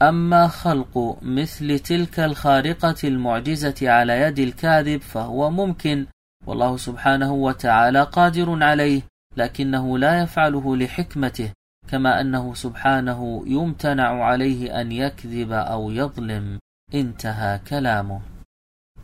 أما 0.03 0.49
خلق 0.49 1.19
مثل 1.23 1.79
تلك 1.79 2.21
الخارقة 2.21 2.95
المعجزة 3.05 3.91
على 3.91 4.21
يد 4.21 4.39
الكاذب 4.39 5.01
فهو 5.01 5.51
ممكن 5.51 6.07
والله 6.47 6.77
سبحانه 6.77 7.33
وتعالى 7.33 8.03
قادر 8.03 8.65
عليه 8.65 9.03
لكنه 9.37 9.99
لا 9.99 10.23
يفعله 10.23 10.77
لحكمته. 10.77 11.53
كما 11.93 12.21
أنه 12.21 12.55
سبحانه 12.55 13.45
يمتنع 13.47 14.25
عليه 14.25 14.81
أن 14.81 14.93
يكذب 14.93 15.53
أو 15.53 15.91
يظلم. 15.91 16.59
انتهى 16.95 17.59
كلامه. 17.69 18.21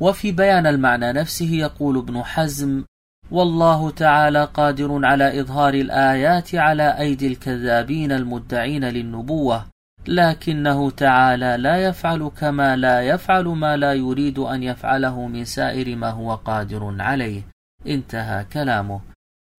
وفي 0.01 0.33
بيان 0.33 0.67
المعنى 0.67 1.13
نفسه 1.13 1.51
يقول 1.51 1.99
ابن 1.99 2.23
حزم 2.23 2.85
والله 3.31 3.91
تعالى 3.91 4.45
قادر 4.45 5.07
على 5.07 5.41
إظهار 5.41 5.75
الآيات 5.75 6.55
على 6.55 6.99
أيدي 6.99 7.27
الكذابين 7.27 8.13
المدعين 8.13 8.85
للنبوة 8.85 9.67
لكنه 10.07 10.91
تعالى 10.91 11.57
لا 11.57 11.77
يفعل 11.77 12.31
كما 12.41 12.77
لا 12.77 13.01
يفعل 13.01 13.45
ما 13.45 13.77
لا 13.77 13.93
يريد 13.93 14.39
أن 14.39 14.63
يفعله 14.63 15.27
من 15.27 15.45
سائر 15.45 15.97
ما 15.97 16.11
هو 16.11 16.35
قادر 16.35 17.03
عليه. 17.03 17.43
انتهى 17.87 18.45
كلامه. 18.45 19.01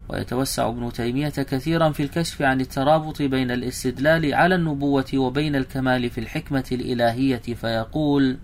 ويتوسع 0.10 0.68
ابن 0.68 0.92
تيمية 0.94 1.30
كثيرا 1.30 1.90
في 1.90 2.04
الكشف 2.04 2.42
عن 2.42 2.62
الترابط 2.62 3.22
بين 3.22 3.52
الاستدلال 3.52 4.34
على 4.34 4.56
النبوة 4.56 5.06
وبين 5.16 5.56
الكمال 5.56 6.10
في 6.10 6.20
الحكمة 6.20 6.66
الإلهية 6.72 7.38
فيقول 7.56 8.38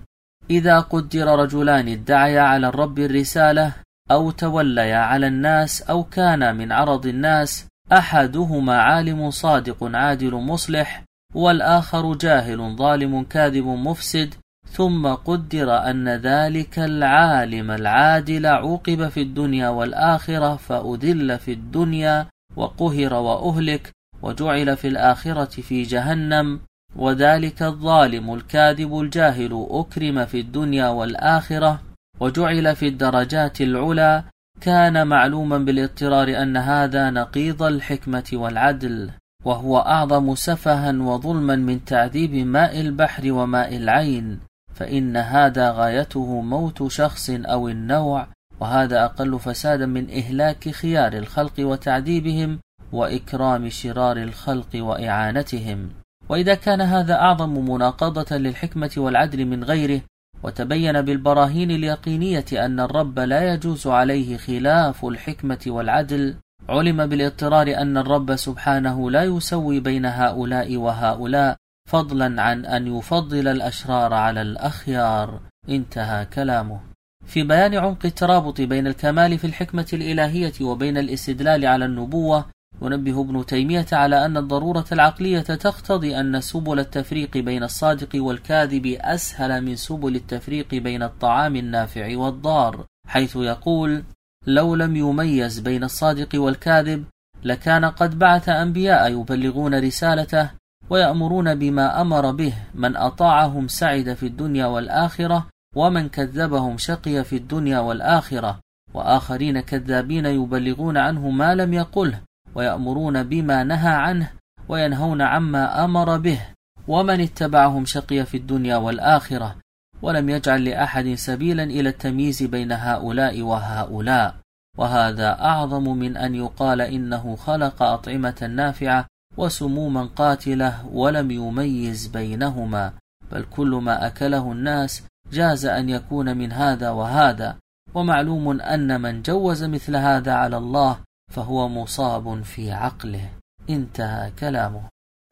إذا 0.49 0.79
قدر 0.79 1.39
رجلان 1.39 1.87
ادعيا 1.87 2.41
على 2.41 2.67
الرب 2.67 2.99
الرسالة 2.99 3.73
أو 4.11 4.31
توليا 4.31 4.97
على 4.97 5.27
الناس 5.27 5.81
أو 5.81 6.03
كان 6.03 6.55
من 6.55 6.71
عرض 6.71 7.05
الناس 7.05 7.67
أحدهما 7.91 8.81
عالم 8.81 9.31
صادق 9.31 9.77
عادل 9.83 10.35
مصلح 10.35 11.03
والآخر 11.35 12.13
جاهل 12.13 12.75
ظالم 12.75 13.23
كاذب 13.23 13.65
مفسد 13.65 14.33
ثم 14.75 15.07
قدر 15.07 15.77
أن 15.89 16.09
ذلك 16.09 16.79
العالم 16.79 17.71
العادل 17.71 18.45
عوقب 18.45 19.07
في 19.07 19.21
الدنيا 19.21 19.69
والآخرة 19.69 20.55
فأذل 20.55 21.39
في 21.39 21.51
الدنيا 21.53 22.27
وقهر 22.55 23.13
وأهلك 23.13 23.91
وجعل 24.21 24.77
في 24.77 24.87
الآخرة 24.87 25.61
في 25.61 25.83
جهنم 25.83 26.59
وذلك 26.95 27.63
الظالم 27.63 28.33
الكاذب 28.33 28.99
الجاهل 28.99 29.67
أكرم 29.69 30.25
في 30.25 30.39
الدنيا 30.39 30.87
والآخرة 30.87 31.81
وجعل 32.19 32.75
في 32.75 32.87
الدرجات 32.87 33.61
العلى 33.61 34.23
كان 34.61 35.07
معلوما 35.07 35.57
بالاضطرار 35.57 36.41
أن 36.41 36.57
هذا 36.57 37.09
نقيض 37.09 37.63
الحكمة 37.63 38.29
والعدل 38.33 39.11
وهو 39.45 39.77
أعظم 39.77 40.35
سفها 40.35 40.91
وظلما 40.91 41.55
من 41.55 41.85
تعذيب 41.85 42.33
ماء 42.33 42.81
البحر 42.81 43.31
وماء 43.31 43.75
العين. 43.75 44.39
فإن 44.75 45.17
هذا 45.17 45.71
غايته 45.71 46.41
موت 46.41 46.91
شخص 46.91 47.29
أو 47.29 47.69
النوع 47.69 48.27
وهذا 48.59 49.05
أقل 49.05 49.39
فسادا 49.39 49.85
من 49.85 50.09
إهلاك 50.09 50.69
خيار 50.69 51.13
الخلق 51.13 51.53
وتعذيبهم 51.59 52.59
وإكرام 52.91 53.69
شرار 53.69 54.17
الخلق 54.17 54.69
وإعانتهم. 54.75 55.89
وإذا 56.29 56.55
كان 56.55 56.81
هذا 56.81 57.13
أعظم 57.13 57.71
مناقضة 57.71 58.37
للحكمة 58.37 58.91
والعدل 58.97 59.45
من 59.45 59.63
غيره 59.63 60.01
وتبين 60.43 61.01
بالبراهين 61.01 61.71
اليقينية 61.71 62.45
أن 62.53 62.79
الرب 62.79 63.19
لا 63.19 63.53
يجوز 63.53 63.87
عليه 63.87 64.37
خلاف 64.37 65.05
الحكمة 65.05 65.59
والعدل 65.67 66.35
علم 66.69 67.05
بالاضطرار 67.05 67.67
أن 67.81 67.97
الرب 67.97 68.35
سبحانه 68.35 69.11
لا 69.11 69.23
يسوي 69.23 69.79
بين 69.79 70.05
هؤلاء 70.05 70.77
وهؤلاء 70.77 71.55
فضلا 71.89 72.41
عن 72.41 72.65
أن 72.65 72.97
يفضل 72.97 73.47
الأشرار 73.47 74.13
على 74.13 74.41
الأخيار. 74.41 75.41
انتهى 75.69 76.25
كلامه. 76.25 76.79
في 77.25 77.43
بيان 77.43 77.73
عمق 77.73 78.05
الترابط 78.05 78.61
بين 78.61 78.87
الكمال 78.87 79.37
في 79.37 79.47
الحكمة 79.47 79.87
الإلهية 79.93 80.53
وبين 80.61 80.97
الاستدلال 80.97 81.65
على 81.65 81.85
النبوة 81.85 82.45
ينبه 82.81 83.21
ابن 83.21 83.45
تيمية 83.45 83.85
على 83.91 84.25
أن 84.25 84.37
الضرورة 84.37 84.85
العقلية 84.91 85.39
تقتضي 85.39 86.19
أن 86.19 86.41
سبل 86.41 86.79
التفريق 86.79 87.37
بين 87.37 87.63
الصادق 87.63 88.09
والكاذب 88.15 88.85
أسهل 88.85 89.61
من 89.61 89.75
سبل 89.75 90.15
التفريق 90.15 90.75
بين 90.75 91.03
الطعام 91.03 91.55
النافع 91.55 92.17
والضار 92.17 92.85
حيث 93.07 93.35
يقول 93.35 94.03
لو 94.47 94.75
لم 94.75 94.95
يميز 94.95 95.59
بين 95.59 95.83
الصادق 95.83 96.29
والكاذب 96.35 97.05
لكان 97.43 97.85
قد 97.85 98.19
بعث 98.19 98.49
أنبياء 98.49 99.11
يبلغون 99.11 99.79
رسالته 99.79 100.51
ويأمرون 100.89 101.55
بما 101.55 102.01
أمر 102.01 102.31
به 102.31 102.53
من 102.75 102.95
أطاعهم 102.95 103.67
سعد 103.67 104.13
في 104.13 104.25
الدنيا 104.25 104.65
والآخرة 104.65 105.47
ومن 105.75 106.09
كذبهم 106.09 106.77
شقي 106.77 107.23
في 107.23 107.35
الدنيا 107.35 107.79
والآخرة. 107.79 108.59
وآخرين 108.93 109.59
كذابين 109.59 110.25
يبلغون 110.25 110.97
عنه 110.97 111.29
ما 111.29 111.55
لم 111.55 111.73
يقله 111.73 112.21
ويأمرون 112.55 113.23
بما 113.23 113.63
نهى 113.63 113.93
عنه 113.93 114.31
وينهون 114.69 115.21
عما 115.21 115.85
أمر 115.85 116.17
به. 116.17 116.39
ومن 116.87 117.21
اتبعهم 117.21 117.85
شقي 117.85 118.25
في 118.25 118.37
الدنيا 118.37 118.77
والآخرة 118.77 119.55
ولم 120.01 120.29
يجعل 120.29 120.65
لأحد 120.65 121.13
سبيلا 121.13 121.63
إلى 121.63 121.89
التمييز 121.89 122.43
بين 122.43 122.71
هؤلاء 122.71 123.41
وهؤلاء. 123.41 124.35
وهذا 124.77 125.41
أعظم 125.41 125.97
من 125.97 126.17
أن 126.17 126.35
يقال 126.35 126.81
إنه 126.81 127.35
خلق 127.35 127.83
أطعمة 127.83 128.49
نافعة 128.55 129.05
وسموما 129.37 130.05
قاتلة 130.05 130.85
ولم 130.85 131.31
يميز 131.31 132.07
بينهما 132.07 132.93
بل 133.31 133.43
كل 133.43 133.69
ما 133.69 134.07
أكله 134.07 134.51
الناس 134.51 135.03
جاز 135.31 135.65
أن 135.65 135.89
يكون 135.89 136.37
من 136.37 136.51
هذا 136.51 136.89
وهذا 136.89 137.57
ومعلوم 137.93 138.61
أن 138.61 139.01
من 139.01 139.21
جوز 139.21 139.63
مثل 139.63 139.95
هذا 139.95 140.33
على 140.33 140.57
الله 140.57 140.99
فهو 141.31 141.69
مصاب 141.69 142.43
في 142.43 142.71
عقله. 142.71 143.29
انتهى 143.69 144.31
كلامه. 144.39 144.81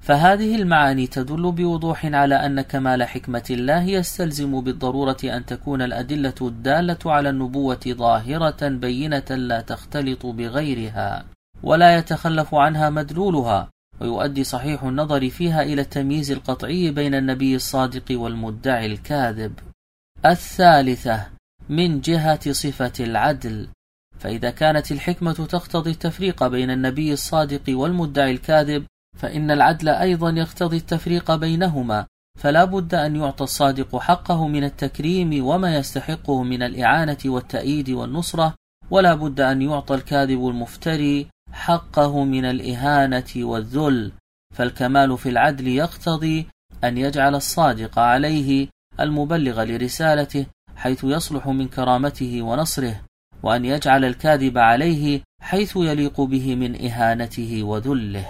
فهذه 0.04 0.56
المعاني 0.56 1.08
تدل 1.08 1.52
بوضوح 1.52 2.06
على 2.06 2.36
أن 2.36 2.62
كمال 2.62 3.04
حكمة 3.04 3.44
الله 3.50 3.84
يستلزم 3.84 4.62
بالضرورة 4.62 5.18
أن 5.24 5.46
تكون 5.46 5.82
الأدلة 5.82 6.36
الدالة 6.42 6.98
على 7.06 7.30
النبوة 7.30 7.80
ظاهرة 7.88 8.68
بينة 8.68 9.30
لا 9.30 9.62
تختلط 9.62 10.26
بغيرها 10.26 11.26
ولا 11.64 11.98
يتخلف 11.98 12.56
عنها 12.56 12.90
مدلولها. 12.90 13.70
ويؤدي 14.02 14.44
صحيح 14.44 14.84
النظر 14.84 15.30
فيها 15.30 15.62
إلى 15.64 15.82
التمييز 15.82 16.32
القطعي 16.32 16.92
بين 16.92 17.16
النبي 17.16 17.56
الصادق 17.56 18.06
والمدعي 18.12 18.86
الكاذب. 18.86 19.60
الثالثة 20.26 21.28
من 21.70 22.02
جهة 22.02 22.52
صفة 22.52 22.94
العدل. 23.00 23.68
فإذا 24.20 24.50
كانت 24.50 24.92
الحكمة 24.92 25.34
تقتضي 25.34 25.92
التفريق 25.92 26.48
بين 26.48 26.72
النبي 26.72 27.14
الصادق 27.14 27.64
والمدعي 27.70 28.32
الكاذب 28.32 28.86
فإن 29.18 29.52
العدل 29.52 29.90
أيضا 29.90 30.30
يقتضي 30.30 30.78
التفريق 30.78 31.36
بينهما. 31.36 32.06
فلا 32.40 32.66
بد 32.66 32.96
أن 32.96 33.16
يعطى 33.16 33.44
الصادق 33.44 33.98
حقه 33.98 34.48
من 34.48 34.64
التكريم 34.64 35.46
وما 35.46 35.76
يستحقه 35.76 36.44
من 36.44 36.64
الإعانة 36.64 37.18
والتأييد 37.26 37.90
والنصرة 37.90 38.54
ولا 38.92 39.16
بد 39.16 39.42
أن 39.42 39.62
يعطى 39.62 39.96
الكاذب 39.96 40.48
المفتري 40.48 41.28
حقه 41.54 42.24
من 42.24 42.46
الإهانة 42.46 43.32
والذل 43.36 44.12
فالكمال 44.56 45.18
في 45.18 45.30
العدل 45.30 45.68
يقتضي 45.68 46.48
أن 46.84 46.98
يجعل 46.98 47.36
الصادق 47.36 48.00
عليه 48.00 48.68
المبلغ 49.00 49.64
لرسالته 49.64 50.46
حيث 50.76 51.04
يصلح 51.04 51.48
من 51.48 51.68
كرامته 51.68 52.42
ونصره 52.42 53.02
وأن 53.44 53.66
يجعل 53.66 54.06
الكاذب 54.06 54.58
عليه 54.58 55.22
حيث 55.42 55.76
يليق 55.76 56.22
به 56.22 56.56
من 56.56 56.86
إهانته 56.86 57.64
وذله. 57.64 58.28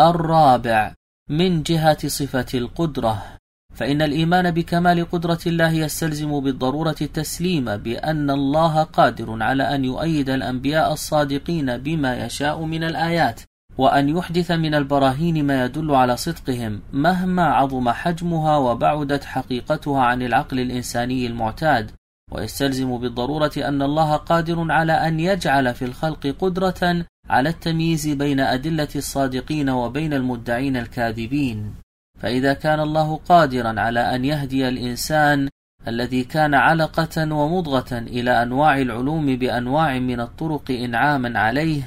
الرابع 0.00 0.94
من 1.30 1.62
جهة 1.62 2.08
صفة 2.08 2.46
القدرة. 2.54 3.38
فإن 3.74 4.02
الإيمان 4.02 4.50
بكمال 4.50 5.10
قدرة 5.10 5.38
الله 5.46 5.72
يستلزم 5.72 6.40
بالضرورة 6.40 6.96
التسليم 7.02 7.76
بأن 7.76 8.30
الله 8.30 8.82
قادر 8.82 9.42
على 9.42 9.74
أن 9.74 9.84
يؤيد 9.84 10.30
الأنبياء 10.30 10.92
الصادقين 10.92 11.76
بما 11.78 12.24
يشاء 12.26 12.64
من 12.64 12.84
الآيات 12.84 13.40
وأن 13.78 14.08
يحدث 14.08 14.50
من 14.50 14.74
البراهين 14.74 15.46
ما 15.46 15.64
يدل 15.64 15.94
على 15.94 16.16
صدقهم 16.16 16.80
مهما 16.92 17.44
عظم 17.44 17.90
حجمها 17.90 18.56
وبعدت 18.56 19.24
حقيقتها 19.24 20.00
عن 20.02 20.22
العقل 20.22 20.60
الإنساني 20.60 21.26
المعتاد. 21.26 21.90
ويستلزم 22.32 22.98
بالضرورة 22.98 23.52
أن 23.56 23.82
الله 23.82 24.16
قادر 24.16 24.72
على 24.72 24.92
أن 24.92 25.20
يجعل 25.20 25.74
في 25.74 25.84
الخلق 25.84 26.26
قدرة 26.40 27.04
على 27.30 27.48
التمييز 27.48 28.08
بين 28.08 28.40
أدلة 28.40 28.88
الصادقين 28.96 29.70
وبين 29.70 30.12
المدعين 30.14 30.76
الكاذبين. 30.76 31.74
فإذا 32.22 32.52
كان 32.52 32.80
الله 32.80 33.16
قادرا 33.28 33.80
على 33.80 34.00
أن 34.14 34.24
يهدي 34.24 34.68
الإنسان 34.68 35.48
الذي 35.88 36.24
كان 36.24 36.54
علقة 36.54 37.34
ومضغة 37.34 37.98
إلى 37.98 38.42
أنواع 38.42 38.80
العلوم 38.80 39.36
بأنواع 39.36 39.98
من 39.98 40.20
الطرق 40.20 40.70
إنعاما 40.70 41.38
عليه 41.38 41.82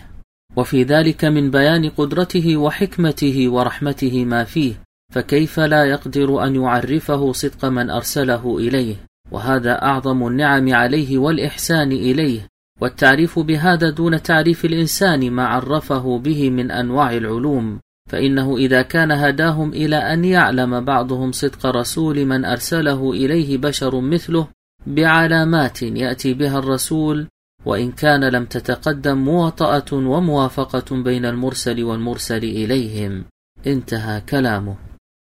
وفي 0.56 0.84
ذلك 0.84 1.26
من 1.26 1.52
بيان 1.52 1.90
قدرته 1.90 2.58
وحكمته 2.58 3.50
ورحمته 3.50 4.26
ما 4.26 4.44
فيه 4.44 4.74
فكيف 5.14 5.60
لا 5.60 5.86
يقدر 5.86 6.44
أن 6.44 6.56
يعرفه 6.56 7.32
صدق 7.32 7.66
من 7.66 7.90
أرسله 7.90 8.58
إليه؟ 8.58 8.96
وهذا 9.32 9.82
أعظم 9.82 10.28
النعم 10.28 10.74
عليه 10.74 11.18
والإحسان 11.18 11.92
إليه. 11.92 12.48
والتعريف 12.82 13.40
بهذا 13.40 13.90
دون 13.90 14.22
تعريف 14.22 14.66
الإنسان 14.66 15.32
ما 15.32 15.48
عرفه 15.48 16.20
به 16.20 16.50
من 16.50 16.72
أنواع 16.72 17.14
العلوم. 17.14 17.80
فإنه 18.10 18.58
إذا 18.58 18.82
كان 18.82 19.12
هداهم 19.12 19.74
إلى 19.74 19.96
أن 19.96 20.26
يعلم 20.26 20.86
بعضهم 20.86 21.32
صدق 21.32 21.66
رسول 21.66 22.26
من 22.26 22.46
أرسله 22.46 23.12
إليه 23.12 23.58
بشر 23.58 24.02
مثله 24.02 24.48
بعلامات 24.88 25.82
يأتي 25.82 26.34
بها 26.34 26.60
الرسول 26.60 27.28
وإن 27.66 27.92
كان 27.92 28.24
لم 28.24 28.46
تتقدم 28.46 29.18
مواطأة 29.18 29.86
وموافقة 29.94 31.04
بين 31.04 31.26
المرسل 31.26 31.84
والمرسل 31.84 32.44
إليهم. 32.44 33.26
انتهى 33.68 34.22
كلامه. 34.22 34.76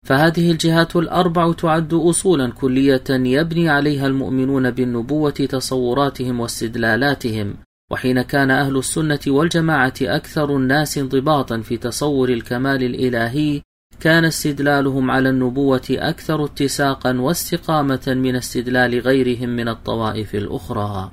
فهذه 0.05 0.51
الجهات 0.51 0.95
الأربع 0.95 1.53
تعد 1.53 1.93
أصولا 1.93 2.51
كلية 2.51 3.03
يبني 3.09 3.69
عليها 3.69 4.07
المؤمنون 4.07 4.71
بالنبوة 4.71 5.31
تصوراتهم 5.31 6.39
واستدلالاتهم. 6.39 7.57
وحين 7.91 8.21
كان 8.21 8.51
أهل 8.51 8.77
السنة 8.77 9.19
والجماعة 9.27 9.93
أكثر 10.01 10.55
الناس 10.55 10.97
انضباطا 10.97 11.61
في 11.61 11.77
تصور 11.77 12.29
الكمال 12.29 12.83
الإلهي 12.83 13.61
كان 13.99 14.25
استدلالهم 14.25 15.11
على 15.11 15.29
النبوة 15.29 15.87
أكثر 15.91 16.45
اتساقا 16.45 17.19
واستقامة 17.19 18.03
من 18.07 18.35
استدلال 18.35 18.99
غيرهم 18.99 19.49
من 19.49 19.67
الطوائف 19.67 20.35
الأخرى. 20.35 21.11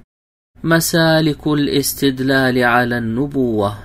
مسالك 0.65 1.47
الاستدلال 1.47 2.65
على 2.65 2.99
النبوة. 2.99 3.79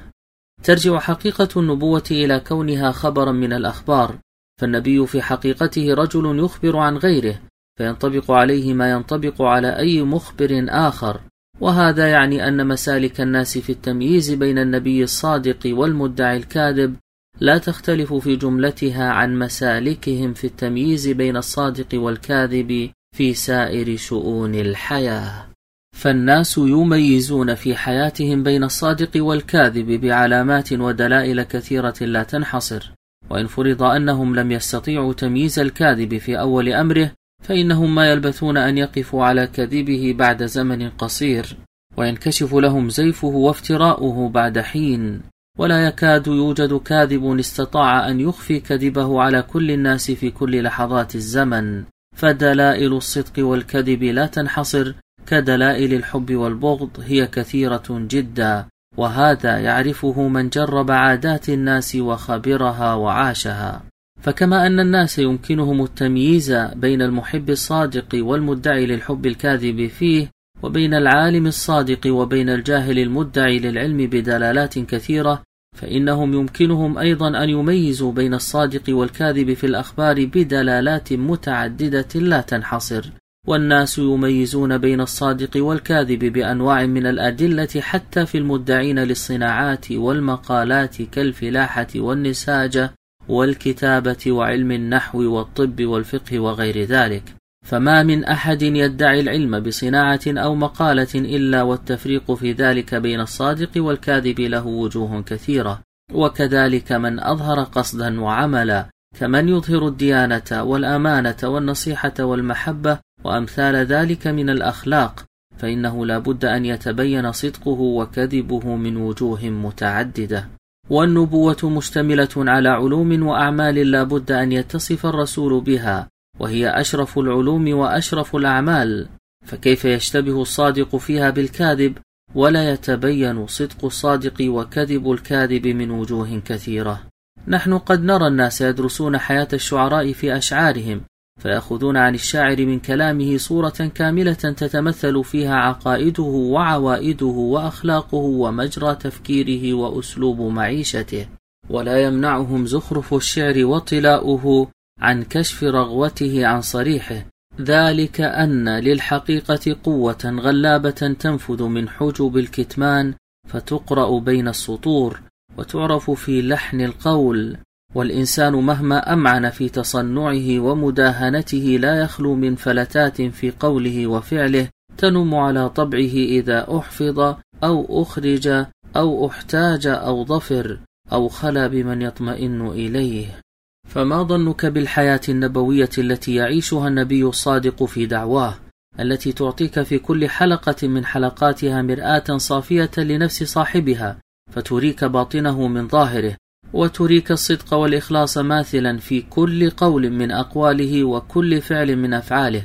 ترجع 0.63 0.99
حقيقة 0.99 1.49
النبوة 1.57 2.03
إلى 2.11 2.39
كونها 2.39 2.91
خبرا 2.91 3.31
من 3.31 3.53
الأخبار 3.53 4.19
فالنبي 4.61 5.07
في 5.07 5.21
حقيقته 5.21 5.93
رجل 5.93 6.39
يخبر 6.39 6.77
عن 6.77 6.97
غيره 6.97 7.39
فينطبق 7.77 8.31
عليه 8.31 8.73
ما 8.73 8.91
ينطبق 8.91 9.41
على 9.41 9.77
أي 9.77 10.01
مخبر 10.01 10.65
آخر. 10.69 11.21
وهذا 11.61 12.07
يعني 12.07 12.47
أن 12.47 12.67
مسالك 12.67 13.21
الناس 13.21 13.57
في 13.57 13.71
التمييز 13.71 14.33
بين 14.33 14.57
النبي 14.57 15.03
الصادق 15.03 15.59
والمدعي 15.65 16.37
الكاذب 16.37 16.95
لا 17.39 17.57
تختلف 17.57 18.13
في 18.13 18.35
جملتها 18.35 19.09
عن 19.09 19.39
مسالكهم 19.39 20.33
في 20.33 20.47
التمييز 20.47 21.07
بين 21.07 21.37
الصادق 21.37 21.87
والكاذب 21.93 22.91
في 23.15 23.33
سائر 23.33 23.97
شؤون 23.97 24.55
الحياة. 24.55 25.49
فالناس 25.95 26.57
يميزون 26.57 27.55
في 27.55 27.75
حياتهم 27.75 28.43
بين 28.43 28.63
الصادق 28.63 29.23
والكاذب 29.23 29.91
بعلامات 30.01 30.73
ودلائل 30.73 31.43
كثيرة 31.43 31.95
لا 32.01 32.23
تنحصر 32.23 32.91
وإن 33.29 33.47
فرض 33.47 33.83
أنهم 33.83 34.35
لم 34.35 34.51
يستطيعوا 34.51 35.13
تمييز 35.13 35.59
الكاذب 35.59 36.17
في 36.17 36.39
أول 36.39 36.69
أمره 36.73 37.11
فإنهم 37.41 37.95
ما 37.95 38.11
يلبثون 38.11 38.57
أن 38.57 38.77
يقفوا 38.77 39.25
على 39.25 39.47
كذبه 39.47 40.15
بعد 40.17 40.45
زمن 40.45 40.89
قصير 40.89 41.57
وينكشف 41.97 42.53
لهم 42.53 42.89
زيفه 42.89 43.27
وافتراؤه 43.27 44.29
بعد 44.29 44.59
حين. 44.59 45.21
ولا 45.57 45.87
يكاد 45.87 46.27
يوجد 46.27 46.73
كاذب 46.73 47.39
استطاع 47.39 48.09
أن 48.09 48.19
يخفي 48.19 48.59
كذبه 48.59 49.21
على 49.21 49.41
كل 49.41 49.71
الناس 49.71 50.11
في 50.11 50.31
كل 50.31 50.63
لحظات 50.63 51.15
الزمن. 51.15 51.83
فدلائل 52.15 52.93
الصدق 52.93 53.45
والكذب 53.45 54.03
لا 54.03 54.25
تنحصر 54.25 54.93
كدلائل 55.27 55.93
الحب 55.93 56.35
والبغض 56.35 56.89
هي 57.05 57.27
كثيرة 57.27 57.83
جدا. 57.89 58.65
وهذا 58.97 59.57
يعرفه 59.57 60.27
من 60.27 60.49
جرب 60.49 60.91
عادات 60.91 61.49
الناس 61.49 61.95
وخبرها 61.95 62.93
وعاشها. 62.93 63.81
فكما 64.21 64.67
أن 64.67 64.79
الناس 64.79 65.19
يمكنهم 65.19 65.83
التمييز 65.83 66.51
بين 66.75 67.01
المحب 67.01 67.49
الصادق 67.49 68.07
والمدعي 68.13 68.85
للحب 68.85 69.25
الكاذب 69.25 69.87
فيه 69.87 70.31
وبين 70.63 70.93
العالم 70.93 71.47
الصادق 71.47 72.13
وبين 72.13 72.49
الجاهل 72.49 72.99
المدعي 72.99 73.59
للعلم 73.59 73.97
بدلالات 73.97 74.79
كثيرة 74.79 75.43
فإنهم 75.77 76.33
يمكنهم 76.33 76.97
أيضا 76.97 77.43
أن 77.43 77.49
يميزوا 77.49 78.11
بين 78.11 78.33
الصادق 78.33 78.83
والكاذب 78.89 79.53
في 79.53 79.65
الأخبار 79.65 80.25
بدلالات 80.25 81.13
متعددة 81.13 82.19
لا 82.19 82.41
تنحصر. 82.41 83.05
والناس 83.47 83.97
يميزون 83.97 84.77
بين 84.77 85.01
الصادق 85.01 85.63
والكاذب 85.63 86.19
بأنواع 86.19 86.85
من 86.85 87.05
الأدلة 87.07 87.67
حتى 87.79 88.25
في 88.25 88.37
المدعين 88.37 88.99
للصناعات 88.99 89.91
والمقالات 89.91 91.01
كالفلاحة 91.01 91.87
والنساجة 91.95 92.93
والكتابة 93.29 94.31
وعلم 94.31 94.71
النحو 94.71 95.23
والطب 95.23 95.85
والفقه 95.85 96.39
وغير 96.39 96.83
ذلك. 96.83 97.23
فما 97.65 98.03
من 98.03 98.23
أحد 98.23 98.61
يدعي 98.61 99.19
العلم 99.19 99.59
بصناعة 99.59 100.19
أو 100.27 100.55
مقالة 100.55 101.15
إلا 101.15 101.61
والتفريق 101.61 102.31
في 102.31 102.51
ذلك 102.51 102.95
بين 102.95 103.19
الصادق 103.19 103.69
والكاذب 103.77 104.39
له 104.39 104.65
وجوه 104.67 105.21
كثيرة. 105.21 105.81
وكذلك 106.13 106.91
من 106.91 107.19
أظهر 107.19 107.63
قصدا 107.63 108.21
وعملا 108.21 108.89
كمن 109.19 109.49
يظهر 109.49 109.87
الديانة 109.87 110.63
والأمانة 110.63 111.37
والنصيحة 111.43 112.13
والمحبة 112.19 112.99
وأمثال 113.23 113.75
ذلك 113.75 114.27
من 114.27 114.49
الأخلاق 114.49 115.25
فإنه 115.57 116.05
لا 116.05 116.17
بد 116.17 116.45
أن 116.45 116.65
يتبين 116.65 117.31
صدقه 117.31 117.79
وكذبه 117.79 118.75
من 118.75 118.97
وجوه 118.97 119.49
متعددة. 119.49 120.49
والنبوة 120.89 121.57
مشتملة 121.63 122.29
على 122.37 122.69
علوم 122.69 123.27
وأعمال 123.27 123.75
لا 123.75 124.03
بد 124.03 124.31
أن 124.31 124.51
يتصف 124.51 125.05
الرسول 125.05 125.61
بها 125.61 126.09
وهي 126.39 126.69
أشرف 126.69 127.19
العلوم 127.19 127.73
وأشرف 127.73 128.35
الأعمال. 128.35 129.09
فكيف 129.45 129.85
يشتبه 129.85 130.41
الصادق 130.41 130.95
فيها 130.95 131.29
بالكاذب؟ 131.29 131.97
ولا 132.35 132.71
يتبين 132.71 133.47
صدق 133.47 133.85
الصادق 133.85 134.41
وكذب 134.41 135.11
الكاذب 135.11 135.67
من 135.67 135.91
وجوه 135.91 136.41
كثيرة. 136.45 137.01
نحن 137.47 137.77
قد 137.77 138.03
نرى 138.03 138.27
الناس 138.27 138.61
يدرسون 138.61 139.17
حياة 139.17 139.47
الشعراء 139.53 140.13
في 140.13 140.37
أشعارهم 140.37 141.01
فيأخذون 141.39 141.97
عن 141.97 142.15
الشاعر 142.15 142.65
من 142.65 142.79
كلامه 142.79 143.37
صورة 143.37 143.91
كاملة 143.95 144.33
تتمثل 144.33 145.23
فيها 145.23 145.55
عقائده 145.55 146.23
وعوائده 146.23 147.25
وأخلاقه 147.25 148.17
ومجرى 148.17 148.95
تفكيره 148.95 149.73
وأسلوب 149.73 150.41
معيشته. 150.41 151.27
ولا 151.69 152.03
يمنعهم 152.03 152.65
زخرف 152.65 153.13
الشعر 153.13 153.65
وطلاؤه 153.65 154.67
عن 154.99 155.23
كشف 155.23 155.63
رغوته 155.63 156.47
عن 156.47 156.61
صريحه. 156.61 157.25
ذلك 157.61 158.21
أن 158.21 158.69
للحقيقة 158.69 159.75
قوة 159.83 160.17
غلابة 160.25 160.89
تنفذ 161.19 161.63
من 161.63 161.89
حجب 161.89 162.37
الكتمان 162.37 163.13
فتقرأ 163.47 164.19
بين 164.19 164.47
السطور 164.47 165.21
وتعرف 165.57 166.11
في 166.11 166.41
لحن 166.41 166.81
القول. 166.81 167.57
والإنسان 167.95 168.53
مهما 168.53 169.13
أمعن 169.13 169.49
في 169.49 169.69
تصنعه 169.69 170.59
ومداهنته 170.59 171.77
لا 171.81 172.01
يخلو 172.01 172.35
من 172.35 172.55
فلتات 172.55 173.21
في 173.21 173.51
قوله 173.51 174.07
وفعله 174.07 174.69
تنم 174.97 175.35
على 175.35 175.69
طبعه 175.69 176.15
إذا 176.37 176.77
أحفظ 176.77 177.19
أو 177.63 178.01
أخرج 178.01 178.65
أو 178.95 179.27
أحتاج 179.27 179.87
أو 179.87 180.25
ظفر 180.25 180.79
أو 181.11 181.27
خلا 181.27 181.67
بمن 181.67 182.01
يطمئن 182.01 182.67
إليه. 182.67 183.39
فما 183.87 184.23
ظنك 184.23 184.65
بالحياة 184.65 185.21
النبوية 185.29 185.89
التي 185.97 186.35
يعيشها 186.35 186.87
النبي 186.87 187.23
الصادق 187.23 187.83
في 187.83 188.05
دعواه 188.05 188.55
التي 188.99 189.31
تعطيك 189.31 189.81
في 189.81 189.99
كل 189.99 190.29
حلقة 190.29 190.87
من 190.87 191.05
حلقاتها 191.05 191.81
مرآة 191.81 192.37
صافية 192.37 192.91
لنفس 192.97 193.43
صاحبها 193.43 194.17
فتريك 194.51 195.03
باطنه 195.03 195.67
من 195.67 195.87
ظاهره 195.87 196.35
وتريك 196.73 197.31
الصدق 197.31 197.73
والإخلاص 197.73 198.37
ماثلا 198.37 198.97
في 198.97 199.21
كل 199.21 199.69
قول 199.69 200.09
من 200.09 200.31
أقواله 200.31 201.03
وكل 201.03 201.61
فعل 201.61 201.95
من 201.95 202.13
أفعاله. 202.13 202.63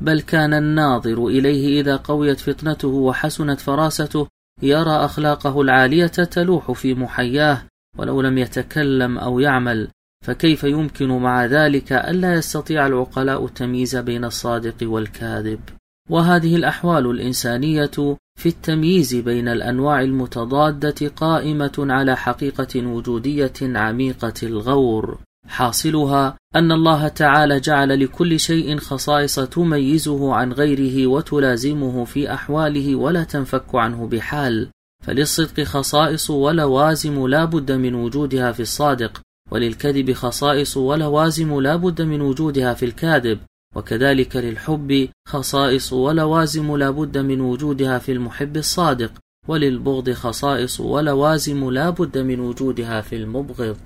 بل 0.00 0.20
كان 0.20 0.54
الناظر 0.54 1.26
إليه 1.26 1.80
إذا 1.80 1.96
قويت 1.96 2.40
فطنته 2.40 2.88
وحسنت 2.88 3.60
فراسته 3.60 4.26
يرى 4.62 4.90
أخلاقه 4.90 5.60
العالية 5.60 6.06
تلوح 6.06 6.72
في 6.72 6.94
محياه 6.94 7.62
ولو 7.98 8.20
لم 8.20 8.38
يتكلم 8.38 9.18
أو 9.18 9.40
يعمل 9.40 9.88
فكيف 10.24 10.64
يمكن 10.64 11.08
مع 11.08 11.44
ذلك 11.44 11.92
ألا 11.92 12.34
يستطيع 12.34 12.86
العقلاء 12.86 13.44
التمييز 13.44 13.96
بين 13.96 14.24
الصادق 14.24 14.76
والكاذب؟ 14.82 15.60
وهذه 16.10 16.56
الأحوال 16.56 17.10
الإنسانية 17.10 18.16
في 18.36 18.48
التمييز 18.48 19.14
بين 19.14 19.48
الأنواع 19.48 20.00
المتضادة 20.00 21.08
قائمة 21.08 21.72
على 21.78 22.16
حقيقة 22.16 22.86
وجودية 22.86 23.52
عميقة 23.62 24.34
الغور. 24.42 25.18
حاصلها 25.48 26.36
أن 26.56 26.72
الله 26.72 27.08
تعالى 27.08 27.60
جعل 27.60 28.04
لكل 28.04 28.40
شيء 28.40 28.78
خصائص 28.78 29.40
تميزه 29.40 30.34
عن 30.34 30.52
غيره 30.52 31.06
وتلازمه 31.06 32.04
في 32.04 32.34
أحواله 32.34 32.96
ولا 32.96 33.24
تنفك 33.24 33.74
عنه 33.74 34.06
بحال. 34.06 34.68
فللصدق 35.04 35.62
خصائص 35.62 36.30
ولوازم 36.30 37.26
لا 37.26 37.44
بد 37.44 37.72
من 37.72 37.94
وجودها 37.94 38.52
في 38.52 38.60
الصادق 38.60 39.20
وللكذب 39.50 40.12
خصائص 40.12 40.76
ولوازم 40.76 41.60
لا 41.60 41.76
بد 41.76 42.02
من 42.02 42.20
وجودها 42.20 42.74
في 42.74 42.84
الكاذب. 42.84 43.38
وكذلك 43.76 44.36
للحب 44.36 45.08
خصائص 45.28 45.92
ولوازم 45.92 46.76
لا 46.76 46.90
بد 46.90 47.18
من 47.18 47.40
وجودها 47.40 47.98
في 47.98 48.12
المحب 48.12 48.56
الصادق 48.56 49.12
وللبغض 49.48 50.10
خصائص 50.10 50.80
ولوازم 50.80 51.70
لا 51.70 51.90
بد 51.90 52.18
من 52.18 52.40
وجودها 52.40 53.00
في 53.00 53.16
المبغض. 53.16 53.76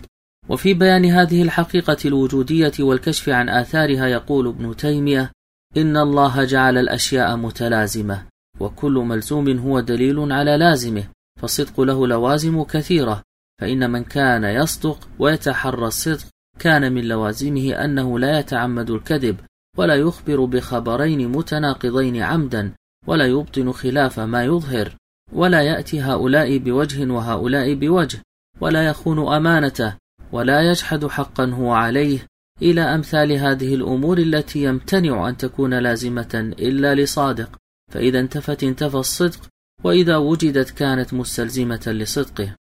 وفي 0.49 0.75
بيان 0.75 1.05
هذه 1.05 1.43
الحقيقة 1.43 1.97
الوجودية 2.05 2.73
والكشف 2.81 3.29
عن 3.29 3.49
آثارها 3.49 4.07
يقول 4.07 4.49
ابن 4.49 4.77
تيمية 4.77 5.31
إن 5.77 5.97
الله 5.97 6.45
جعل 6.45 6.79
الأشياء 6.79 7.37
متلازمة 7.37 8.27
وكل 8.61 8.93
ملزوم 8.93 9.59
هو 9.59 9.81
دليل 9.81 10.33
على 10.33 10.57
لازمه 10.57 11.05
فالصدق 11.41 11.81
له 11.81 12.07
لوازم 12.07 12.63
كثيرة 12.63 13.23
فإن 13.61 13.91
من 13.91 14.05
كان 14.05 14.45
يصدق 14.45 15.09
ويتحرى 15.19 15.87
الصدق 15.87 16.27
كان 16.59 16.93
من 16.93 17.05
لوازمه 17.05 17.73
أنه 17.85 18.19
لا 18.19 18.39
يتعمد 18.39 18.91
الكذب 18.91 19.37
ولا 19.77 19.95
يخبر 19.95 20.45
بخبرين 20.45 21.29
متناقضين 21.29 22.23
عمدا 22.23 22.73
ولا 23.07 23.27
يبطن 23.27 23.73
خلاف 23.73 24.21
ما 24.21 24.45
يظهر 24.45 24.97
ولا 25.33 25.63
يأتي 25.63 26.01
هؤلاء 26.01 26.59
بوجه 26.59 27.13
وهؤلاء 27.13 27.75
بوجه 27.75 28.23
ولا 28.61 28.87
يخون 28.87 29.35
أمانته 29.35 29.97
ولا 30.33 30.71
يجحد 30.71 31.07
حقا 31.07 31.45
هو 31.45 31.73
عليه. 31.73 32.27
إلى 32.63 32.81
أمثال 32.81 33.33
هذه 33.33 33.75
الأمور 33.75 34.19
التي 34.19 34.63
يمتنع 34.63 35.29
أن 35.29 35.37
تكون 35.37 35.75
لازمة 35.75 36.53
إلا 36.59 36.95
لصادق 36.95 37.57
فإذا 37.93 38.21
انتفت 38.21 38.65
انتفى 38.65 38.95
الصدق 38.95 39.49
وإذا 39.85 40.17
وجدت 40.17 40.71
كانت 40.71 41.15
مستلزمة 41.15 41.83
لصدقه. 41.87 42.55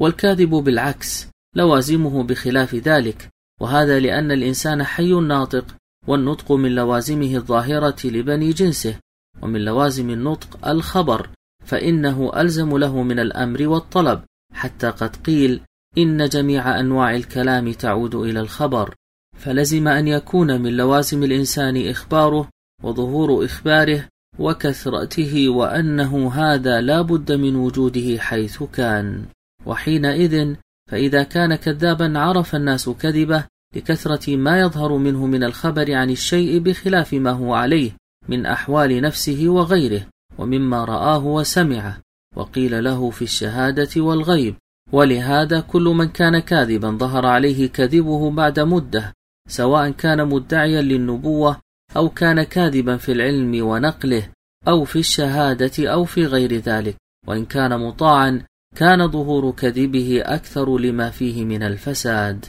والكاذب 0.00 0.50
بالعكس 0.50 1.28
لوازمه 1.56 2.22
بخلاف 2.22 2.74
ذلك 2.74 3.28
وهذا 3.60 4.00
لأن 4.00 4.32
الإنسان 4.32 4.84
حي 4.84 5.12
ناطق 5.12 5.76
والنطق 6.06 6.52
من 6.52 6.74
لوازمه 6.74 7.36
الظاهرة 7.36 7.96
لبني 8.04 8.50
جنسه 8.50 8.98
ومن 9.42 9.64
لوازم 9.64 10.10
النطق 10.10 10.68
الخبر 10.68 11.28
فإنه 11.64 12.40
ألزم 12.40 12.78
له 12.78 13.02
من 13.02 13.18
الأمر 13.18 13.68
والطلب 13.68 14.24
حتى 14.54 14.90
قد 14.90 15.16
قيل 15.16 15.60
إن 15.98 16.28
جميع 16.28 16.80
أنواع 16.80 17.14
الكلام 17.14 17.72
تعود 17.72 18.14
إلى 18.14 18.40
الخبر. 18.40 18.94
فلزم 19.38 19.88
أن 19.88 20.08
يكون 20.08 20.60
من 20.60 20.76
لوازم 20.76 21.22
الإنسان 21.22 21.88
إخباره 21.88 22.48
وظهور 22.82 23.44
إخباره 23.44 24.08
وكثرته 24.38 25.48
وأنه 25.48 26.32
هذا 26.32 26.80
لا 26.80 27.02
بد 27.02 27.32
من 27.32 27.56
وجوده 27.56 28.18
حيث 28.18 28.62
كان. 28.62 29.24
وحينئذ 29.66 30.54
فإذا 30.90 31.22
كان 31.22 31.54
كذابا 31.54 32.18
عرف 32.18 32.54
الناس 32.54 32.88
كذبه 32.88 33.44
لكثرة 33.74 34.36
ما 34.36 34.60
يظهر 34.60 34.96
منه 34.96 35.26
من 35.26 35.44
الخبر 35.44 35.94
عن 35.94 36.10
الشيء 36.10 36.58
بخلاف 36.58 37.14
ما 37.14 37.30
هو 37.30 37.54
عليه 37.54 37.90
من 38.28 38.46
أحوال 38.46 39.00
نفسه 39.02 39.48
وغيره 39.48 40.06
ومما 40.38 40.84
رآه 40.84 41.26
وسمعه 41.26 42.00
وقيل 42.36 42.84
له 42.84 43.10
في 43.10 43.22
الشهادة 43.22 44.02
والغيب 44.02 44.54
ولهذا 44.92 45.60
كل 45.60 45.82
من 45.82 46.08
كان 46.08 46.38
كاذبا 46.38 46.90
ظهر 46.90 47.26
عليه 47.26 47.68
كذبه 47.68 48.30
بعد 48.30 48.60
مدة 48.60 49.12
سواء 49.48 49.90
كان 49.90 50.28
مدعيا 50.28 50.82
للنبوة 50.82 51.60
أو 51.96 52.08
كان 52.08 52.42
كاذبا 52.42 52.96
في 52.96 53.12
العلم 53.12 53.66
ونقله 53.66 54.28
أو 54.68 54.84
في 54.84 54.98
الشهادة 54.98 55.92
أو 55.92 56.04
في 56.04 56.26
غير 56.26 56.56
ذلك 56.56 56.96
وإن 57.26 57.44
كان 57.44 57.80
مطاعا 57.80 58.42
كان 58.76 59.08
ظهور 59.08 59.50
كذبه 59.50 60.22
أكثر 60.24 60.78
لما 60.78 61.10
فيه 61.10 61.44
من 61.44 61.62
الفساد. 61.62 62.46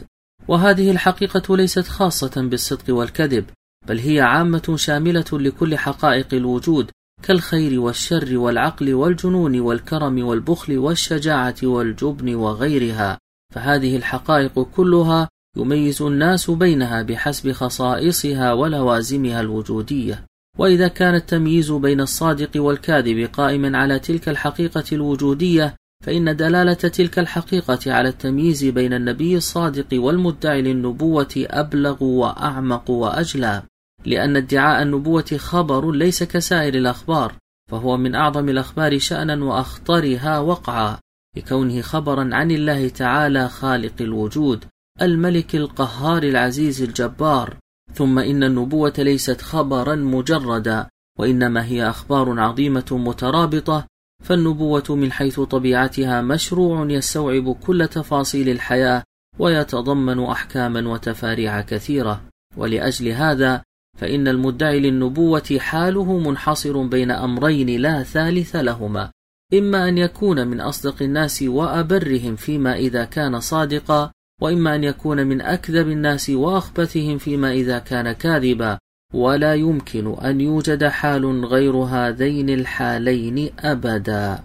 وهذه 0.48 0.91
الحقيقة 0.91 1.58
ليست 1.58 1.88
خاصة 1.88 2.41
بالصدق 2.41 2.96
والكذب 2.96 3.46
بل 3.88 4.00
هي 4.00 4.22
عامة 4.22 4.76
شاملة 4.76 5.26
لكل 5.34 5.78
حقائق 5.78 6.34
الوجود 6.34 6.91
كالخير 7.24 7.80
والشر 7.80 8.38
والعقل 8.38 8.94
والجنون 8.94 9.60
والكرم 9.60 10.26
والبخل 10.26 10.78
والشجاعة 10.78 11.56
والجبن 11.64 12.36
وغيرها. 12.36 13.18
فهذه 13.54 13.96
الحقائق 13.96 14.60
كلها 14.60 15.30
يميز 15.58 16.02
الناس 16.02 16.50
بينها 16.52 17.02
بحسب 17.02 17.52
خصائصها 17.52 18.54
ولوازمها 18.54 19.41
الوجودية. 19.41 20.26
وإذا 20.58 20.88
كان 20.88 21.16
التمييز 21.16 21.72
بين 21.72 22.02
الصادق 22.02 22.52
والكاذب 22.56 23.30
قائما 23.34 23.78
على 23.78 24.00
تلك 24.00 24.30
الحقيقة 24.30 24.84
الوجودية 24.91 25.76
فإن 26.04 26.36
دلالة 26.36 26.74
تلك 26.74 27.20
الحقيقة 27.20 27.80
على 27.88 28.10
التمييز 28.10 28.66
بين 28.66 28.93
النبي 28.93 29.38
الصادق 29.38 29.88
والمدعي 29.93 30.62
للنبوة 30.62 31.34
أبلغ 31.38 32.04
وأعمق 32.04 32.89
وأجلى 32.89 33.64
لأن 34.06 34.36
ادعاء 34.36 34.84
النبوة 34.84 35.38
خبر 35.38 35.91
ليس 35.91 36.24
كسائر 36.24 36.74
الأخبار 36.74 37.34
فهو 37.72 37.97
من 37.97 38.16
أعظم 38.16 38.49
الأخبار 38.49 38.99
شأنا 38.99 39.45
وأخطرها 39.45 40.39
وقعا 40.39 40.97
لكونه 41.38 41.82
خبرا 41.82 42.30
عن 42.36 42.51
الله 42.51 42.89
تعالى 42.89 43.49
خالق 43.49 44.01
الوجود 44.01 44.66
الملك 45.01 45.56
القهار 45.56 46.24
العزيز 46.24 46.82
الجبار. 46.82 47.58
ثم 47.93 48.20
إن 48.20 48.43
النبوة 48.43 48.93
ليست 48.97 49.41
خبرا 49.41 49.95
مجردا 49.95 50.88
وإنما 51.20 51.66
هي 51.66 51.89
أخبار 51.89 52.39
عظيمة 52.39 52.86
مترابطة 52.91 53.88
فالنبوة 54.24 54.84
من 54.90 55.12
حيث 55.12 55.40
طبيعتها 55.40 56.22
مشروع 56.22 56.92
يستوعب 56.92 57.56
كل 57.56 57.88
تفاصيل 57.88 58.50
الحياة 58.50 59.04
ويتضمن 59.40 60.24
أحكاما 60.24 60.90
وتفاريع 60.90 61.62
كثيرة. 61.62 62.22
ولأجل 62.58 63.08
هذا 63.08 63.62
فإن 63.98 64.28
المدعي 64.28 64.80
للنبوة 64.80 65.58
حاله 65.60 66.20
منحصر 66.20 66.82
بين 66.82 67.12
أمرين 67.12 67.82
لا 67.82 68.04
ثالث 68.04 68.56
لهما. 68.56 69.12
إما 69.54 69.90
أن 69.90 69.98
يكون 69.98 70.48
من 70.48 70.62
أصدق 70.62 71.02
الناس 71.02 71.44
وأبرهم 71.44 72.36
فيما 72.36 72.76
إذا 72.76 73.06
كان 73.06 73.40
صادقا 73.40 74.12
وإما 74.42 74.76
أن 74.76 74.84
يكون 74.84 75.28
من 75.28 75.42
أكذب 75.42 75.88
الناس 75.90 76.30
وأخبثهم 76.30 77.18
فيما 77.18 77.52
إذا 77.52 77.80
كان 77.80 78.12
كاذبا. 78.12 78.80
ولا 79.14 79.55
يمكن 79.55 80.14
أن 80.14 80.41
يوجد 80.41 80.84
حال 80.84 81.45
غير 81.45 81.76
هذين 81.76 82.49
الحالين 82.49 83.49
أبدا. 83.59 84.43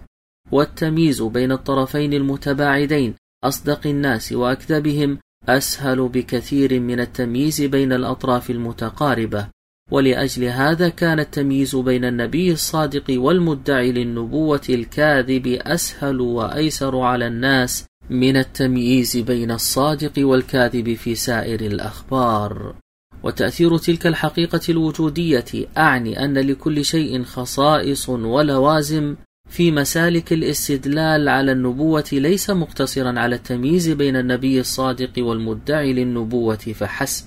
والتمييز 0.53 1.23
بين 1.23 1.53
الطرفين 1.53 2.13
المتباعدين 2.13 3.15
أصدق 3.45 3.87
الناس 3.87 4.33
وأكذبهم 4.33 5.19
أسهل 5.49 6.09
بكثير 6.09 6.81
من 6.81 7.01
التمييز 7.01 7.63
بين 7.63 7.93
الأطراف 7.93 8.51
المتقاربة. 8.51 9.49
ولأجل 9.91 10.45
هذا 10.45 10.89
كان 10.89 11.21
التمييز 11.21 11.77
بين 11.77 12.05
النبي 12.05 12.53
الصادق 12.53 13.05
والمدعي 13.11 13.93
للنبوة 13.93 14.61
الكاذب 14.69 15.47
أسهل 15.47 16.21
وأيسر 16.21 16.99
على 17.01 17.27
الناس 17.27 17.87
من 18.11 18.37
التمييز 18.37 19.17
بين 19.17 19.51
الصادق 19.51 20.13
والكاذب 20.19 20.95
في 20.95 21.15
سائر 21.15 21.61
الأخبار. 21.61 22.75
وتأثير 23.23 23.79
تلك 23.79 24.07
الحقيقة 24.07 24.61
الوجودية 24.69 25.45
أعني 25.79 26.25
أن 26.25 26.39
لكل 26.39 26.85
شيء 26.85 27.23
خصائص 27.23 28.09
ولوازم 28.09 29.17
في 29.49 29.71
مسالك 29.73 30.33
الاستدلال 30.33 31.29
على 31.29 31.53
النبوة 31.53 32.05
ليس 32.13 32.51
مقتصرا 32.51 33.21
على 33.21 33.37
التمييز 33.37 33.89
بين 33.89 34.17
النبي 34.17 34.61
الصادق 34.61 35.13
والمدعي 35.19 35.93
للنبوة 35.93 36.57
فحسب 36.57 37.25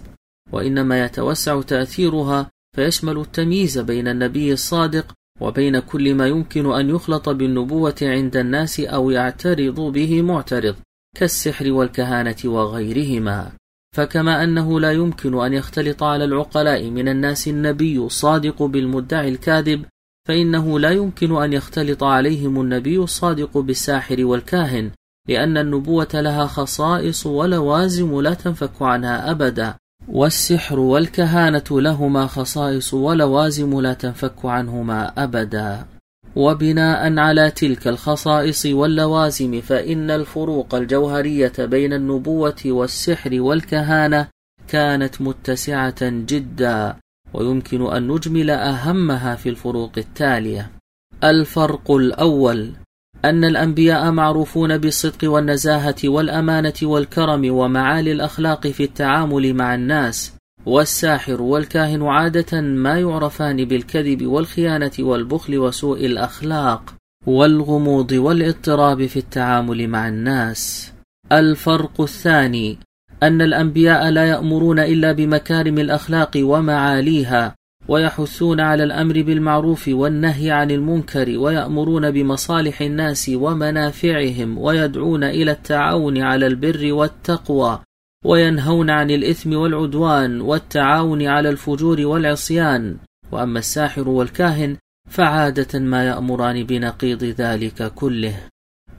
وإنما 0.51 1.05
يتوسع 1.05 1.61
تأثيرها 1.61 2.49
فيشمل 2.75 3.17
التمييز 3.17 3.79
بين 3.79 4.07
النبي 4.07 4.53
الصادق 4.53 5.13
وبين 5.41 5.79
كل 5.79 6.15
ما 6.15 6.27
يمكن 6.27 6.71
أن 6.71 6.89
يخلط 6.89 7.29
بالنبوة 7.29 7.95
عند 8.01 8.37
الناس 8.37 8.79
أو 8.79 9.09
يعترض 9.09 9.79
به 9.79 10.21
معترض 10.21 10.75
كالسحر 11.15 11.71
والكهانة 11.71 12.35
وغيرهما. 12.45 13.51
فكما 13.95 14.43
أنه 14.43 14.79
لا 14.79 14.91
يمكن 14.91 15.41
أن 15.43 15.53
يختلط 15.53 16.03
على 16.03 16.23
العقلاء 16.23 16.89
من 16.89 17.07
الناس 17.07 17.47
النبي 17.47 17.97
الصادق 17.97 18.63
بالمدعي 18.63 19.29
الكاذب 19.29 19.85
فإنه 20.27 20.79
لا 20.79 20.89
يمكن 20.89 21.41
أن 21.41 21.53
يختلط 21.53 22.03
عليهم 22.03 22.61
النبي 22.61 22.97
الصادق 22.97 23.57
بالساحر 23.57 24.25
والكاهن 24.25 24.91
لأن 25.27 25.57
النبوة 25.57 26.07
لها 26.13 26.47
خصائص 26.47 27.25
ولوازم 27.25 28.21
لا 28.21 28.33
تنفك 28.33 28.81
عنها 28.81 29.31
أبدا 29.31 29.75
والسحر 30.07 30.79
والكهانة 30.79 31.63
لهما 31.71 32.27
خصائص 32.27 32.93
ولوازم 32.93 33.81
لا 33.81 33.93
تنفك 33.93 34.45
عنهما 34.45 35.23
أبدا. 35.23 35.85
وبناء 36.36 37.19
على 37.19 37.51
تلك 37.51 37.88
الخصائص 37.88 38.65
واللوازم 38.65 39.61
فإن 39.61 40.11
الفروق 40.11 40.75
الجوهرية 40.75 41.53
بين 41.59 41.93
النبوة 41.93 42.61
والسحر 42.65 43.41
والكهانة 43.41 44.27
كانت 44.67 45.21
متسعة 45.21 46.01
جدا 46.01 46.95
ويمكن 47.34 47.93
أن 47.93 48.07
نجمل 48.07 48.49
أهمها 48.49 49.36
في 49.36 49.49
الفروق 49.49 49.91
التالية. 49.97 50.71
الفرق 51.23 51.91
الأول 51.91 52.71
أن 53.25 53.43
الأنبياء 53.43 54.11
معروفون 54.11 54.77
بالصدق 54.77 55.32
والنزاهة 55.32 55.95
والأمانة 56.05 56.73
والكرم 56.84 57.53
ومعالي 57.53 58.11
الأخلاق 58.11 58.67
في 58.67 58.84
التعامل 58.84 59.53
مع 59.53 59.75
الناس 59.75 60.34
والساحر 60.66 61.41
والكاهن 61.41 62.03
عادة 62.03 62.62
ما 62.62 62.99
يعرفان 62.99 63.66
بالكذب 63.66 64.26
والخيانة 64.26 64.91
والبخل 64.99 65.57
وسوء 65.57 66.05
الأخلاق 66.05 66.95
والغموض 67.28 68.12
والاضطراب 68.12 69.05
في 69.05 69.20
التعامل 69.20 69.88
مع 69.88 70.07
الناس. 70.07 70.91
الفرق 71.32 72.01
الثاني 72.01 72.78
أن 73.24 73.41
الأنبياء 73.41 74.09
لا 74.09 74.26
يأمرون 74.26 74.80
إلا 74.80 75.12
بمكارم 75.12 75.80
الأخلاق 75.80 76.32
ومعاليها 76.38 77.55
ويحثون 77.88 78.59
على 78.59 78.84
الأمر 78.84 79.22
بالمعروف 79.22 79.88
والنهي 79.88 80.51
عن 80.51 80.72
المنكر 80.72 81.38
ويأمرون 81.38 82.12
بمصالح 82.12 82.82
الناس 82.82 83.32
ومنافعهم 83.36 84.57
ويدعون 84.57 85.24
إلى 85.24 85.51
التعاون 85.51 86.18
على 86.18 86.47
البر 86.47 86.93
والتقوى. 86.93 87.80
وينهون 88.26 88.89
عن 88.89 89.11
الإثم 89.11 89.53
والعدوان 89.53 90.41
والتعاون 90.41 91.28
على 91.28 91.49
الفجور 91.49 92.01
والعصيان. 92.05 92.97
وأما 93.32 93.59
الساحر 93.59 94.09
والكاهن 94.09 94.78
فعادة 95.09 95.80
ما 95.80 96.07
يأمران 96.07 96.63
بنقيض 96.63 97.24
ذلك 97.24 97.93
كله. 97.93 98.36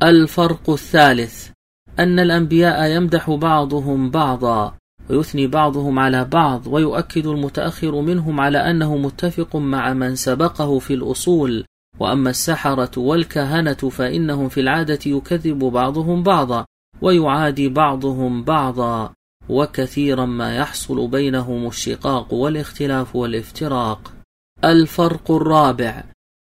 الفرق 0.02 0.70
الثالث 0.70 1.50
أن 1.98 2.18
الأنبياء 2.18 2.90
يمدح 2.90 3.30
بعضهم 3.30 4.10
بعضا 4.10 4.74
ويثني 5.10 5.46
بعضهم 5.46 5.98
على 5.98 6.24
بعض 6.24 6.66
ويؤكد 6.66 7.26
المتأخر 7.26 8.00
منهم 8.00 8.40
على 8.40 8.58
أنه 8.58 8.96
متفق 8.96 9.56
مع 9.56 9.92
من 9.92 10.14
سبقه 10.14 10.78
في 10.78 10.94
الأصول. 10.94 11.64
وأما 12.00 12.30
السحرة 12.30 12.98
والكهنة 12.98 13.74
فإنهم 13.74 14.48
في 14.48 14.60
العادة 14.60 14.98
يكذب 15.06 15.58
بعضهم 15.58 16.22
بعضا 16.22 16.64
ويعادي 17.02 17.68
بعضهم 17.68 18.44
بعضا 18.44 19.14
وكثيرا 19.48 20.26
ما 20.26 20.56
يحصل 20.56 21.08
بينهم 21.08 21.66
الشقاق 21.66 22.34
والاختلاف 22.34 23.16
والافتراق. 23.16 24.12
الفرق 24.64 25.30
الرابع 25.30 26.04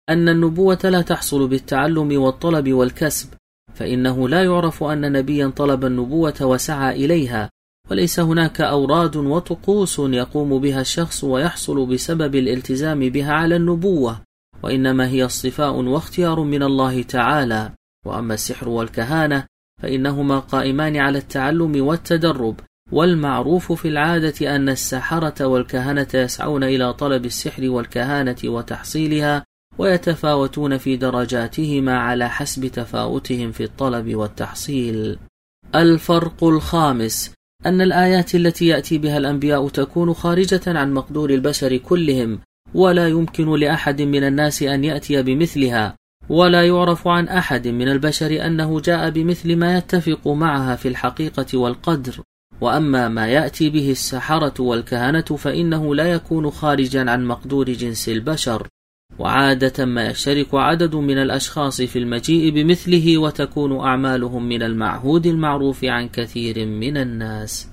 أن 0.10 0.30
النبوة 0.30 0.80
لا 0.84 1.02
تحصل 1.02 1.48
بالتعلم 1.48 2.22
والطلب 2.22 2.74
والكسب 2.74 3.30
فإنه 3.74 4.30
لا 4.30 4.44
يعرف 4.44 4.84
أن 4.84 5.12
نبيا 5.12 5.48
طلب 5.48 5.86
النبوة 5.86 6.36
وسعى 6.42 7.06
إليها 7.06 7.50
وليس 7.92 8.20
هناك 8.20 8.62
أوراد 8.62 9.16
وطقوس 9.16 10.00
يقوم 10.00 10.60
بها 10.60 10.82
الشخص 10.82 11.24
ويحصل 11.24 11.86
بسبب 11.86 12.36
الالتزام 12.36 13.00
بها 13.00 13.34
على 13.34 13.56
النبوة 13.56 14.22
وإنما 14.64 15.08
هي 15.08 15.26
اصطفاء 15.26 15.76
واختيار 15.76 16.44
من 16.44 16.64
الله 16.64 17.04
تعالى. 17.04 17.72
وأما 18.06 18.34
السحر 18.34 18.70
والكهانة 18.70 19.46
فإنهما 19.82 20.40
قائمان 20.40 20.98
على 20.98 21.18
التعلم 21.18 21.88
والتدرب 21.88 22.60
والمعروف 22.92 23.72
في 23.72 23.88
العادة 23.88 24.56
أن 24.56 24.70
السحرة 24.70 25.46
والكهنة 25.46 26.08
يسعون 26.14 26.64
إلى 26.64 26.94
طلب 26.94 27.26
السحر 27.26 27.70
والكهانة 27.70 28.36
وتحصيلها 28.46 29.44
ويتفاوتون 29.78 30.78
في 30.78 30.96
درجاتهما 30.96 31.98
على 31.98 32.30
حسب 32.30 32.68
تفاوتهم 32.68 33.52
في 33.52 33.64
الطلب 33.64 34.16
والتحصيل. 34.16 35.18
الفرق 35.76 36.44
الخامس 36.44 37.34
أن 37.66 37.82
الآيات 37.82 38.36
التي 38.36 38.68
يأتي 38.68 38.98
بها 38.98 39.18
الأنبياء 39.18 39.70
تكون 39.70 40.14
خارجة 40.14 40.62
عن 40.68 40.94
مقدور 40.94 41.30
البشر 41.30 41.78
كلهم، 41.78 42.40
ولا 42.74 43.08
يمكن 43.08 43.60
لأحد 43.60 44.02
من 44.02 44.24
الناس 44.24 44.64
أن 44.64 44.84
يأتي 44.84 45.22
بمثلها، 45.22 45.96
ولا 46.30 46.68
يعرف 46.68 47.08
عن 47.08 47.28
أحد 47.28 47.68
من 47.68 47.90
البشر 47.90 48.46
أنه 48.46 48.80
جاء 48.80 49.10
بمثل 49.10 49.56
ما 49.56 49.78
يتفق 49.78 50.28
معها 50.28 50.76
في 50.76 50.88
الحقيقة 50.88 51.58
والقدر، 51.58 52.22
وأما 52.62 53.08
ما 53.08 53.28
يأتي 53.28 53.70
به 53.70 53.92
السحرة 53.92 54.62
والكهنة 54.62 55.22
فإنه 55.22 55.96
لا 55.96 56.14
يكون 56.14 56.52
خارجا 56.52 57.12
عن 57.12 57.26
مقدور 57.26 57.66
جنس 57.70 58.10
البشر. 58.10 58.68
وعادة 59.20 59.86
ما 59.86 60.06
يشترك 60.06 60.48
عدد 60.54 60.96
من 60.96 61.18
الأشخاص 61.18 61.82
في 61.82 62.00
المجيء 62.00 62.54
بمثله 62.54 63.18
وتكون 63.18 63.80
أعمالهم 63.80 64.50
من 64.50 64.64
المعهود 64.64 65.26
المعروف 65.28 65.86
عن 65.86 66.10
كثير 66.10 66.66
من 66.66 66.98
الناس. 66.98 67.68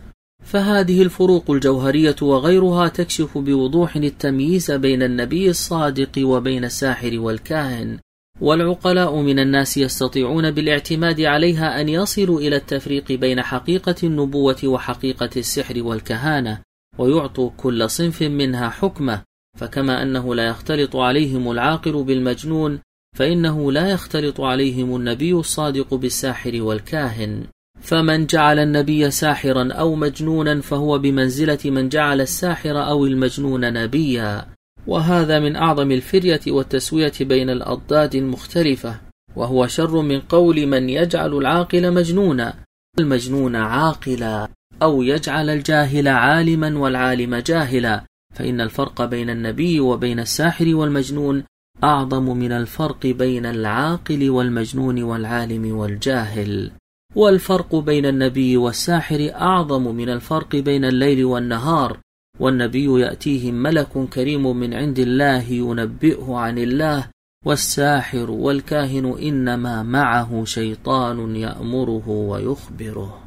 فهذه 0.44 1.02
الفروق 1.02 1.50
الجوهرية 1.50 2.16
وغيرها 2.22 2.88
تكشف 2.88 3.38
بوضوح 3.38 3.96
التمييز 3.96 4.70
بين 4.70 5.02
النبي 5.02 5.50
الصادق 5.50 6.12
وبين 6.18 6.64
الساحر 6.64 7.18
والكاهن. 7.18 7.98
والعقلاء 8.40 9.16
من 9.16 9.38
الناس 9.38 9.76
يستطيعون 9.76 10.50
بالاعتماد 10.50 11.20
عليها 11.20 11.80
أن 11.80 11.88
يصلوا 11.88 12.40
إلى 12.40 12.56
التفريق 12.56 13.12
بين 13.12 13.42
حقيقة 13.42 13.94
النبوة 14.02 14.56
وحقيقة 14.64 15.30
السحر 15.36 15.82
والكهانة 15.82 16.60
ويعطوا 16.98 17.50
كل 17.56 17.90
صنف 17.90 18.22
منها 18.22 18.68
حكمه. 18.68 19.22
فكما 19.58 20.02
أنه 20.02 20.34
لا 20.34 20.48
يختلط 20.48 20.96
عليهم 20.96 21.50
العاقل 21.50 22.04
بالمجنون 22.04 22.80
فإنه 23.16 23.72
لا 23.72 23.88
يختلط 23.88 24.40
عليهم 24.40 24.96
النبي 24.96 25.32
الصادق 25.32 25.94
بالساحر 25.94 26.62
والكاهن. 26.62 27.46
فمن 27.80 28.26
جعل 28.26 28.58
النبي 28.58 29.10
ساحرا 29.10 29.72
أو 29.72 29.94
مجنونا 29.94 30.60
فهو 30.60 30.98
بمنزلة 30.98 31.58
من 31.64 31.88
جعل 31.88 32.20
الساحر 32.20 32.86
أو 32.86 33.06
المجنون 33.06 33.72
نبيا. 33.72 34.53
وهذا 34.86 35.40
من 35.40 35.56
أعظم 35.56 35.90
الفرية 35.92 36.40
والتسوية 36.48 37.12
بين 37.20 37.50
الأضداد 37.50 38.14
المختلفة 38.14 39.00
وهو 39.36 39.66
شر 39.66 40.02
من 40.02 40.20
قول 40.20 40.66
من 40.66 40.88
يجعل 40.88 41.34
العاقل 41.34 41.94
مجنونا 41.94 42.54
المجنون 42.98 43.56
عاقلا 43.56 44.48
أو 44.82 45.02
يجعل 45.02 45.50
الجاهل 45.50 46.08
عالما 46.08 46.78
والعالم 46.78 47.36
جاهلا 47.36 48.04
فإن 48.34 48.60
الفرق 48.60 49.04
بين 49.04 49.30
النبي 49.30 49.80
وبين 49.80 50.20
الساحر 50.20 50.74
والمجنون 50.74 51.44
أعظم 51.84 52.36
من 52.36 52.52
الفرق 52.52 53.06
بين 53.06 53.46
العاقل 53.46 54.30
والمجنون 54.30 55.02
والعالم 55.02 55.76
والجاهل. 55.76 56.72
والفرق 57.14 57.76
بين 57.76 58.06
النبي 58.06 58.56
والساحر 58.56 59.30
أعظم 59.34 59.94
من 59.94 60.08
الفرق 60.08 60.56
بين 60.56 60.84
الليل 60.84 61.24
والنهار 61.24 61.98
والنبي 62.40 63.00
يأتيه 63.00 63.52
ملك 63.52 64.08
كريم 64.12 64.56
من 64.56 64.74
عند 64.74 64.98
الله 64.98 65.52
ينبئه 65.52 66.36
عن 66.36 66.58
الله 66.58 67.06
والساحر 67.46 68.30
والكاهن 68.30 69.18
إنما 69.18 69.82
معه 69.82 70.44
شيطان 70.44 71.36
يأمره 71.36 72.08
ويخبره. 72.08 73.23